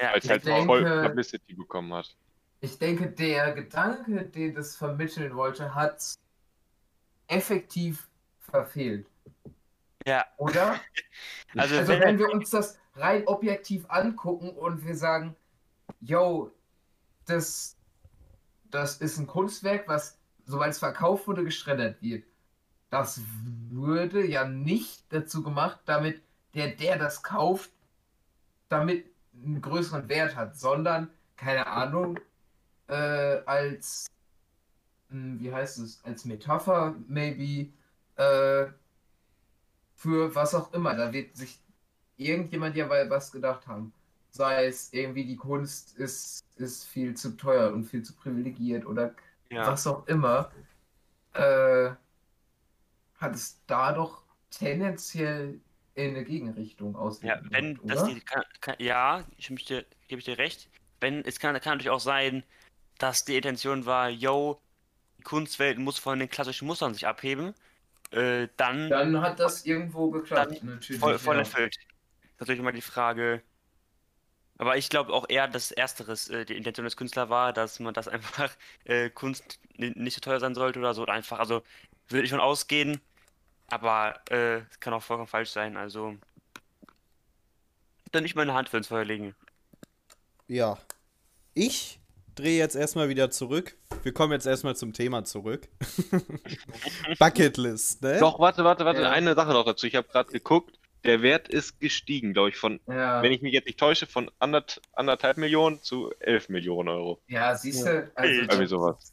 [0.00, 2.14] Ja, weil es halt denke- voll Publicity bekommen hat.
[2.60, 6.14] Ich denke, der Gedanke, den das vermitteln wollte, hat
[7.28, 8.08] effektiv
[8.40, 9.06] verfehlt.
[10.06, 10.80] ja, Oder?
[11.56, 15.36] also, Also wenn, wenn wir uns das rein objektiv angucken und wir sagen,
[16.00, 16.52] yo,
[17.26, 17.76] das,
[18.70, 22.24] das ist ein Kunstwerk, was, sobald es verkauft wurde, geschreddert wird.
[22.90, 23.20] Das
[23.68, 26.22] würde ja nicht dazu gemacht, damit
[26.54, 27.70] der, der das kauft,
[28.68, 29.04] damit
[29.34, 32.18] einen größeren Wert hat, sondern, keine Ahnung,
[32.88, 34.06] äh, als,
[35.10, 37.72] hm, wie heißt es, als Metapher, maybe,
[38.16, 38.66] äh,
[39.94, 40.94] für was auch immer.
[40.94, 41.58] Da wird sich
[42.16, 43.92] irgendjemand ja bei was gedacht haben.
[44.30, 49.14] Sei es irgendwie die Kunst ist, ist viel zu teuer und viel zu privilegiert oder
[49.50, 50.50] ja, was auch immer.
[51.32, 51.90] Äh,
[53.18, 55.60] hat es da doch tendenziell
[55.94, 60.38] in eine Gegenrichtung ja, ausgewirkt, wenn das die, kann, kann, ja, ich gebe ich dir
[60.38, 60.68] recht.
[61.00, 62.42] Wenn, es kann, kann natürlich auch sein,
[62.98, 64.60] dass die Intention war, yo,
[65.18, 67.54] die Kunstwelt muss von den klassischen Mustern sich abheben.
[68.12, 71.00] Äh, dann Dann hat das irgendwo geklappt, natürlich.
[71.00, 71.40] voll, voll ja.
[71.40, 71.76] erfüllt.
[72.38, 73.42] Natürlich immer die Frage.
[74.58, 77.94] Aber ich glaube auch eher, dass Ersteres äh, die Intention des Künstlers war, dass man
[77.94, 81.02] das einfach äh, Kunst ni- nicht so teuer sein sollte oder so.
[81.02, 81.62] Oder einfach, also
[82.08, 83.00] würde ich von ausgehen.
[83.68, 85.76] Aber äh, es kann auch vollkommen falsch sein.
[85.76, 86.16] Also
[88.10, 89.34] dann nicht meine Hand für ins Feuer legen.
[90.48, 90.78] Ja.
[91.54, 91.98] Ich
[92.36, 93.76] drehe jetzt erstmal wieder zurück.
[94.04, 95.68] Wir kommen jetzt erstmal zum Thema zurück.
[97.18, 98.18] Bucketlist, ne?
[98.20, 99.10] Doch, warte, warte, warte, Ja.
[99.10, 99.86] eine Sache noch dazu.
[99.86, 103.52] Ich habe gerade geguckt, der Wert ist gestiegen, glaube ich, von, Ja, wenn ich mich
[103.52, 107.20] jetzt nicht täusche, von andert, anderthalb Millionen zu 11 Millionen Euro.
[107.28, 109.12] ja siehst du, also sowas.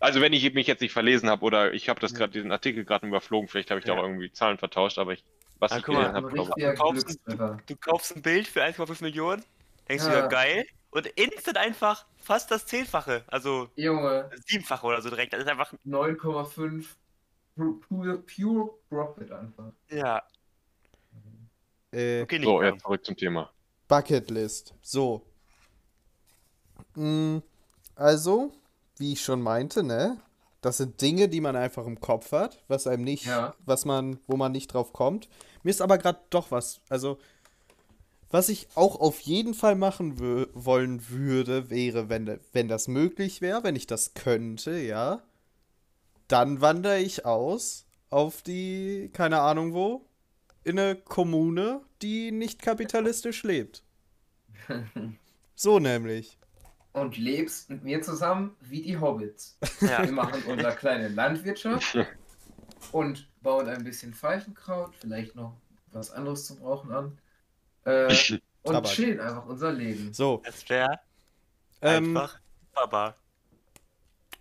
[0.00, 2.84] Also wenn ich mich jetzt nicht verlesen habe oder ich habe das gerade diesen Artikel
[2.84, 3.98] gerade überflogen, vielleicht habe ich da Ja.
[4.00, 5.24] auch irgendwie Zahlen vertauscht, aber ich,
[5.58, 6.56] was Ah, ich guck mal, gelesen habe, glaube ich.
[6.56, 7.58] richtiger kaufst- Glückstreffer.
[7.66, 9.42] Du kaufst ein Bild für 1,5 Millionen,
[9.88, 10.18] denkst du Ja.
[10.20, 10.66] ja geil.
[10.90, 13.22] Und instant einfach fast das Zehnfache.
[13.26, 15.32] Also Junge, Siebenfache oder so direkt.
[15.34, 15.72] Das ist einfach.
[15.84, 16.96] 9,5
[17.56, 19.72] pu- pure, pure Profit einfach.
[19.90, 20.22] Ja,
[21.90, 23.50] Äh, okay, nicht So, jetzt zurück zum Thema.
[23.88, 24.74] Bucketlist.
[24.82, 25.24] So.
[26.94, 27.38] Mm,
[27.94, 28.52] Also,
[28.98, 30.20] wie ich schon meinte, ne?
[30.60, 33.54] Das sind Dinge, die man einfach im Kopf hat, was einem nicht, Ja.
[33.64, 35.28] was man, wo man nicht drauf kommt.
[35.62, 37.18] Mir ist aber gerade doch was, also
[38.30, 40.18] was ich auch auf jeden Fall machen
[40.54, 45.22] wollen würde, wäre, wenn, wenn das möglich wäre, wenn ich das könnte, ja,
[46.28, 50.06] dann wandere ich aus auf die, keine Ahnung wo,
[50.64, 53.82] in eine Kommune, die nicht kapitalistisch lebt.
[55.60, 56.38] So nämlich.
[56.92, 59.58] Und lebst mit mir zusammen wie die Hobbits.
[59.80, 60.04] Ja.
[60.04, 61.98] Wir machen unsere kleine Landwirtschaft
[62.92, 65.56] und bauen ein bisschen Veilchenkraut, vielleicht noch
[65.90, 67.18] was anderes zum Rauchen an.
[67.88, 68.92] Äh, und Tabak.
[68.92, 70.12] chillen einfach unser Leben.
[70.12, 70.42] So.
[70.44, 71.00] Das wäre
[71.80, 72.40] Ähm, einfach
[72.74, 73.16] Baba.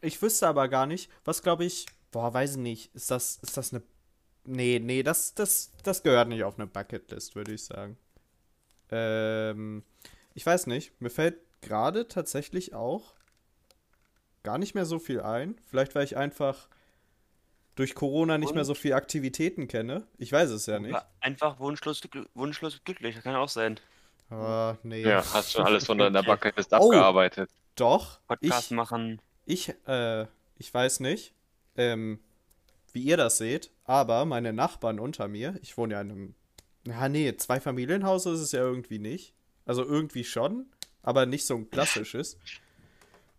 [0.01, 1.85] ich wüsste aber gar nicht, was glaube ich.
[2.11, 2.95] Boah, weiß ich nicht.
[2.95, 3.83] Ist das, ist das eine.
[4.45, 7.97] Nee, nee, das, das, das gehört nicht auf eine Bucketlist, würde ich sagen.
[8.91, 9.83] Ähm,
[10.33, 10.99] ich weiß nicht.
[11.01, 13.13] Mir fällt gerade tatsächlich auch
[14.43, 15.57] gar nicht mehr so viel ein.
[15.69, 16.69] Vielleicht, weil ich einfach
[17.77, 20.05] durch Corona nicht mehr so viel Aktivitäten kenne.
[20.17, 20.97] Ich weiß es ja nicht.
[21.21, 22.01] Einfach wunschlos,
[22.33, 23.15] wunschlos glücklich.
[23.15, 23.79] Das kann auch sein.
[24.29, 25.01] Aber nee.
[25.03, 26.87] Ja, hast schon alles von deiner Bucketlist Oh.
[26.87, 27.49] abgearbeitet.
[27.75, 28.19] Doch.
[28.27, 29.21] Podcast Ich, machen.
[29.45, 30.25] Ich, äh,
[30.57, 31.33] ich weiß nicht.
[31.77, 32.19] ähm,
[32.93, 36.35] wie ihr das seht, aber meine Nachbarn unter mir, ich wohne ja in einem,
[36.87, 39.33] ja nee, Zweifamilienhaus ist es ja irgendwie nicht.
[39.65, 40.65] Also irgendwie schon,
[41.03, 42.37] aber nicht so ein klassisches.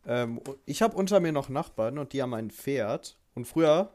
[0.06, 3.18] Ähm, ich habe unter mir noch Nachbarn und die haben ein Pferd.
[3.34, 3.92] Und früher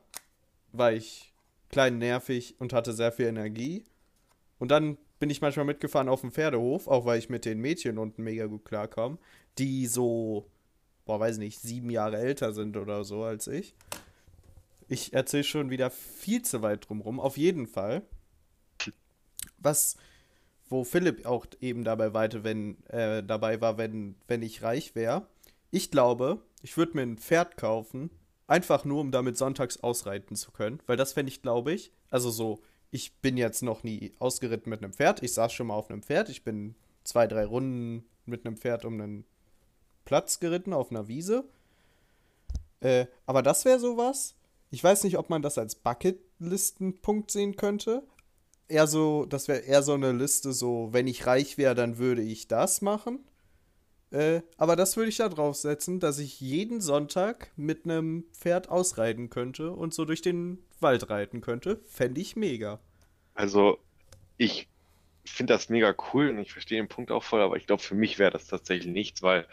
[0.73, 1.33] war ich
[1.69, 3.85] klein nervig und hatte sehr viel Energie.
[4.59, 7.97] Und dann bin ich manchmal mitgefahren auf dem Pferdehof, auch weil ich mit den Mädchen
[7.97, 9.17] unten mega gut klarkomme,
[9.57, 10.49] die so,
[11.05, 13.73] boah, weiß nicht, sieben Jahre älter sind oder so als ich.
[14.89, 17.19] Ich erzähle schon wieder viel zu weit drumrum.
[17.19, 18.03] Auf jeden Fall.
[19.57, 19.95] Was,
[20.69, 25.27] wo Philipp auch eben dabei weite, wenn, äh, dabei war, wenn, wenn ich reich wäre.
[25.71, 28.09] Ich glaube, ich würde mir ein Pferd kaufen,
[28.53, 30.79] einfach nur, um damit sonntags ausreiten zu können.
[30.85, 34.83] Weil das fände ich, glaube ich, also so, ich bin jetzt noch nie ausgeritten mit
[34.83, 35.23] einem Pferd.
[35.23, 36.29] Ich saß schon mal auf einem Pferd.
[36.29, 39.25] Ich bin zwei, drei Runden mit einem Pferd um einen
[40.05, 41.45] Platz geritten auf einer Wiese.
[42.79, 44.35] Äh, aber das wäre sowas.
[44.69, 48.03] Ich weiß nicht, ob man das als Bucketlistenpunkt sehen könnte.
[48.67, 52.21] Eher so, das wäre eher so eine Liste, so, wenn ich reich wäre, dann würde
[52.21, 53.25] ich das machen.
[54.13, 59.31] Äh, aber das würde ich da draufsetzen, dass ich jeden Sonntag mit einem Pferd ausreiten
[59.31, 61.79] könnte und so durch den Wald reiten könnte.
[61.89, 62.79] Fände ich mega.
[63.33, 63.79] Also,
[64.37, 64.69] ich
[65.25, 67.95] finde das mega cool und ich verstehe den Punkt auch voll, aber ich glaube, für
[67.95, 69.47] mich wäre das tatsächlich nichts, weil,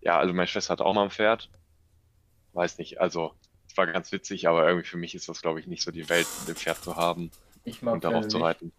[0.00, 1.50] ja, also meine Schwester hat auch mal ein Pferd.
[2.52, 3.34] Weiß nicht, also,
[3.68, 6.08] es war ganz witzig, aber irgendwie für mich ist das, glaube ich, nicht so die
[6.08, 7.32] Welt, ein Pferd zu haben
[7.64, 8.72] Ich mag und darauf zu nicht.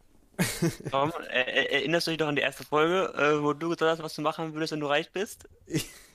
[0.91, 4.03] Tom, äh, erinnerst du dich doch an die erste Folge, äh, wo du gesagt hast,
[4.03, 5.47] was du machen würdest, wenn du reich bist?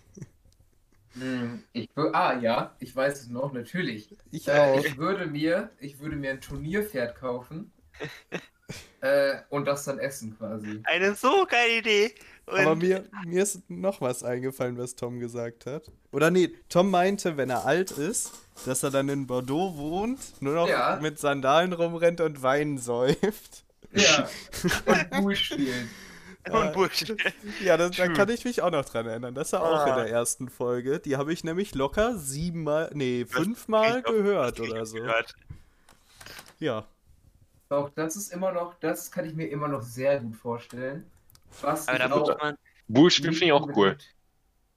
[1.14, 4.16] Hm, Ich, ah ja, ich weiß es noch, natürlich.
[4.30, 4.84] Ich Äh, auch.
[4.86, 7.70] ich würde mir, ich würde mir ein Turnierpferd kaufen
[9.00, 10.80] äh, und das dann essen quasi.
[10.84, 12.14] Eine so geile Idee.
[12.46, 15.90] Und Aber mir, mir ist noch was eingefallen, was Tom gesagt hat.
[16.12, 18.32] Oder nee, Tom meinte, wenn er alt ist,
[18.64, 20.98] dass er dann in Bordeaux wohnt, nur noch Ja.
[21.00, 23.61] mit Sandalen rumrennt und Wein säuft.
[23.94, 24.28] Ja,
[24.86, 25.90] und Bull spielen.
[26.50, 27.16] und Bullshit.
[27.62, 29.34] Ja, das, da kann ich mich auch noch dran erinnern.
[29.34, 29.96] Das war auch in Ah.
[30.04, 30.98] der ersten Folge.
[30.98, 34.96] Die habe ich nämlich locker siebenmal, nee, fünfmal gehört oder so.
[34.96, 35.34] gehört.
[36.58, 36.86] Ja.
[37.68, 41.04] Doch, das ist immer noch, das kann ich mir immer noch sehr gut vorstellen.
[41.60, 42.56] Was Aber da muss auch man,
[42.88, 43.96] Bullspiel finde ich auch cool.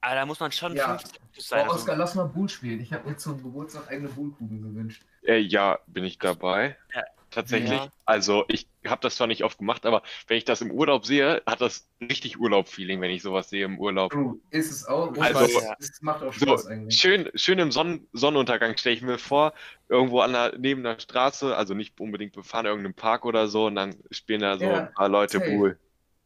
[0.00, 0.98] aber da muss man schon Ja.
[0.98, 1.62] 50 Oh, sein.
[1.64, 2.80] Also, Oskar, lass mal Bull spielen.
[2.80, 5.02] Ich habe mir zum Geburtstag eigene Bullkugeln gewünscht.
[5.22, 6.76] Äh, ja, bin ich dabei.
[6.94, 7.02] Ja.
[7.36, 7.70] Tatsächlich.
[7.72, 7.88] Ja.
[8.06, 11.42] Also, ich habe das zwar nicht oft gemacht, aber wenn ich das im Urlaub sehe,
[11.46, 14.10] hat das richtig Urlaub-Feeling, wenn ich sowas sehe im Urlaub.
[14.10, 15.14] True, ist es auch.
[15.18, 15.44] Also-
[15.78, 16.98] es, es macht auch So, Spaß eigentlich.
[16.98, 19.52] schön, schön im Sonnen Sonnenuntergang stelle ich mir vor,
[19.90, 23.74] irgendwo an der, neben der Straße, also nicht unbedingt befahren, irgendeinem Park oder so, und
[23.74, 25.50] dann spielen da so Ja, ein paar Leute safe.
[25.50, 25.78] Bull.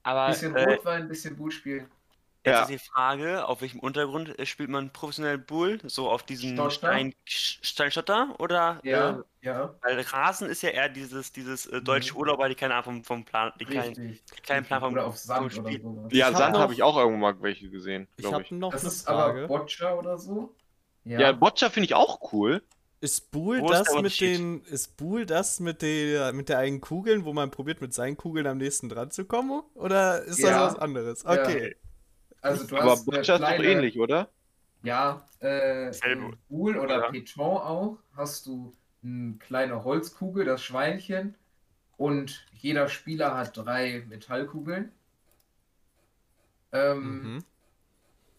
[0.05, 1.91] aber Bisschen äh, Rotwein, bisschen Bull spielen.
[2.45, 2.61] Jetzt Ja.
[2.63, 5.79] ist die Frage, auf welchem Untergrund äh, spielt man professionell Bull?
[5.85, 6.71] So auf diesem?
[6.71, 8.35] Stein, Sch- Steinschotter?
[8.39, 8.81] Oder?
[8.83, 12.21] Ja, Äh, ja, weil Rasen ist ja eher dieses, dieses äh, deutsche Mhm.
[12.21, 14.23] Urlauber, die keine Ahnung vom, vom Plan, die keinen, richtig.
[14.43, 15.83] keinen Plan vom, Oder auf Sand vom oder Spiel.
[15.83, 16.13] sowas.
[16.13, 18.51] Ja, Ich Sand habe ich auch irgendwo mal welche gesehen, Ich glaube habe ich.
[18.51, 19.47] noch Das eine ist aber Frage.
[19.47, 20.55] Boccia oder so.
[21.05, 22.63] Ja, Boccia finde ich auch cool.
[23.03, 27.33] Ist Buhl das mit den ist Buhl das mit der mit der eigenen Kugeln, wo
[27.33, 30.51] man probiert mit seinen Kugeln am nächsten dran zu kommen oder ist Ja.
[30.67, 31.23] das was anderes?
[31.23, 31.33] Ja.
[32.43, 34.29] Also du Aber hast Boccia ist doch ähnlich, oder?
[34.83, 35.93] Ja, äh,
[36.49, 37.11] Buhl oder Ja.
[37.11, 38.73] Peton auch hast du
[39.05, 41.35] eine kleine Holzkugel, das Schweinchen,
[41.99, 44.91] und jeder Spieler hat drei Metallkugeln.
[46.73, 47.45] Ähm, Mhm.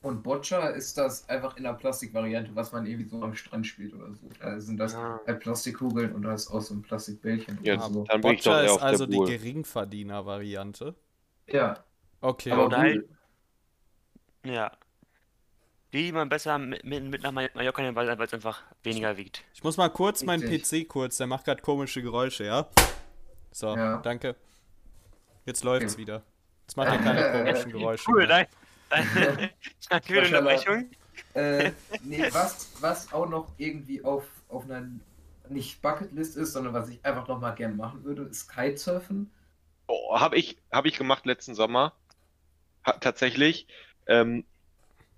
[0.03, 3.93] Und Boccia ist das einfach in der Plastikvariante, was man irgendwie so am Strand spielt
[3.93, 4.27] oder so.
[4.39, 5.19] Da sind das Ah.
[5.27, 8.03] halt Plastikkugeln und da ist auch so ein Plastikbällchen Ja, oder so.
[8.05, 9.19] dann bin ich doch Boccia ist also die.
[9.19, 10.95] Geringverdiener-Variante.
[11.45, 11.83] Ja,
[12.19, 12.49] Okay.
[12.51, 13.17] aber halt- Bull,
[14.45, 14.71] Ja.
[15.93, 19.43] Die man besser mit, mit, mit nach Mallorca nehmen, weil weil es einfach weniger wiegt.
[19.53, 20.41] Ich muss mal kurz meinen.
[20.41, 22.67] PC kurz, der macht gerade komische Geräusche, ja?
[23.51, 23.97] So, Ja.
[23.97, 24.35] danke.
[25.45, 26.01] Jetzt läuft's Okay.
[26.01, 26.23] wieder.
[26.61, 28.09] Jetzt macht er keine komischen Geräusche.
[28.09, 28.47] Cool, mehr.
[28.89, 29.49] danke.
[29.89, 30.27] Danke für die.
[30.27, 30.91] Unterbrechung.
[31.33, 31.71] Äh,
[32.03, 34.87] nee, was, was auch noch irgendwie auf, auf einer
[35.49, 39.29] nicht Bucketlist ist, sondern was ich einfach noch mal gern machen würde, ist Kitesurfen.
[39.87, 41.91] Oh, habe ich, hab ich gemacht letzten Sommer.
[42.83, 43.67] Hat tatsächlich
[44.11, 44.43] ähm,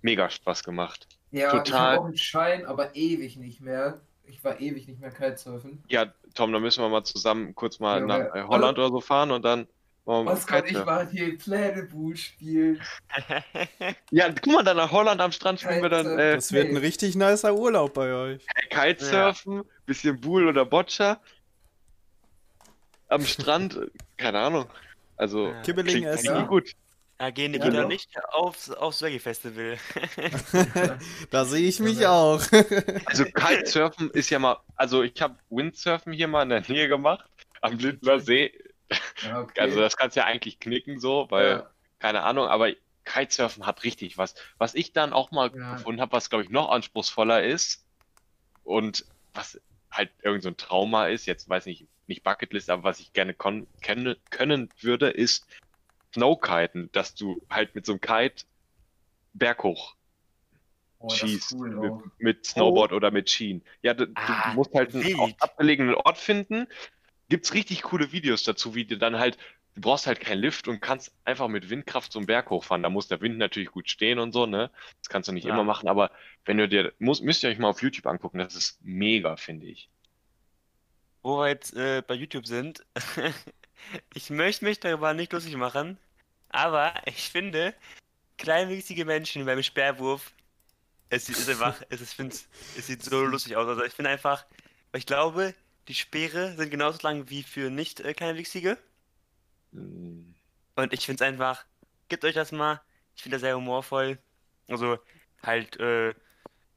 [0.02, 1.06] mega Spaß gemacht.
[1.30, 1.80] Ja, ich Total.
[1.92, 4.00] habe auch einen Schein, aber ewig nicht mehr.
[4.26, 5.82] Ich war ewig nicht mehr Kitesurfen.
[5.88, 8.88] Ja, Tom, dann müssen wir mal zusammen kurz mal Ja, nach aber- äh, Holland oder
[8.88, 9.66] so fahren und dann
[10.06, 12.80] machen wir Oskar und ich waren hier Plänebuch spielen.
[14.10, 16.76] Ja, guck mal, dann nach Holland am Strand spielen wir dann äh, Das wird ein
[16.76, 18.46] richtig nicer Urlaub bei euch.
[18.70, 21.20] Kitesurfen, bisschen Bull oder Boccia.
[23.08, 23.86] Am Strand, äh,
[24.16, 24.66] keine Ahnung.
[25.16, 25.62] Also, Ja.
[25.62, 26.46] Kibbeling klingt essen.
[26.46, 26.72] gut.
[27.18, 29.78] Da gehen die Ja, wieder nicht aufs, aufs Reggae Festival.
[31.30, 32.10] da sehe ich mich Ja.
[32.12, 32.42] auch.
[33.06, 37.24] Also Kitesurfen ist ja mal, also ich habe Windsurfen hier mal in der Nähe gemacht,
[37.60, 38.52] am Lindner See.
[39.22, 39.60] Ja, okay.
[39.60, 41.70] Also das kannst du ja eigentlich knicken so, weil, ja.
[42.00, 42.70] keine Ahnung, aber
[43.04, 44.34] Kitesurfen hat richtig was.
[44.58, 45.74] Was ich dann auch mal Ja.
[45.74, 47.86] gefunden habe, was glaube ich noch anspruchsvoller ist
[48.64, 49.60] und was
[49.90, 53.34] halt irgend so ein Trauma ist, jetzt weiß ich nicht Bucketlist, aber was ich gerne
[53.34, 55.46] können würde, ist
[56.14, 58.44] Snowkiten, dass du halt mit so einem Kite
[59.34, 59.96] berghoch
[61.00, 63.62] Oh, schießt cool mit, mit Snowboard oder mit Schienen.
[63.82, 66.66] Ja, du, Ah, du musst halt einen abgelegenen Ort finden.
[67.28, 69.36] Gibt's richtig coole Videos dazu, wie du dann halt,
[69.74, 72.82] du brauchst halt keinen Lift und kannst einfach mit Windkraft so einen Berg hochfahren.
[72.82, 74.70] Da muss der Wind natürlich gut stehen und so, ne?
[75.02, 75.50] Das kannst du nicht Ja.
[75.50, 76.10] immer machen, aber
[76.46, 79.66] wenn du dir, muss, müsst ihr euch mal auf YouTube angucken, das ist mega, finde
[79.66, 79.90] ich.
[81.22, 82.84] Wo wir jetzt äh, bei YouTube sind,
[84.14, 85.98] ich möchte mich darüber nicht lustig machen,
[86.48, 87.74] aber ich finde,
[88.38, 90.32] kleinwüchsige Menschen beim Speerwurf,
[91.10, 93.68] es ist einfach, es, ist, es sieht so lustig aus.
[93.68, 94.44] Also ich finde einfach,
[94.92, 95.54] ich glaube,
[95.88, 98.78] die Speere sind genauso lang wie für nicht äh, kleinwüchsige.
[99.72, 101.64] Und ich finde es einfach,
[102.08, 102.80] gebt euch das mal.
[103.16, 104.18] Ich finde das sehr humorvoll.
[104.68, 104.98] Also
[105.42, 106.14] halt, äh,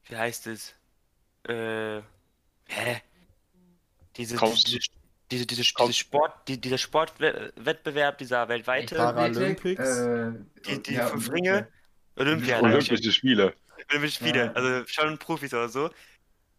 [0.06, 0.76] wie heißt es?
[1.44, 2.02] Äh,
[2.68, 3.02] hä?
[4.18, 4.80] Diese, diese,
[5.32, 9.98] diese, diese, diese Sport, die, dieser Sportwettbewerb, dieser weltweite Paralympics?
[9.98, 10.32] Äh,
[10.66, 11.32] Die- die ja, fünf.
[11.32, 11.68] Ringe?
[12.16, 12.60] Olympia.
[12.62, 13.54] Olympische Spiele.
[13.92, 14.52] Olympische Spiele, Ja.
[14.54, 15.90] also schon Profis oder so.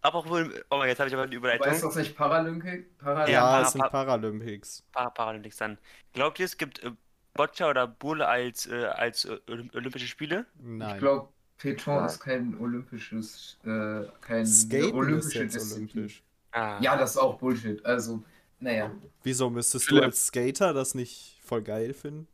[0.01, 1.89] Aber auch wohl, oh mein Gott, jetzt habe ich aber eine Aber ist Überleitung.
[1.89, 2.99] das nicht Paralympic?
[2.99, 3.33] Paralympic?
[3.35, 4.85] Ja, es sind Pa- Paralympics.
[4.93, 5.77] Para Paralympics dann.
[6.13, 6.93] Glaubt ihr, es gibt äh,
[7.35, 10.47] Boccia oder Bull als, äh, als Olymp Olympische Spiele?
[10.63, 10.95] Nein.
[10.95, 15.89] Ich glaube, Peton ist kein olympisches, äh, kein Skaten ist olympische jetzt Disziplin.
[15.95, 16.23] olympisch.
[16.53, 16.79] Ah.
[16.81, 17.85] Ja, das ist auch Bullshit.
[17.85, 18.23] Also,
[18.61, 18.91] naja.
[19.23, 20.05] Wieso müsstest du Philipp.
[20.05, 22.27] als Skater das nicht voll geil finden?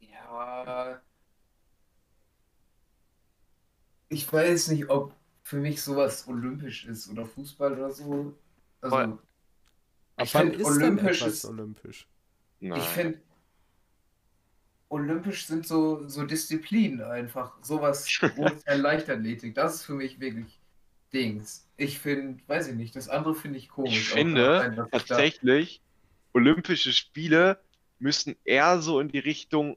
[0.00, 1.00] Ja.
[4.08, 8.34] Ich weiß nicht, ob für mich sowas olympisch ist oder Fußball oder so.
[8.80, 9.18] Also, Voll.
[10.16, 12.08] Ab Ich wann ist denn olympisch etwas ist- olympisch?
[12.60, 12.78] Nein.
[12.80, 13.20] ich finde,
[14.88, 17.56] olympisch sind so, so Disziplinen einfach.
[17.62, 18.06] Sowas
[18.66, 19.54] Leichtathletik.
[19.54, 20.60] Das ist für mich wirklich
[21.12, 21.68] Dings.
[21.76, 23.92] Ich finde, weiß ich nicht, das andere finde ich komisch.
[23.92, 25.80] Ich finde allein, dass ich da- tatsächlich,
[26.34, 27.58] Olympische Spiele
[27.98, 29.76] müssen eher so in die Richtung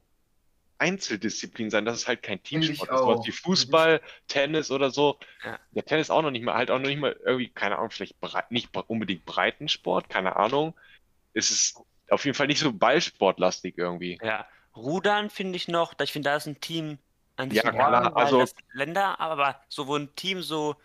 [0.77, 3.27] Einzeldisziplin sein, dass es halt kein Teamsport ist, sowas auch.
[3.27, 5.17] wie Fußball, Tennis oder so.
[5.43, 5.59] Ja.
[5.71, 8.19] Ja, Tennis auch noch nicht mal, halt auch noch nicht mal irgendwie, keine Ahnung, vielleicht
[8.19, 10.73] brei- nicht unbedingt Breitensport, keine Ahnung.
[11.33, 11.79] Es ist
[12.09, 14.17] auf jeden Fall nicht so ballsportlastig irgendwie.
[14.21, 16.97] Ja, Rudern finde ich noch, da- ich finde, da ist ein Team
[17.38, 20.75] an sich Ja, klar, also- das Länder, aber so wo ein Team so,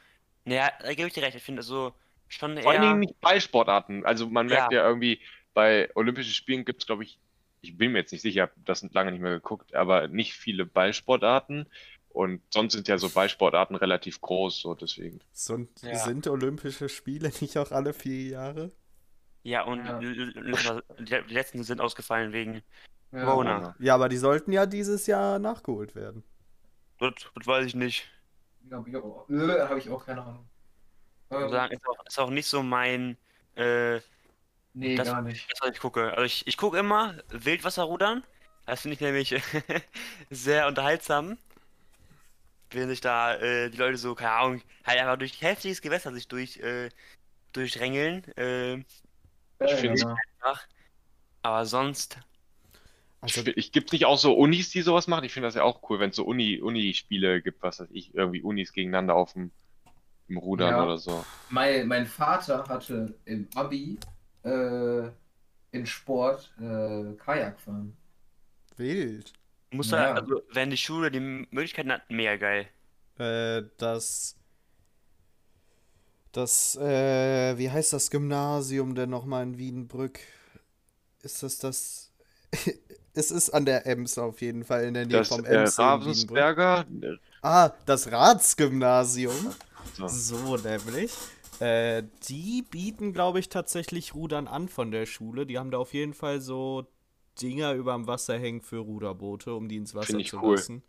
[0.50, 1.92] naja, da gebe ich dir recht, ich finde so
[2.28, 4.04] schon Vor allen eher, Dingen nicht Ballsportarten.
[4.04, 4.80] Also man merkt Ja.
[4.82, 5.20] ja irgendwie,
[5.54, 7.18] bei Olympischen Spielen gibt es, glaube ich,
[7.60, 10.66] ich bin mir jetzt nicht sicher, das sind lange nicht mehr geguckt, aber nicht viele
[10.66, 11.66] Ballsportarten.
[12.08, 15.20] Und sonst sind ja so Ballsportarten relativ groß, so deswegen.
[15.32, 15.94] Sind, Ja.
[15.94, 18.72] sind Olympische Spiele nicht auch alle vier Jahre?
[19.42, 19.98] ja, und Ja.
[19.98, 22.62] die letzten sind ausgefallen wegen
[23.12, 23.24] Ja.
[23.24, 23.74] Corona.
[23.78, 26.22] Ja, aber die sollten ja dieses Jahr nachgeholt werden.
[26.98, 28.08] Das, das weiß ich nicht.
[28.68, 30.48] Ja, hab ich auch, hab ich auch keine Ahnung.
[31.30, 33.16] Ähm, sagen, ist auch, ist auch nicht so mein,
[33.56, 34.00] äh,
[34.72, 35.50] nee, das- gar nicht.
[35.50, 36.10] das, was ich gucke.
[36.12, 38.24] Also ich, ich gucke immer Wildwasserrudern.
[38.66, 39.34] Das finde ich nämlich
[40.30, 41.38] sehr unterhaltsam.
[42.72, 46.28] Wenn sich da äh, die Leute so, keine Ahnung, halt einfach durch heftiges Gewässer sich
[46.28, 46.90] durch, äh,
[47.52, 48.24] durchrängeln.
[48.36, 48.84] Äh, Ich
[49.60, 50.16] Ja, find's- ja.
[50.40, 50.66] ach,
[51.42, 52.18] aber sonst,
[53.20, 55.24] Also, Ich, ich gibt nicht auch so Unis, die sowas machen?
[55.24, 58.14] Ich finde das ja auch cool, wenn es so Uni, Uni-Spiele gibt, was weiß ich,
[58.14, 59.50] irgendwie Unis gegeneinander auf dem
[60.28, 60.84] im Rudern Ja.
[60.84, 61.24] oder so.
[61.50, 63.98] Mein, mein Vater hatte im Abi
[64.44, 65.08] äh,
[65.72, 67.96] in Sport äh, Kajak fahren.
[68.76, 69.32] wild.
[69.72, 70.14] muss Ja.
[70.14, 72.68] da, also wenn die Schule die Möglichkeiten hat, mega geil.
[73.18, 74.36] Äh, das.
[76.32, 80.20] Das, äh, wie heißt das Gymnasium denn nochmal in Wiedenbrück?
[81.22, 82.12] Ist das das?
[83.14, 85.78] es ist an der Ems auf jeden Fall in der Nähe Das vom äh, Ems
[85.78, 86.48] in Wiedenbrück.
[86.58, 86.86] Ravensberger,
[87.42, 89.54] Ah, das Ratsgymnasium.
[89.96, 90.08] so.
[90.08, 91.12] So nämlich.
[91.58, 95.46] Äh, die bieten, glaube ich, tatsächlich Rudern an von der Schule.
[95.46, 96.86] Die haben da auf jeden Fall so
[97.40, 100.56] Dinger überm Wasser hängen für Ruderboote, um die ins Wasser ich zu cool.
[100.56, 100.82] lassen.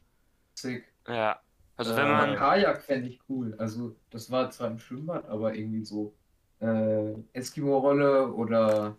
[0.56, 0.86] Sick.
[1.08, 1.40] Ja.
[1.78, 3.56] Also äh, wenn man, Kajak fände ich cool.
[3.58, 6.14] Also, das war zwar im Schwimmbad, aber irgendwie so
[6.60, 8.98] äh, Eskimo-Rolle oder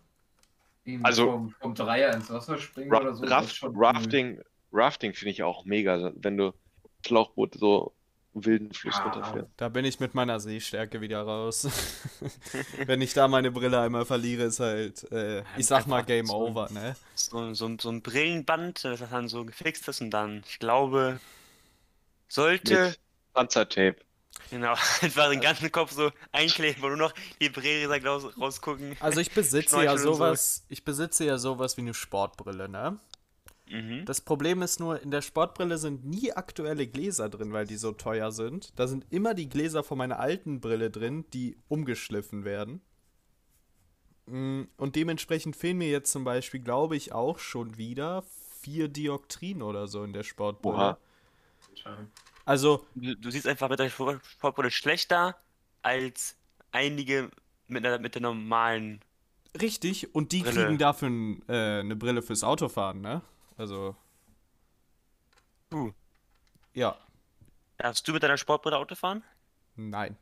[0.85, 3.23] irgendwie Also- vom, vom Dreier ins Wasser springen oder so.
[3.23, 3.73] das Raft cool.
[3.77, 4.41] Rafting,
[4.73, 6.53] Rafting finde ich auch mega, wenn du
[7.07, 7.93] Schlauchboot so
[8.35, 9.03] wilden Fluss Ah.
[9.11, 9.51] runterfährt.
[9.59, 11.69] Da bin ich mit meiner Sehstärke wieder raus.
[12.87, 16.37] Wenn ich da meine Brille einmal verliere, ist halt, äh, ich sag mal Game so-
[16.47, 16.97] Over, ne?
[17.15, 21.21] So, so, so ein Brillenband, das dann so gefixt ist und dann, ich glaube,
[22.29, 23.01] sollte, Mit
[23.35, 23.97] Panzertape.
[24.51, 28.97] Genau, einfach den ganzen Kopf so einkleben, wo nur noch die Brille raus, rausgucken.
[29.01, 30.15] Also ich besitze ja und so.
[30.15, 32.99] sowas, ich besitze ja sowas wie eine Sportbrille, ne?
[33.69, 34.05] Mhm.
[34.05, 37.93] Das Problem ist nur, in der Sportbrille sind nie aktuelle Gläser drin, weil die so
[37.93, 38.79] teuer sind.
[38.79, 42.83] Da sind immer die Gläser von meiner alten Brille drin, die umgeschliffen werden.
[44.27, 48.25] Mm, Und dementsprechend fehlen mir jetzt zum Beispiel, glaube ich, auch schon wieder
[48.61, 50.77] vier Dioptrien oder so in der Sportbrille.
[50.77, 50.99] Oha.
[52.45, 55.37] Also, Du, du siehst einfach mit der Sportbrille schlechter
[55.83, 56.37] als
[56.73, 57.31] einige
[57.69, 59.01] mit der, mit der normalen.
[59.61, 60.65] richtig, und die Brille.
[60.67, 61.09] kriegen dafür
[61.49, 63.23] äh, eine Brille fürs Autofahren, ne?
[63.57, 63.97] Also,
[65.73, 65.93] Uh.
[66.75, 66.97] ja,
[67.79, 69.23] Darfst du mit deiner Sportbrille Auto fahren?
[69.77, 70.17] nein.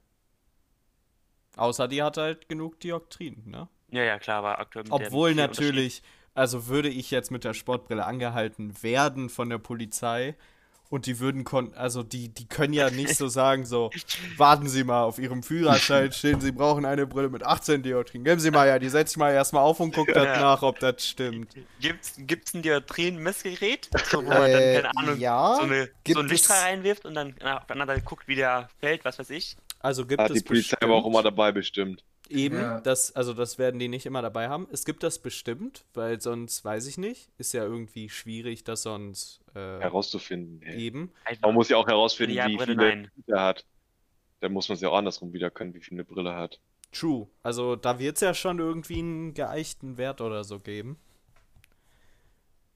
[1.56, 3.68] Außer die hat halt genug Dioptrien, ne?
[3.88, 6.02] Ja, ja, klar, aber aktuell mit der- Obwohl natürlich,
[6.34, 10.36] also würde ich jetzt mit der Sportbrille angehalten werden von der Polizei
[10.90, 13.90] und die würden kon also die die können ja nicht so sagen so
[14.36, 18.40] warten Sie mal auf Ihrem Führerschein stehen Sie brauchen eine Brille mit 18 Dioptrien geben
[18.40, 20.40] Sie mal ja die setze ich mal erstmal auf und gucke Ja.
[20.40, 25.18] nach ob das stimmt Gibt's, gibt's ein Dioptrien-Messgerät, so, wo man dann, Äh, keine Ahnung,
[25.18, 28.02] ja, so, eine, gibt so ein es- reinwirft und dann na, auf der anderen Seite
[28.04, 29.56] guckt, wie der fällt, was weiß ich.
[29.78, 32.04] also gibt Hat es die Polizei aber auch bestimmt- immer dabei bestimmt.
[32.30, 32.80] Eben, Ja.
[32.80, 34.68] das, also das werden die nicht immer dabei haben.
[34.72, 37.28] Es gibt das bestimmt, weil sonst weiß ich nicht.
[37.38, 40.60] Ist ja irgendwie schwierig, das sonst äh, Herauszufinden.
[40.62, 40.80] Hey.
[40.80, 41.12] eben.
[41.42, 43.10] Man muss ja auch herausfinden, Ja, wie Brille, viele nein.
[43.26, 43.64] er hat.
[44.40, 46.60] Dann muss man es ja auch andersrum wieder können, wie viel eine Brille hat.
[46.92, 47.28] True.
[47.42, 50.98] Also da wird es ja schon irgendwie einen geeichten Wert oder so geben.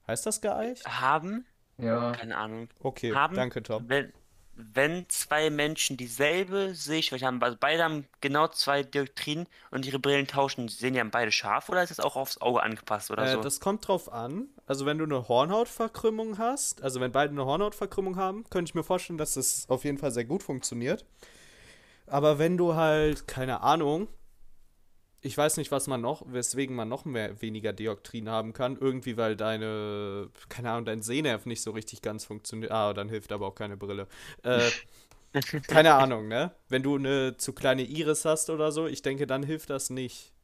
[0.07, 0.87] Heißt das geeicht?
[0.87, 1.47] Haben,
[1.79, 2.13] Ja.
[2.13, 3.89] keine Ahnung, Okay, haben, danke Tom.
[3.89, 4.13] wenn,
[4.57, 10.27] wenn zwei Menschen dieselbe Sehschwäche haben, also beide haben genau zwei Dioptrien und ihre Brillen
[10.27, 13.33] tauschen, sehen die dann beide scharf oder ist das auch aufs Auge angepasst oder Äh,
[13.33, 13.41] so?
[13.41, 14.49] das kommt drauf an.
[14.67, 18.85] Also wenn du eine Hornhautverkrümmung hast, also wenn beide eine Hornhautverkrümmung haben, könnte ich mir
[18.85, 21.05] vorstellen, dass das auf jeden Fall sehr gut funktioniert.
[22.07, 24.09] Aber wenn du halt, keine Ahnung,
[25.25, 28.77] ich weiß nicht, was man noch, weswegen man noch mehr weniger Dioptrien haben kann.
[28.79, 32.71] Irgendwie, weil deine, keine Ahnung, dein Sehnerv nicht so richtig ganz funktioniert.
[32.71, 34.07] Ah, dann hilft aber auch keine Brille.
[34.43, 34.71] Äh,
[35.67, 36.53] keine Ahnung, ne?
[36.69, 40.35] Wenn du eine zu kleine Iris hast oder so, ich denke, dann hilft das nicht.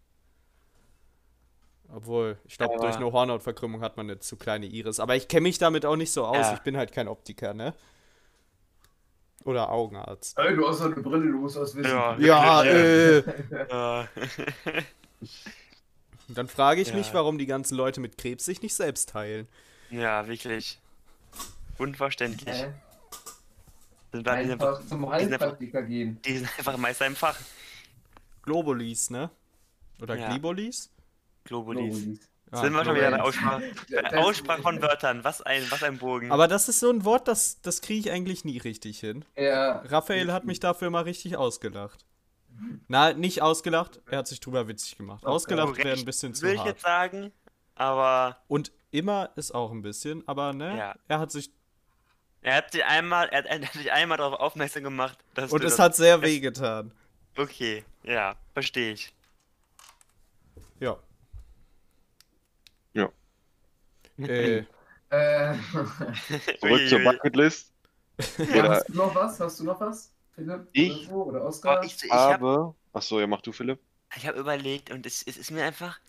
[1.92, 4.98] Obwohl, ich glaube, durch eine Hornhautverkrümmung hat man eine zu kleine Iris.
[4.98, 6.36] Aber ich kenne mich damit auch nicht so aus.
[6.36, 6.54] Ja.
[6.54, 7.74] Ich bin halt kein Optiker, ne?
[9.44, 10.38] Oder Augenarzt.
[10.38, 11.90] Ey, du hast doch eine Brille, du musst was wissen.
[11.90, 12.16] Ja.
[12.18, 13.18] Ja, äh.
[13.50, 14.04] Äh,
[16.28, 16.94] Dann frage ich Ja.
[16.96, 19.48] mich, warum die ganzen Leute mit Krebs sich nicht selbst heilen.
[19.90, 20.78] ja, wirklich.
[21.78, 22.54] Unverständlich.
[22.54, 22.72] Hä?
[24.12, 26.20] Sind wir- die, sind einfach, Einfach zum einfach- Heilpraktiker gehen.
[26.24, 27.38] die sind einfach Meister im Fach.
[28.42, 29.30] Globulis, ne?
[30.02, 30.28] Oder Ja.
[30.30, 30.90] Glibolis?
[31.44, 31.94] Globulis.
[31.96, 32.29] Globulis.
[32.52, 33.20] Ah, sind wir schon wieder bei.
[33.22, 35.22] Aussprache, bei Aussprache von Wörtern.
[35.24, 36.32] Was ein, was ein Bogen.
[36.32, 39.24] Aber das ist so ein Wort, das, das kriege ich eigentlich nie richtig hin.
[39.36, 39.82] Ja.
[39.86, 42.04] Raphael hat mich dafür mal richtig ausgelacht.
[42.88, 45.22] Na, nicht ausgelacht, er hat sich drüber witzig gemacht.
[45.24, 45.32] Okay.
[45.32, 46.68] Ausgelacht wäre ein bisschen zu Will ich hart.
[46.68, 47.32] jetzt sagen,
[47.76, 50.94] aber Und immer ist auch ein bisschen, aber ne, Ja.
[51.08, 51.50] er hat sich.
[52.42, 55.68] er hat sich einmal, er hat, er hat einmal darauf aufmerksam gemacht, dass Und du
[55.68, 56.92] es das, hat sehr es- weh getan.
[57.38, 59.14] Okay, ja, verstehe ich.
[60.80, 60.88] Ja.
[60.90, 60.96] Ja.
[64.26, 64.64] Äh,
[65.10, 65.54] Äh,
[66.60, 67.00] Zurück zur.
[67.00, 67.74] Bucketlist.
[68.48, 69.40] Hast du noch was?
[69.40, 70.14] Hast du noch was?
[70.34, 70.68] Philipp?
[70.72, 71.08] Ich?
[71.10, 71.80] Oder, Oskar?
[71.82, 72.74] Oh, ich ich habe habe.
[72.92, 73.80] Achso, ja, mach du, Philipp.
[74.16, 76.00] ich hab überlegt und es, es ist mir einfach.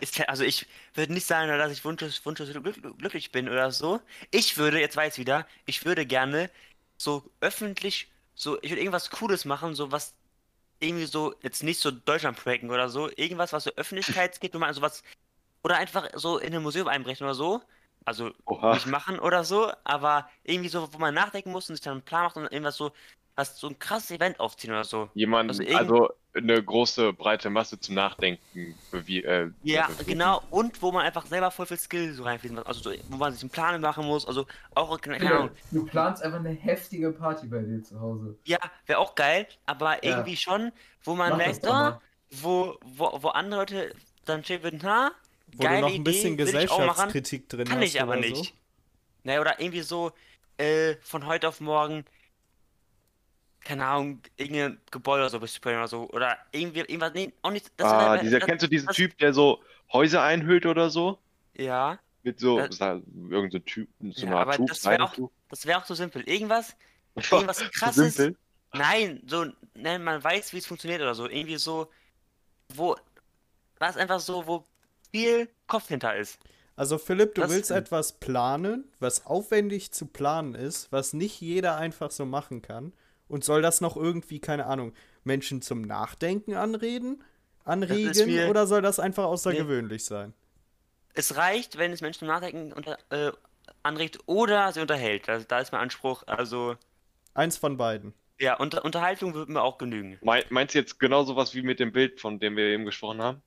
[0.00, 4.00] Ist, also ich würde nicht sagen, dass ich wunschlos, wunschlos glück- glücklich bin oder so.
[4.30, 6.50] Ich würde, jetzt weiß ich wieder, ich würde gerne
[6.96, 10.14] so öffentlich, so, ich würde irgendwas Cooles machen, so was
[10.80, 14.58] irgendwie so, jetzt nicht so Deutschland pranken oder so, irgendwas, was so Öffentlichkeit geht, wo
[14.60, 15.02] man sowas,
[15.62, 17.62] oder einfach so in ein Museum einbrechen oder so.
[18.04, 18.72] Also Oha.
[18.72, 22.04] nicht machen oder so, aber irgendwie so, wo man nachdenken muss und sich dann einen
[22.04, 22.92] Plan macht und irgendwas so,
[23.34, 25.10] was so ein krasses Event aufziehen oder so.
[25.14, 28.80] Jemand, Also also, eine große, breite Masse zum Nachdenken.
[28.92, 30.06] Wie, äh, Ja, bewegen.
[30.06, 32.66] genau, und wo man einfach selber voll viel Skill so reinfließen muss.
[32.66, 35.50] Also so, wo man sich einen Plan machen muss, also auch, keine keine Ahnung.
[35.70, 38.38] Du planst einfach eine heftige Party bei dir zu Hause.
[38.46, 40.04] Ja, wäre auch geil, aber Ja.
[40.04, 41.92] irgendwie schon, wo man Mach merkt, oh,
[42.30, 43.94] wo, wo, wo andere Leute
[44.24, 45.10] dann stehen würden, ha,
[45.56, 47.84] wo geile du noch ein bisschen Idee, Gesellschaftskritik drin kann hast.
[47.94, 48.36] ich aber nicht.
[48.36, 48.50] So.
[49.24, 50.12] Naja, oder irgendwie so,
[50.58, 52.04] äh, von heute auf morgen,
[53.60, 57.70] keine Ahnung, irgendein Gebäude oder so besprayen oder so, oder irgendwie, irgendwas, nee, auch nicht,
[57.76, 60.90] das Ah, wär- dieser, das- kennst du diesen das- Typ, der so Häuser einhüllt oder
[60.90, 61.18] so?
[61.54, 61.98] Ja.
[62.22, 65.16] Mit so, Das- sa- irgend so Typ, so Ja, aber das wär auch-
[65.64, 66.22] wäre auch so simpel.
[66.28, 66.76] Irgendwas,
[67.16, 68.14] irgendwas krasses.
[68.16, 68.38] Simpel.
[68.74, 71.26] Nein, so, nein, man weiß, wie es funktioniert oder so.
[71.28, 71.90] Irgendwie so,
[72.74, 72.96] wo,
[73.78, 74.64] was einfach so, wo
[75.12, 76.38] viel Kopf hinter ist.
[76.76, 81.76] Also Philipp, du Das- willst etwas planen, was aufwendig zu planen ist, was nicht jeder
[81.76, 82.92] einfach so machen kann.
[83.26, 84.94] Und soll das noch irgendwie, keine Ahnung,
[85.24, 87.22] Menschen zum Nachdenken anreden,
[87.64, 90.32] anregen mir- oder soll das einfach außergewöhnlich sein?
[91.14, 93.32] Es reicht, wenn es Menschen zum Nachdenken unter, äh,
[93.82, 95.28] anregt oder sie unterhält.
[95.28, 96.22] Also, da ist mein Anspruch.
[96.26, 96.76] Also,
[97.34, 98.14] Eins von beiden.
[98.38, 100.18] ja, unter, Unterhaltung würde mir auch genügen.
[100.22, 103.20] Mein, meinst du jetzt genau sowas wie mit dem Bild, von dem wir eben gesprochen
[103.20, 103.42] haben?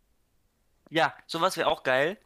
[0.91, 2.17] Ja, sowas wäre auch geil.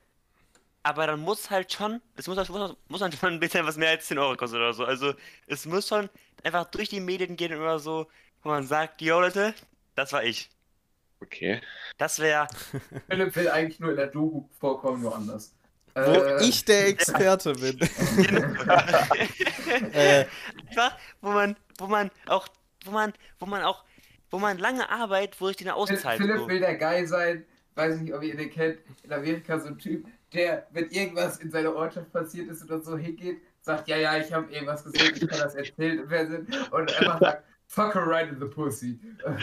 [0.84, 3.78] Aber dann muss halt schon, es muss, halt- muss, muss dann schon ein bisschen was
[3.78, 4.86] mehr als 10 Euro kosten oder so.
[4.86, 5.14] Also,
[5.48, 6.10] es muss schon
[6.44, 8.08] einfach durch die Medien gehen oder so,
[8.44, 9.54] wo man sagt, yo Leute,
[9.96, 10.50] das war ich.
[11.22, 11.62] Okay.
[11.98, 12.48] Das wäre,
[13.10, 15.56] Philipp will eigentlich nur in der Doku vorkommen, nur anders.
[15.96, 17.80] Wo Äh, ich der Experte bin.
[19.94, 20.26] äh,
[20.70, 22.48] einfach, wo man, wo man auch,
[22.84, 23.84] wo man, wo man auch,
[24.30, 26.22] wo man lange Arbeit, wo ich den auszahlt.
[26.22, 26.48] Philipp So.
[26.48, 27.46] will der Guy sein,
[27.76, 31.52] weiß nicht, ob ihr den kennt, in Amerika so ein Typ, der, wenn irgendwas in
[31.52, 35.28] seiner Ortschaft passiert ist oder so hingeht, sagt, ja, ja, ich habe irgendwas gesehen, ich
[35.28, 39.00] kann das erzählen im Fernsehen und einfach sagt, fuck her right in the pussy.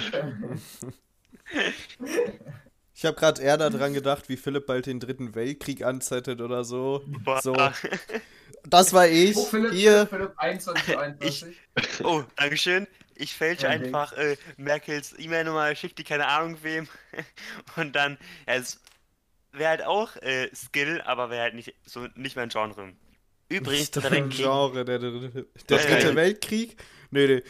[2.95, 7.03] ich habe gerade eher daran gedacht, wie Philipp bald den dritten Weltkrieg anzettet oder so.
[7.24, 7.43] Boah.
[7.43, 7.55] So,
[8.65, 9.37] das war ich.
[9.37, 10.07] Oh, Philipp, Hier.
[10.07, 11.57] Philipp, Philipp 21 zu 21.
[12.05, 12.87] Oh, Dankeschön.
[13.15, 16.89] Ich fälsche Kein einfach äh, Merkels E-Mail-Nummer, schicke die keine Ahnung wem.
[17.77, 18.81] Und dann, ja, es
[19.53, 22.93] wäre halt auch äh, Skill, aber wäre halt nicht so nicht mein Genre.
[23.49, 26.17] Übrigens, Dritter dein Weltkrieg, Genre, der, dritte- der Äh, dritte.
[26.17, 26.77] Weltkrieg?
[27.11, 27.43] Nee, nee.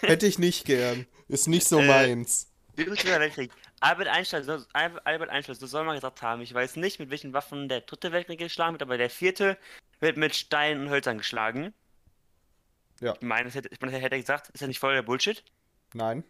[0.06, 1.06] Hätte ich nicht gern.
[1.28, 2.52] Ist nicht so Äh, meins.
[2.76, 3.50] übrigens Dritter Weltkrieg.
[3.80, 4.44] Albert Einstein,
[4.74, 6.42] Albert Einstein, das soll man gesagt haben.
[6.42, 9.56] Ich weiß nicht, mit welchen Waffen der dritte Weltkrieg geschlagen wird, aber der vierte
[10.00, 11.72] wird mit Steinen und Hölzern geschlagen.
[13.00, 13.14] Ja.
[13.14, 15.02] Ich meine, das hätte, ich meine, das hätte er gesagt, ist ja nicht voll der
[15.02, 15.42] Bullshit.
[15.94, 16.24] Nein.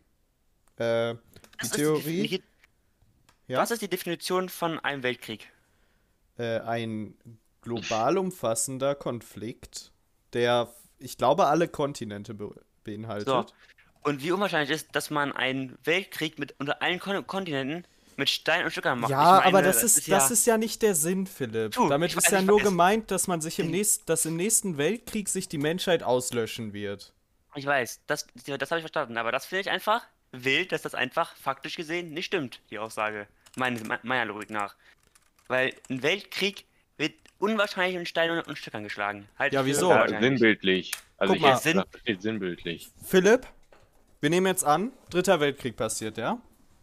[0.76, 1.20] Äh, die
[1.60, 2.42] Was Theorie, Ist die,
[3.48, 5.50] ja, Was ist die Definition von einem Weltkrieg?
[6.36, 7.16] äh, ein
[7.62, 9.92] global umfassender Konflikt,
[10.32, 12.50] der, ich glaube, alle Kontinente be
[12.84, 13.28] beinhaltet.
[13.28, 13.46] So.
[14.02, 17.86] Und wie unwahrscheinlich ist, dass man einen Weltkrieg mit unter allen Kon Kontinenten
[18.18, 19.10] mit Stein und Stückern macht.
[19.10, 21.72] Ja, Ich aber meine, das ist, das ist ja nicht der Sinn, Philipp.
[21.72, 22.64] Tu, Damit ist weiß, ja nur weiß.
[22.64, 27.12] gemeint, dass man sich im nächsten, dass im nächsten Weltkrieg sich die Menschheit auslöschen wird.
[27.54, 30.94] Ich weiß, das, das habe ich verstanden, aber das finde ich einfach wild, dass das
[30.94, 33.26] einfach faktisch gesehen nicht stimmt, die Aussage.
[33.56, 34.74] Meine, me- meiner Logik nach.
[35.46, 36.64] Weil ein Weltkrieg
[36.98, 39.28] wird unwahrscheinlich mit Steinen und, Stückern geschlagen.
[39.38, 39.90] Halt Ja, wieso?
[39.90, 40.92] Ja, sinnbildlich.
[41.16, 41.84] Also Guck ich mal.
[41.84, 42.90] das steht sinnbildlich.
[43.04, 43.46] Philipp,
[44.20, 46.40] wir nehmen jetzt an, dritter Weltkrieg passiert, ja?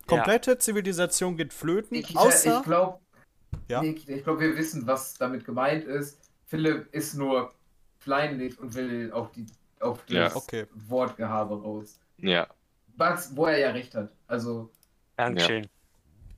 [0.08, 2.60] Komplette Zivilisation geht flöten, Ich, außer.
[2.60, 3.00] ich glaube,
[3.68, 3.82] Ja?
[3.84, 6.20] ich, ich glaub, wir wissen, was damit gemeint ist.
[6.46, 7.54] Philipp ist nur
[8.02, 9.46] kleinlich und will auf, die,
[9.80, 10.26] auf Ja.
[10.26, 10.66] das Okay.
[10.74, 12.00] Wortgehabe raus.
[12.18, 12.48] Ja.
[12.98, 14.12] Was, wo er ja recht hat.
[14.28, 14.70] Also,
[15.18, 15.68] Dankeschön.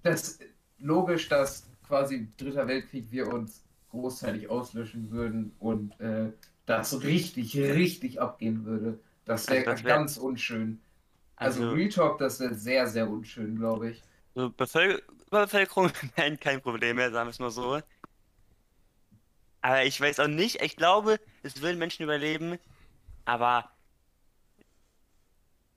[0.04, 0.42] das ist
[0.80, 6.32] logisch, dass quasi Dritter Weltkrieg wir uns großteilig auslöschen würden und äh,
[6.66, 9.00] das richtig, richtig abgehen würde.
[9.26, 10.80] Das wäre Also wär- ganz unschön.
[11.38, 14.04] Also, Also, Retalk, das wäre sehr, sehr unschön, glaube ich.
[14.36, 17.82] so Bevölker Überbevölkerung wären kein Problem mehr, sagen wir es mal so.
[19.62, 22.58] Aber ich weiß auch nicht, ich glaube, es würden Menschen überleben,
[23.26, 23.72] aber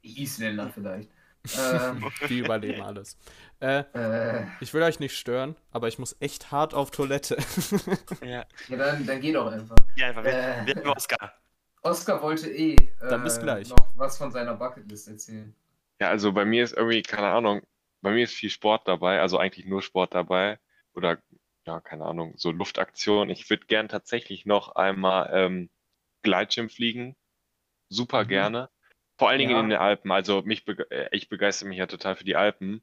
[0.04, 1.10] Die Isländer vielleicht.
[1.58, 3.16] ähm, Die überleben alles.
[3.60, 7.36] Äh, äh, ich will euch nicht stören, aber ich muss echt hart auf Toilette.
[8.22, 9.76] ja, ja, dann, dann geht doch einfach.
[9.96, 10.66] ja einfach, wir, Äh.
[10.66, 11.34] wir haben Oscar.
[11.82, 13.68] Oscar wollte eh Dann äh, bis gleich.
[13.68, 15.54] noch was von seiner Bucketlist erzählen.
[16.00, 17.62] Ja, also bei mir ist irgendwie, keine Ahnung,
[18.02, 20.58] bei mir ist viel Sport dabei, also eigentlich nur Sport dabei.
[20.94, 21.18] Oder,
[21.66, 23.30] ja, keine Ahnung, so Luftaktion.
[23.30, 25.70] Ich würde gern tatsächlich noch einmal ähm,
[26.22, 27.16] Gleitschirm fliegen.
[27.88, 28.28] Super Mhm.
[28.28, 28.70] gerne.
[29.18, 29.60] Vor allen Dingen Ja.
[29.60, 30.10] in den Alpen.
[30.10, 32.82] Also mich bege äh, ich begeistere mich ja total für die Alpen.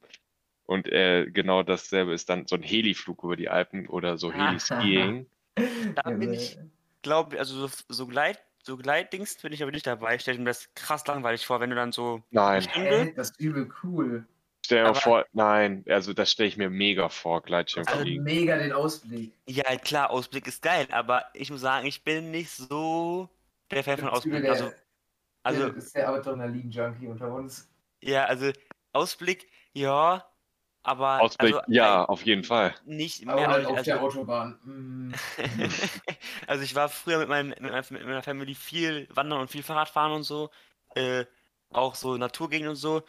[0.65, 5.29] Und äh, genau dasselbe ist dann so ein Heliflug über die Alpen oder so Heliskiing.
[5.95, 6.59] Da bin ich,
[7.01, 10.19] glaube also so, so Gleit, so Gleitdings bin ich aber nicht dabei.
[10.19, 12.61] Stell dir das krass langweilig vor, wenn du dann so Nein.
[12.73, 13.13] Hä?
[13.15, 14.25] Das ist übel cool.
[14.63, 18.23] stell dir vor, nein, also das stelle ich mir mega vor, Also Gleitschirmfliegen.
[18.23, 19.31] mega den Ausblick.
[19.47, 23.29] Ja, klar, Ausblick ist geil, aber ich muss sagen, ich bin nicht so
[23.71, 24.41] der Fan von Ausblick.
[24.41, 24.71] der, Also,
[25.43, 27.69] also der ist der Adrenalin-Junkie unter uns.
[28.01, 28.51] ja, also
[28.93, 30.25] Ausblick, ja,
[30.87, 32.73] aber Ausblick, also, ja, auf jeden Fall.
[32.85, 33.49] nicht Aber mehr.
[33.49, 34.57] halt auf also, der Autobahn.
[34.65, 35.13] Mm.
[36.47, 39.63] also ich war früher mit, meinem, mit, meiner, mit meiner Family viel wandern und viel
[39.63, 40.49] Fahrrad fahren und so,
[40.95, 41.25] äh,
[41.71, 43.03] auch so Naturgegend und so.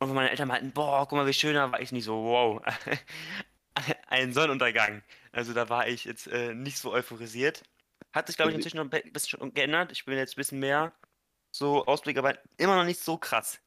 [0.00, 2.62] Und meine Eltern meinten, boah, guck mal, wie schön, da war ich nicht so, wow,
[4.08, 5.02] ein Sonnenuntergang.
[5.32, 7.62] Also da war ich jetzt äh, nicht so euphorisiert.
[8.12, 9.92] Hat sich, glaube ich, Also inzwischen noch ein bisschen schon geändert.
[9.92, 10.92] Ich bin jetzt ein bisschen mehr
[11.50, 13.60] so Ausblick, aber immer noch nicht so krass.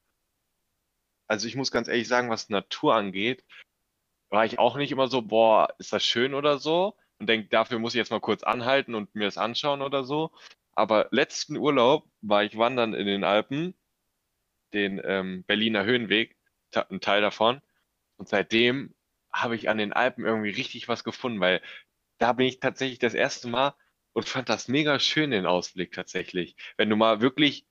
[1.28, 3.44] Also ich muss ganz ehrlich sagen, was Natur angeht,
[4.30, 6.98] war ich auch nicht immer so, boah, ist das schön oder so.
[7.20, 10.32] Und denke, dafür muss ich jetzt mal kurz anhalten und mir das anschauen oder so.
[10.74, 13.74] Aber letzten Urlaub war ich wandern in den Alpen,
[14.74, 16.36] den ähm, Berliner Höhenweg,
[16.90, 17.62] ein Teil davon.
[18.18, 18.94] Und seitdem
[19.32, 21.62] habe ich an den Alpen irgendwie richtig was gefunden, weil
[22.20, 23.76] da bin ich tatsächlich das erste Mal
[24.14, 26.56] und fand das mega schön, den Ausblick tatsächlich.
[26.78, 27.67] Wenn du mal wirklich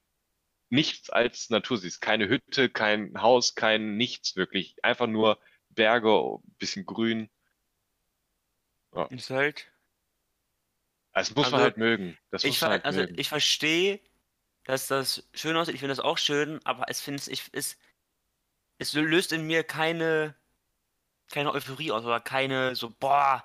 [0.70, 5.38] nichts als Natur siehst, keine Hütte, kein Haus, kein nichts wirklich, einfach nur
[5.70, 7.30] Berge, bisschen Grün.
[9.10, 9.66] Ist halt.
[11.12, 12.16] Das muss man Also, halt mögen.
[12.30, 13.16] Das muss Ich, man halt also mögen.
[13.16, 14.00] ich verstehe,
[14.64, 15.74] dass das schön aussieht.
[15.74, 17.78] Ich finde das auch schön, aber es finde ich es,
[18.78, 20.34] es löst in mir keine
[21.30, 23.44] keine Euphorie aus oder keine so boah.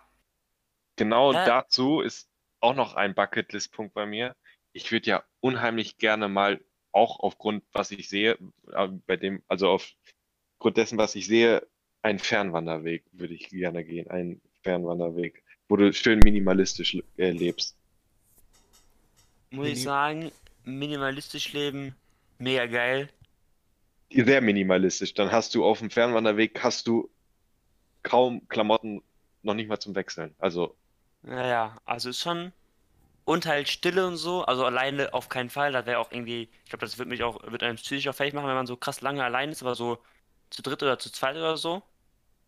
[0.96, 1.46] Genau Ja.
[1.46, 2.30] dazu ist
[2.62, 4.36] auch noch ein Bucketlist-Punkt bei mir.
[4.72, 8.38] Ich würde ja unheimlich gerne mal, auch aufgrund, was ich sehe,
[8.74, 11.66] äh, bei dem, also aufgrund dessen, was ich sehe,
[12.02, 14.10] einen Fernwanderweg würde ich gerne gehen.
[14.10, 17.76] Einen Fernwanderweg, wo du schön minimalistisch äh, lebst.
[19.52, 20.32] Muss ich sagen,
[20.64, 21.96] minimalistisch leben,
[22.40, 23.10] mega geil.
[24.10, 25.14] Sehr minimalistisch.
[25.14, 27.10] Dann hast du auf dem Fernwanderweg hast du
[28.04, 29.02] kaum Klamotten,
[29.44, 30.34] noch nicht mal zum Wechseln.
[30.40, 30.76] Also
[31.24, 32.52] Naja, also ist schon.
[33.32, 35.72] Und halt Stille und so, also alleine auf keinen Fall.
[35.72, 38.34] Das wäre auch irgendwie, ich glaube, das wird mich auch, wird einem psychisch auch fertig
[38.34, 40.04] machen, wenn man so krass lange allein ist, aber so
[40.50, 41.82] zu dritt oder zu zweit oder so.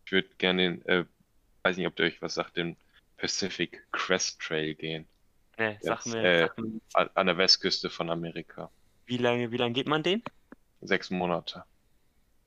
[0.05, 1.05] ich würde gerne den, äh,
[1.63, 2.75] weiß nicht, ob ihr euch was sagt, den
[3.15, 5.07] Pacific Crest Trail gehen.
[5.57, 8.69] Ne, sag mir, äh, sag mir, An, an der Westküste von Amerika.
[9.05, 10.21] wie lange, wie lange geht man den?
[10.81, 11.63] Sechs Monate.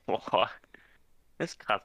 [0.04, 0.50] Boah,
[1.38, 1.80] ist krass.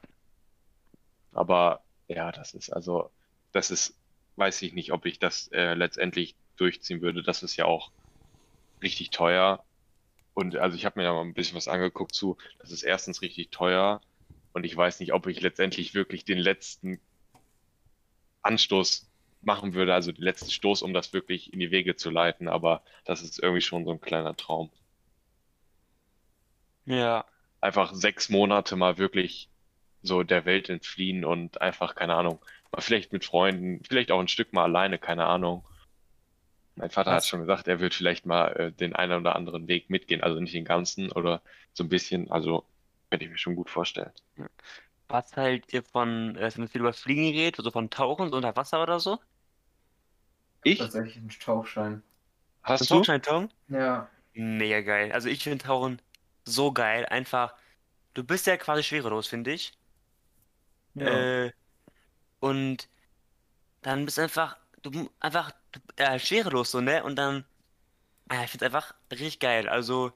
[1.32, 3.10] Aber ja, das ist also,
[3.54, 3.96] das ist,
[4.36, 7.24] weiß ich nicht, ob ich das äh, letztendlich durchziehen würde.
[7.24, 7.92] Das ist ja auch
[8.84, 9.66] richtig teuer.
[10.34, 13.22] Und also ich habe mir ja mal ein bisschen was angeguckt zu, das ist erstens
[13.24, 14.02] richtig teuer
[14.54, 17.02] und ich weiß nicht, ob ich letztendlich wirklich den letzten
[18.44, 22.48] Anstoß machen würde, also den letzten Stoß, um das wirklich in die Wege zu leiten,
[22.48, 24.72] aber das ist irgendwie schon so ein kleiner Traum.
[26.86, 27.26] Ja,
[27.60, 29.50] einfach sechs Monate mal wirklich
[30.04, 34.28] so der Welt entfliehen und einfach, keine Ahnung, mal vielleicht mit Freunden, vielleicht auch ein
[34.28, 35.68] Stück mal alleine, keine Ahnung.
[36.76, 39.90] Mein Vater hat schon gesagt, er wird vielleicht mal äh, den einen oder anderen Weg
[39.90, 41.42] mitgehen, also nicht den ganzen oder
[41.74, 42.68] so ein bisschen, also
[43.10, 44.12] könnte ich mir schon gut vorstellen.
[45.08, 48.56] was halt ihr von, äh, wenn viel über Fliegen redet, also von Tauchen, so unter
[48.56, 49.20] Wasser oder so?
[50.64, 50.92] Ich?
[50.92, 52.04] Tatsächlich ein Tauchschein.
[52.64, 53.06] Hast So du?
[53.06, 53.54] Tauchschein-Tauchen?
[53.70, 54.10] Ja.
[54.34, 55.12] Mega geil.
[55.14, 56.02] Also ich finde Tauchen
[56.46, 57.06] so geil.
[57.08, 57.56] Einfach,
[58.16, 59.74] du bist ja quasi schwerelos, finde ich.
[60.96, 61.32] ja.
[61.46, 61.52] Äh,
[62.42, 62.90] und
[63.84, 65.52] dann bist du einfach, du einfach
[65.98, 67.04] äh, schwerelos so, ne?
[67.04, 67.46] Und dann,
[68.30, 69.70] äh, ich finde es einfach richtig geil.
[69.70, 70.12] Also,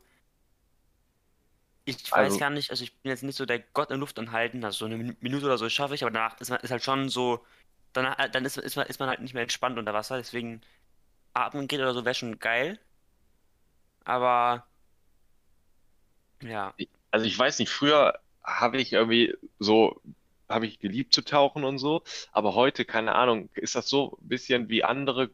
[1.86, 4.18] ich weiß Also- gar nicht, also ich bin jetzt nicht so der Gott in Luft
[4.20, 6.72] anhalten, also so eine Min- Minute oder so schaffe ich, aber danach ist man ist
[6.72, 7.45] halt schon so,
[7.93, 10.61] danach, äh, dann ist, ist man, ist man halt nicht mehr entspannt unter Wasser, deswegen
[11.34, 12.80] atmen geht oder so wäre schon geil.
[14.03, 14.66] Aber,
[16.41, 16.74] ja.
[17.11, 20.01] Also ich weiß nicht, früher habe ich irgendwie so,
[20.50, 24.28] habe ich geliebt zu tauchen und so, aber heute, keine Ahnung, ist das so ein
[24.28, 25.30] bisschen wie andere,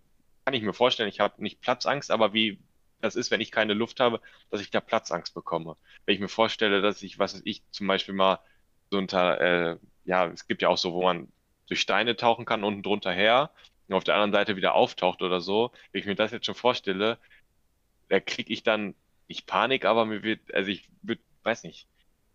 [0.45, 2.59] kann ich mir vorstellen, ich habe nicht Platzangst, aber wie
[3.01, 5.76] das ist, wenn ich keine Luft habe, dass ich da Platzangst bekomme.
[6.05, 8.39] Wenn ich mir vorstelle, dass ich, was weiß ich, zum Beispiel mal
[8.89, 11.32] so unter, äh, ja, es gibt ja auch so, wo man
[11.68, 13.51] durch Steine tauchen kann, unten drunter her
[13.88, 15.72] und auf der anderen Seite wieder auftaucht oder so.
[15.91, 17.18] Wenn ich mir das jetzt schon vorstelle,
[18.09, 18.95] da kriege ich dann
[19.28, 21.88] nicht Panik, aber mir wird, also ich würde, weiß nicht,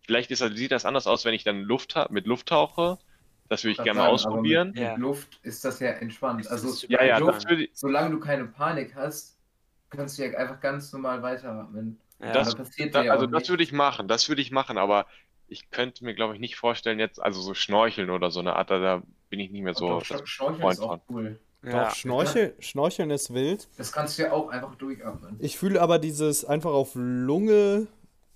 [0.07, 2.99] vielleicht ist, sieht das anders aus, wenn ich dann Luft mit Luft tauche.
[3.49, 4.69] Das würde ich gerne mal ausprobieren.
[4.71, 4.91] Aber mit, Ja.
[4.93, 6.49] mit Luft ist das ja entspannt.
[6.51, 9.37] Also, Ja, ja, Luft- solange du keine Panik hast,
[9.91, 11.99] kannst du ja einfach ganz normal weiteratmen.
[12.21, 12.33] Ja.
[12.33, 15.07] Das- da passiert da, ja also das würde ich machen, das würde ich machen, aber
[15.49, 18.71] ich könnte mir, glaube ich, nicht vorstellen, jetzt, also so Schnorcheln oder so eine Art,
[18.71, 21.39] da, da bin ich nicht mehr so Doch, das Sch- Schnorcheln ist auch cool.
[21.63, 21.85] Ja.
[21.85, 23.69] Doch, Schnorchel, Schnorcheln ist wild.
[23.77, 25.37] Das kannst du ja auch einfach durchatmen.
[25.39, 27.87] Ich fühle aber dieses einfach auf Lunge,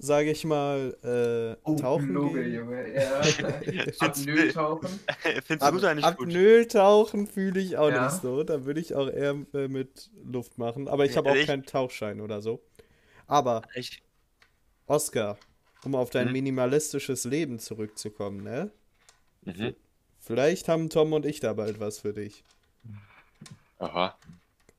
[0.02, 2.54] sage ich mal, äh, tauchen Lunge, gehen.
[2.54, 2.94] Junge.
[2.94, 3.20] Ja.
[4.00, 4.88] Apnoe tauchen.
[5.22, 6.28] Findest du Ab, oder nicht gut?
[6.28, 8.06] Apnoe-Tauchen fühle ich auch Ja.
[8.06, 8.42] nicht so.
[8.42, 10.88] Da würde ich auch eher äh, mit Luft machen.
[10.88, 12.60] Aber ich habe auch ich- keinen Tauchschein oder so.
[13.26, 14.02] Aber, Ich,
[14.86, 15.36] Oscar,
[15.84, 16.32] um auf dein Hm?
[16.32, 18.70] minimalistisches Leben zurückzukommen, ne?
[19.44, 19.74] Mhm.
[20.18, 22.42] Vielleicht haben Tom und ich da bald was für dich.
[23.78, 24.16] Aha.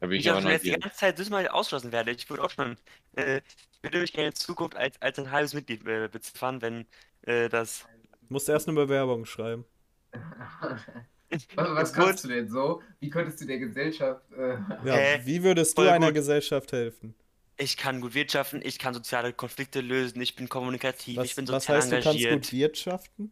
[0.01, 2.11] Da bin ich ich aber schon jetzt die ganze Zeit mal ausgeschlossen werde.
[2.11, 2.75] Ich würde auch schon,
[3.15, 6.87] äh, ich würde mich gerne in Zukunft als, als ein halbes Mitglied äh, beziffern, wenn
[7.21, 7.85] äh, das.
[8.29, 9.65] Musst erst eine Bewerbung schreiben.
[11.55, 12.81] Was, was kannst du denn so?
[12.99, 14.29] Wie könntest du der Gesellschaft.
[14.33, 15.21] Äh, Ja, Hä?
[15.23, 16.15] wie würdest du einer gut.
[16.15, 17.15] Gesellschaft helfen?
[17.57, 21.47] Ich kann gut wirtschaften, ich kann soziale Konflikte lösen, ich bin kommunikativ, Was, ich bin
[21.47, 22.29] was sozial heißt, du kannst engagiert.
[22.29, 23.31] gut wirtschaften?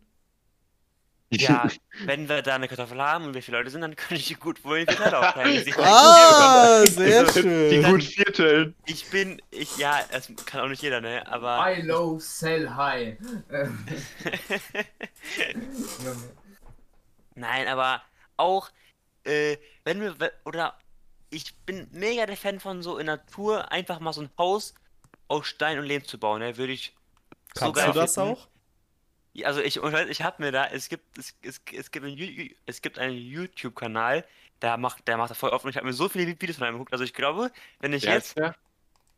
[1.31, 1.67] Ja,
[2.05, 4.35] wenn wir da eine Kartoffel haben und wir viele Leute sind, dann kann ich die
[4.35, 5.63] gut wohl wieder aufteilen.
[5.77, 7.83] Ah, sehr Also, Die schön.
[7.83, 8.75] gut vierteln.
[8.85, 11.25] Ich bin, ich, ja, das kann auch nicht jeder, ne?
[11.27, 13.17] Aber Buy low, sell high.
[17.35, 18.01] Nein, aber
[18.37, 18.69] auch,
[19.23, 20.15] äh, wenn wir,
[20.45, 20.77] oder
[21.29, 24.73] ich bin mega der Fan von so in Natur einfach mal so ein Haus
[25.27, 26.57] aus Stein und Lehm zu bauen, ne?
[26.57, 26.93] Würde ich
[27.53, 28.31] so Kannst geil du das finden.
[28.31, 28.47] auch?
[29.45, 32.99] Also ich, ich habe mir da, es gibt, es, es, es gibt einen, es gibt
[32.99, 34.25] einen YouTube-Kanal,
[34.61, 36.67] der macht, der macht das voll oft und ich habe mir so viele Videos von
[36.67, 36.91] ihm geguckt.
[36.93, 38.55] Also ich glaube, wenn ich Wer jetzt, der?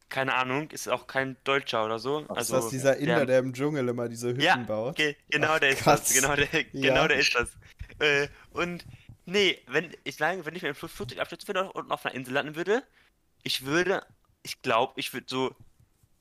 [0.09, 2.25] keine Ahnung, ist auch kein Deutscher oder so.
[2.29, 4.95] Ach, Also ist das dieser Inder, der, der im Dschungel immer diese Hütten Ja, baut?
[4.95, 6.81] ge genau Ach, der ist das, genau der, Ja.
[6.81, 7.49] genau der ist das.
[7.99, 8.85] Äh, und
[9.25, 12.15] nee, wenn ich sage, wenn ich mit dem Fl- Flugzeug abstürzen würde und auf einer
[12.15, 12.83] Insel landen würde,
[13.43, 14.05] ich würde,
[14.43, 15.55] ich glaube, ich würde so,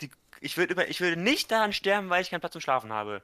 [0.01, 2.93] die, ich würde über, ich würde nicht daran sterben, weil ich keinen Platz zum Schlafen
[2.93, 3.23] habe.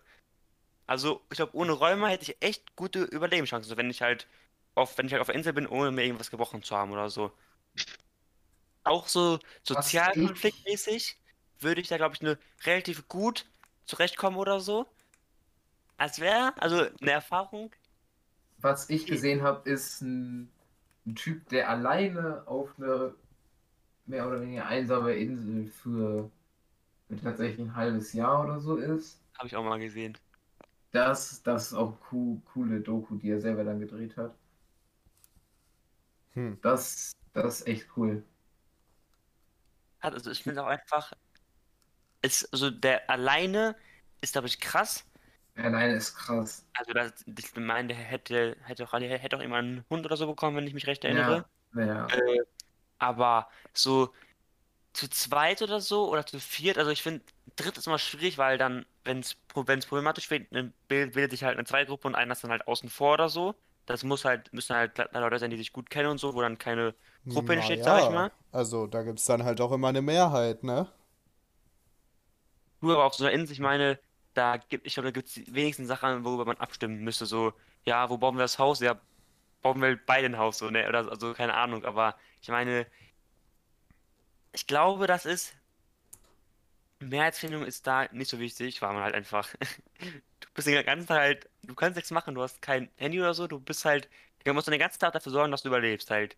[0.86, 4.26] Also, ich glaube, ohne Räume hätte ich echt gute Überlebenschancen, also wenn ich halt
[4.74, 7.10] auf, wenn ich halt auf der Insel bin, ohne mir irgendwas gebrochen zu haben oder
[7.10, 7.32] so.
[8.84, 11.18] Auch so sozialkonfliktmäßig
[11.58, 13.46] würde ich da, glaube ich, eine relativ gut
[13.84, 14.86] zurechtkommen oder so.
[15.96, 17.70] Als wäre, also eine Erfahrung.
[18.58, 20.50] Was ich gesehen habe, ist ein,
[21.06, 23.14] ein Typ, der alleine auf eine
[24.06, 26.30] mehr oder weniger einsame Insel für,
[27.08, 29.18] für tatsächlich ein halbes Jahr oder so ist.
[29.38, 30.16] Habe ich auch mal gesehen.
[30.96, 34.34] Das, das ist auch cool, coole Doku, die er selber dann gedreht hat.
[36.32, 36.58] Hm.
[36.62, 38.24] Das, das ist echt cool.
[40.00, 41.12] Also ich finde auch einfach,
[42.22, 43.76] ist, also der alleine
[44.22, 45.04] ist, glaube ich, krass.
[45.56, 46.66] Alleine ist krass.
[46.72, 50.26] Also das, ich meine, der hätte, hätte auch, hätte auch immer einen Hund oder so
[50.26, 51.44] bekommen, wenn ich mich recht erinnere.
[51.74, 52.06] Ja, ja.
[52.06, 52.40] Äh,
[52.98, 54.14] aber so
[54.94, 57.22] zu zweit oder so oder zu viert, also ich finde,
[57.56, 60.50] dritt ist immer schwierig, weil dann, wenn es problematisch wird,
[60.88, 63.54] bildet sich halt eine Zweiergruppe und einer ist dann halt außen vor oder so.
[63.86, 66.58] Das muss halt, müssen halt Leute sein, die sich gut kennen und so, wo dann
[66.58, 66.94] keine
[67.28, 68.32] Gruppe entsteht, sag ich mal.
[68.52, 70.88] Also, da gibt es dann halt auch immer eine Mehrheit, ne?
[72.80, 73.98] Nur aber auf so einer Insel, ich meine,
[74.34, 77.26] da gibt, ich glaube, da gibt es die wenigsten Sachen, worüber man abstimmen müsste.
[77.26, 77.52] So,
[77.84, 78.80] ja, wo bauen wir das Haus?
[78.80, 79.00] Ja,
[79.62, 80.88] bauen wir beide ein Haus, so, ne?
[80.88, 82.86] Oder also keine Ahnung, aber ich meine,
[84.52, 85.54] ich glaube, das ist.
[87.00, 89.48] Mehrheitsfindung ist da nicht so wichtig, weil man halt einfach.
[90.40, 93.34] Du bist den ganzen Tag halt, du kannst nichts machen, du hast kein Handy oder
[93.34, 94.08] so, du bist halt,
[94.44, 96.36] du musst den ganzen Tag dafür sorgen, dass du überlebst halt.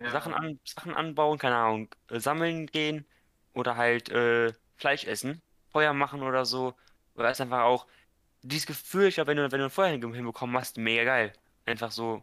[0.00, 0.10] Ja.
[0.10, 3.06] Sachen an, Sachen anbauen, keine Ahnung, äh, sammeln gehen
[3.54, 6.74] oder halt äh, Fleisch essen, Feuer machen oder so.
[7.14, 7.86] Oder ist einfach auch
[8.42, 11.32] dieses Gefühl, ich glaube, wenn du, wenn du ein Feuer hin- hinbekommen hast, mega geil.
[11.64, 12.22] Einfach so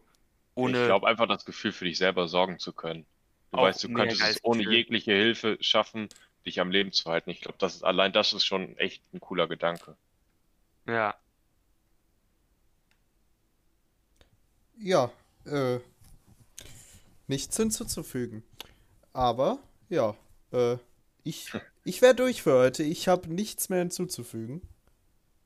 [0.55, 0.85] Ich ohne.
[0.85, 3.05] glaube einfach das Gefühl für dich selber sorgen zu können.
[3.51, 4.73] Du weißt, du könntest es ohne Gefühl.
[4.77, 6.09] jegliche Hilfe schaffen,
[6.45, 7.29] dich am Leben zu halten.
[7.29, 9.95] Ich glaube, das ist allein das ist schon echt ein cooler Gedanke.
[10.87, 11.15] Ja.
[14.77, 15.11] Ja,
[15.45, 15.79] äh,
[17.27, 18.43] nichts hinzuzufügen.
[19.13, 20.15] Aber, ja,
[20.51, 20.77] äh,
[21.23, 21.51] ich,
[21.83, 22.83] ich wäre durch für heute.
[22.83, 24.61] Ich habe nichts mehr hinzuzufügen.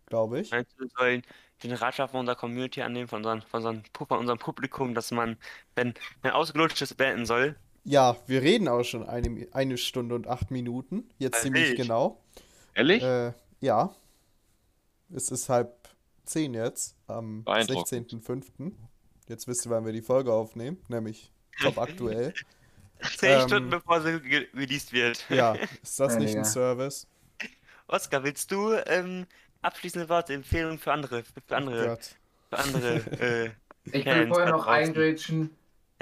[0.05, 0.51] Glaube ich.
[0.51, 1.23] Meinst du, wir sollen
[1.63, 5.37] den Ratschlag von unserer Community annehmen, von unseren, von unseren, unserem Publikum, dass man,
[5.75, 7.55] wenn ein ausgelutschtes beenden soll,
[7.85, 11.09] Ja, wir reden auch schon eine, eine Stunde und acht Minuten.
[11.19, 11.77] Jetzt ziemlich Ehrlich?
[11.77, 12.23] genau.
[12.73, 13.03] Ehrlich?
[13.03, 13.95] Äh, ja.
[15.13, 15.89] Es ist halb
[16.25, 18.11] zehn jetzt, am Beeindruckend.
[18.11, 18.73] 16.05.
[19.27, 22.33] Jetzt wisst ihr, wann wir die Folge aufnehmen, nämlich top aktuell.
[23.17, 24.09] zehn Ähm, Stunden bevor sie
[24.53, 25.25] released wird.
[25.29, 26.43] Ja, ist das Ja, nicht ein Digga.
[26.43, 27.07] Service?
[27.87, 29.25] Oskar, willst du ähm,
[29.61, 32.15] abschließende Worte, Empfehlungen für andere, für Oh andere, Gott.
[32.49, 33.51] für andere, äh,
[33.91, 35.55] Ich will vorher noch eingrätschen,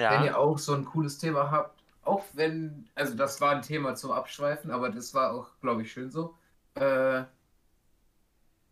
[0.08, 1.73] wenn ja, ihr auch so ein cooles Thema habt.
[2.04, 5.92] Auch wenn, also das war ein Thema zum Abschweifen, aber das war auch, glaube ich,
[5.92, 6.36] schön so.
[6.74, 7.24] Äh,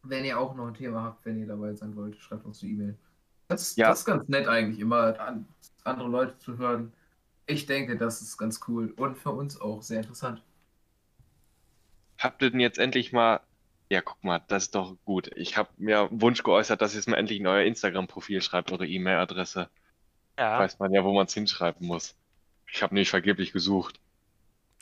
[0.03, 2.73] wenn ihr auch noch ein Thema habt, wenn ihr dabei sein wollt, schreibt uns eine
[2.73, 2.99] E-Mail.
[3.49, 3.89] Das, Ja.
[3.91, 5.47] das ist ganz nett eigentlich, immer an,
[5.85, 6.93] andere Leute zu hören.
[7.47, 10.43] Ich denke, das ist ganz cool und für uns auch sehr interessant.
[12.19, 13.41] Habt ihr denn jetzt endlich mal.
[13.91, 15.31] Ja, guck mal, das ist doch gut.
[15.37, 18.73] Ich habe mir einen Wunsch geäußert, dass ihr jetzt mal endlich in euer Instagram-Profil schreibt,
[18.73, 19.69] eure E-Mail-Adresse.
[20.39, 22.17] ja, Weiß man ja, wo man es hinschreiben muss.
[22.73, 24.01] Ich habe nämlich vergeblich gesucht.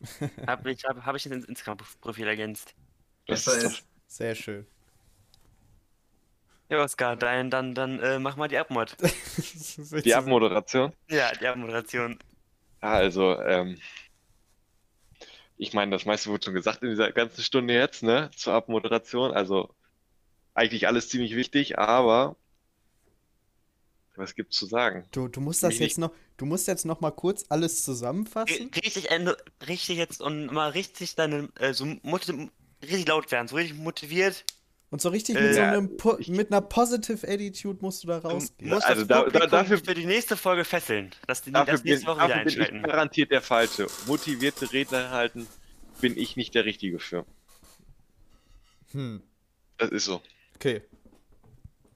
[0.46, 2.74] hab ich, hab, hab ich ins Instagram-Profil ergänzt.
[3.26, 4.66] Das Besser ist doch, ist, Sehr schön.
[6.68, 8.96] Ja, Oskar, dann, dann, dann äh, mach mal die Abmod.
[10.04, 10.92] die Abmoderation.
[11.08, 12.16] Ja, die Abmoderation.
[12.80, 13.76] Ja, also, ähm,
[15.56, 19.32] ich meine, das meiste wurde schon gesagt in dieser ganzen Stunde jetzt, ne, zur Abmoderation.
[19.32, 19.74] Also,
[20.54, 22.36] eigentlich alles ziemlich wichtig, aber
[24.20, 25.04] Was gibt's zu sagen?
[25.12, 28.70] Du, du musst das Mich jetzt noch, du musst jetzt noch mal kurz alles zusammenfassen.
[28.74, 29.34] Richtig, Ende,
[29.66, 31.86] richtig jetzt und mal richtig deine, äh, so
[32.82, 34.44] richtig laut werden, so richtig motiviert.
[34.90, 38.08] Und so richtig Äh, mit so ja, einem ich- mit einer Positive Attitude musst du
[38.08, 38.70] da rausgehen.
[38.70, 41.92] musst Also da- da- dafür- für die nächste Folge fesseln, dass die Dafür das bin,
[41.92, 42.82] nächste Woche wieder bin einschalten.
[42.82, 43.86] garantiert der Falsche.
[44.06, 45.46] Motivierte Redner halten
[46.02, 47.24] bin ich nicht der Richtige für.
[48.92, 49.22] Hm,
[49.78, 50.20] Das ist so.
[50.56, 50.82] okay.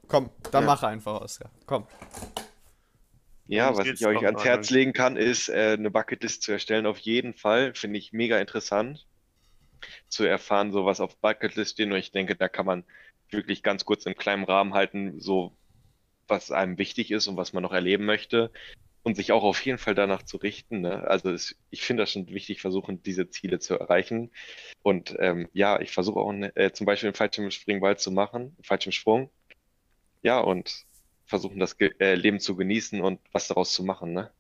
[0.09, 0.67] Komm, dann Ja.
[0.67, 1.51] mach einfach, Oskar.
[1.67, 1.87] Komm.
[3.47, 6.87] Ja, was ich euch ans Herz legen kann, ist äh, eine Bucketlist zu erstellen.
[6.87, 7.75] Auf jeden Fall.
[7.75, 9.07] Finde ich mega interessant
[10.09, 11.91] zu erfahren, so was auf Bucketlist steht.
[11.91, 12.85] Und ich denke, da kann man
[13.31, 15.57] wirklich ganz kurz im kleinen Rahmen halten, so
[16.27, 18.51] was einem wichtig ist und was man noch erleben möchte.
[19.03, 20.81] Und sich auch auf jeden Fall danach zu richten.
[20.81, 21.07] Ne?
[21.07, 24.31] Also es, ich finde das schon wichtig, versuchen, diese Ziele zu erreichen.
[24.83, 29.31] Und ähm, ja, ich versuche auch äh, zum Beispiel einen Fallschirmspringwald zu machen, einen Fallschirmsprung.
[30.25, 30.87] Ja, und
[31.27, 34.33] versuchen, das Ge äh, Leben zu genießen und was daraus zu machen, ne?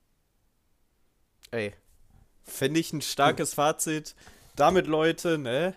[1.53, 1.75] Ey.
[2.45, 4.15] Finde ich ein starkes Fazit.
[4.57, 5.75] Damit, Leute, ne?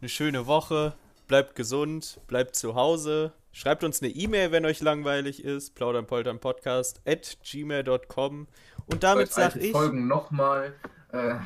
[0.00, 0.94] Eine schöne Woche.
[1.26, 3.32] Bleibt gesund, bleibt zu Hause.
[3.50, 5.74] Schreibt uns eine E-Mail, wenn euch langweilig ist.
[5.74, 8.46] plaudernpolternpodcast at gmail.com.
[8.86, 10.74] Und damit Hört sag alte ich, Folgen nochmal.
[11.12, 11.36] Äh,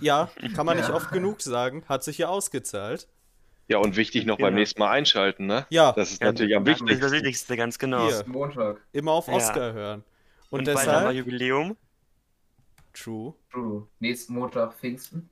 [0.00, 0.94] ja, kann man nicht Ja.
[0.94, 3.08] oft genug sagen, hat sich ja ausgezahlt.
[3.68, 4.58] Ja, und wichtig noch beim Genau.
[4.58, 5.66] nächsten Mal einschalten, ne?
[5.70, 7.12] Ja, Das ist Ja, natürlich am das ist das wichtigsten.
[7.12, 8.06] Wichtigste, ganz genau.
[8.08, 8.22] Hier.
[8.26, 8.76] Montag.
[8.92, 9.34] immer auf Ja.
[9.34, 10.04] Oscar hören.
[10.50, 11.76] Und, Und, bald haben deshalb, Jubiläum.
[12.92, 13.34] true.
[13.50, 13.86] True.
[14.00, 15.28] Nächsten Montag Pfingsten.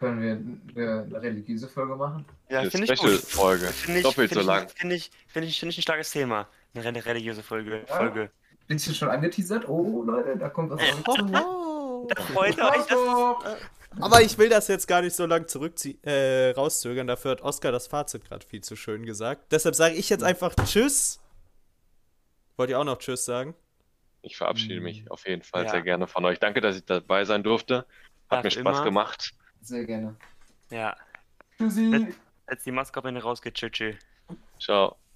[0.00, 2.24] Können wir eine, religiöse Folge machen?
[2.48, 3.10] Ja, finde ich gut.
[3.10, 3.66] Special-Folge.
[3.66, 4.68] Finde ich, Doppelt finde so ich, lang.
[4.74, 6.46] Finde ich, finde ich, finde ich ein starkes Thema.
[6.74, 7.84] Eine rel- religiöse Folge.
[7.88, 7.96] Ja.
[7.96, 8.30] Folge.
[8.68, 9.68] Bisschen schon angeteasert?
[9.68, 11.16] Oh, Leute, da kommt was zu.
[11.16, 12.06] ho.
[12.14, 12.86] Da freut euch.
[12.86, 13.36] Das, Oh,
[14.00, 17.06] Aber ich will das jetzt gar nicht so lang zurückziehen, äh, rauszögern.
[17.06, 19.50] Dafür hat Oscar das Fazit gerade viel zu schön gesagt.
[19.52, 21.20] Deshalb sage ich jetzt einfach Tschüss.
[22.56, 23.54] Wollt ihr auch noch Tschüss sagen?
[24.22, 25.70] Ich verabschiede mich auf jeden Fall Ja.
[25.70, 26.38] sehr gerne von euch.
[26.38, 27.78] Danke, dass ich dabei sein durfte.
[27.78, 27.86] Hat
[28.38, 28.84] Darf mir Spaß immer.
[28.84, 29.32] gemacht.
[29.62, 30.16] Sehr gerne.
[30.70, 30.96] ja.
[31.56, 32.14] Tschüssi.
[32.46, 33.70] Als die Maske auf Ende rausgeht, tschüss.
[33.72, 33.96] tschüss.
[34.60, 34.98] Ciao.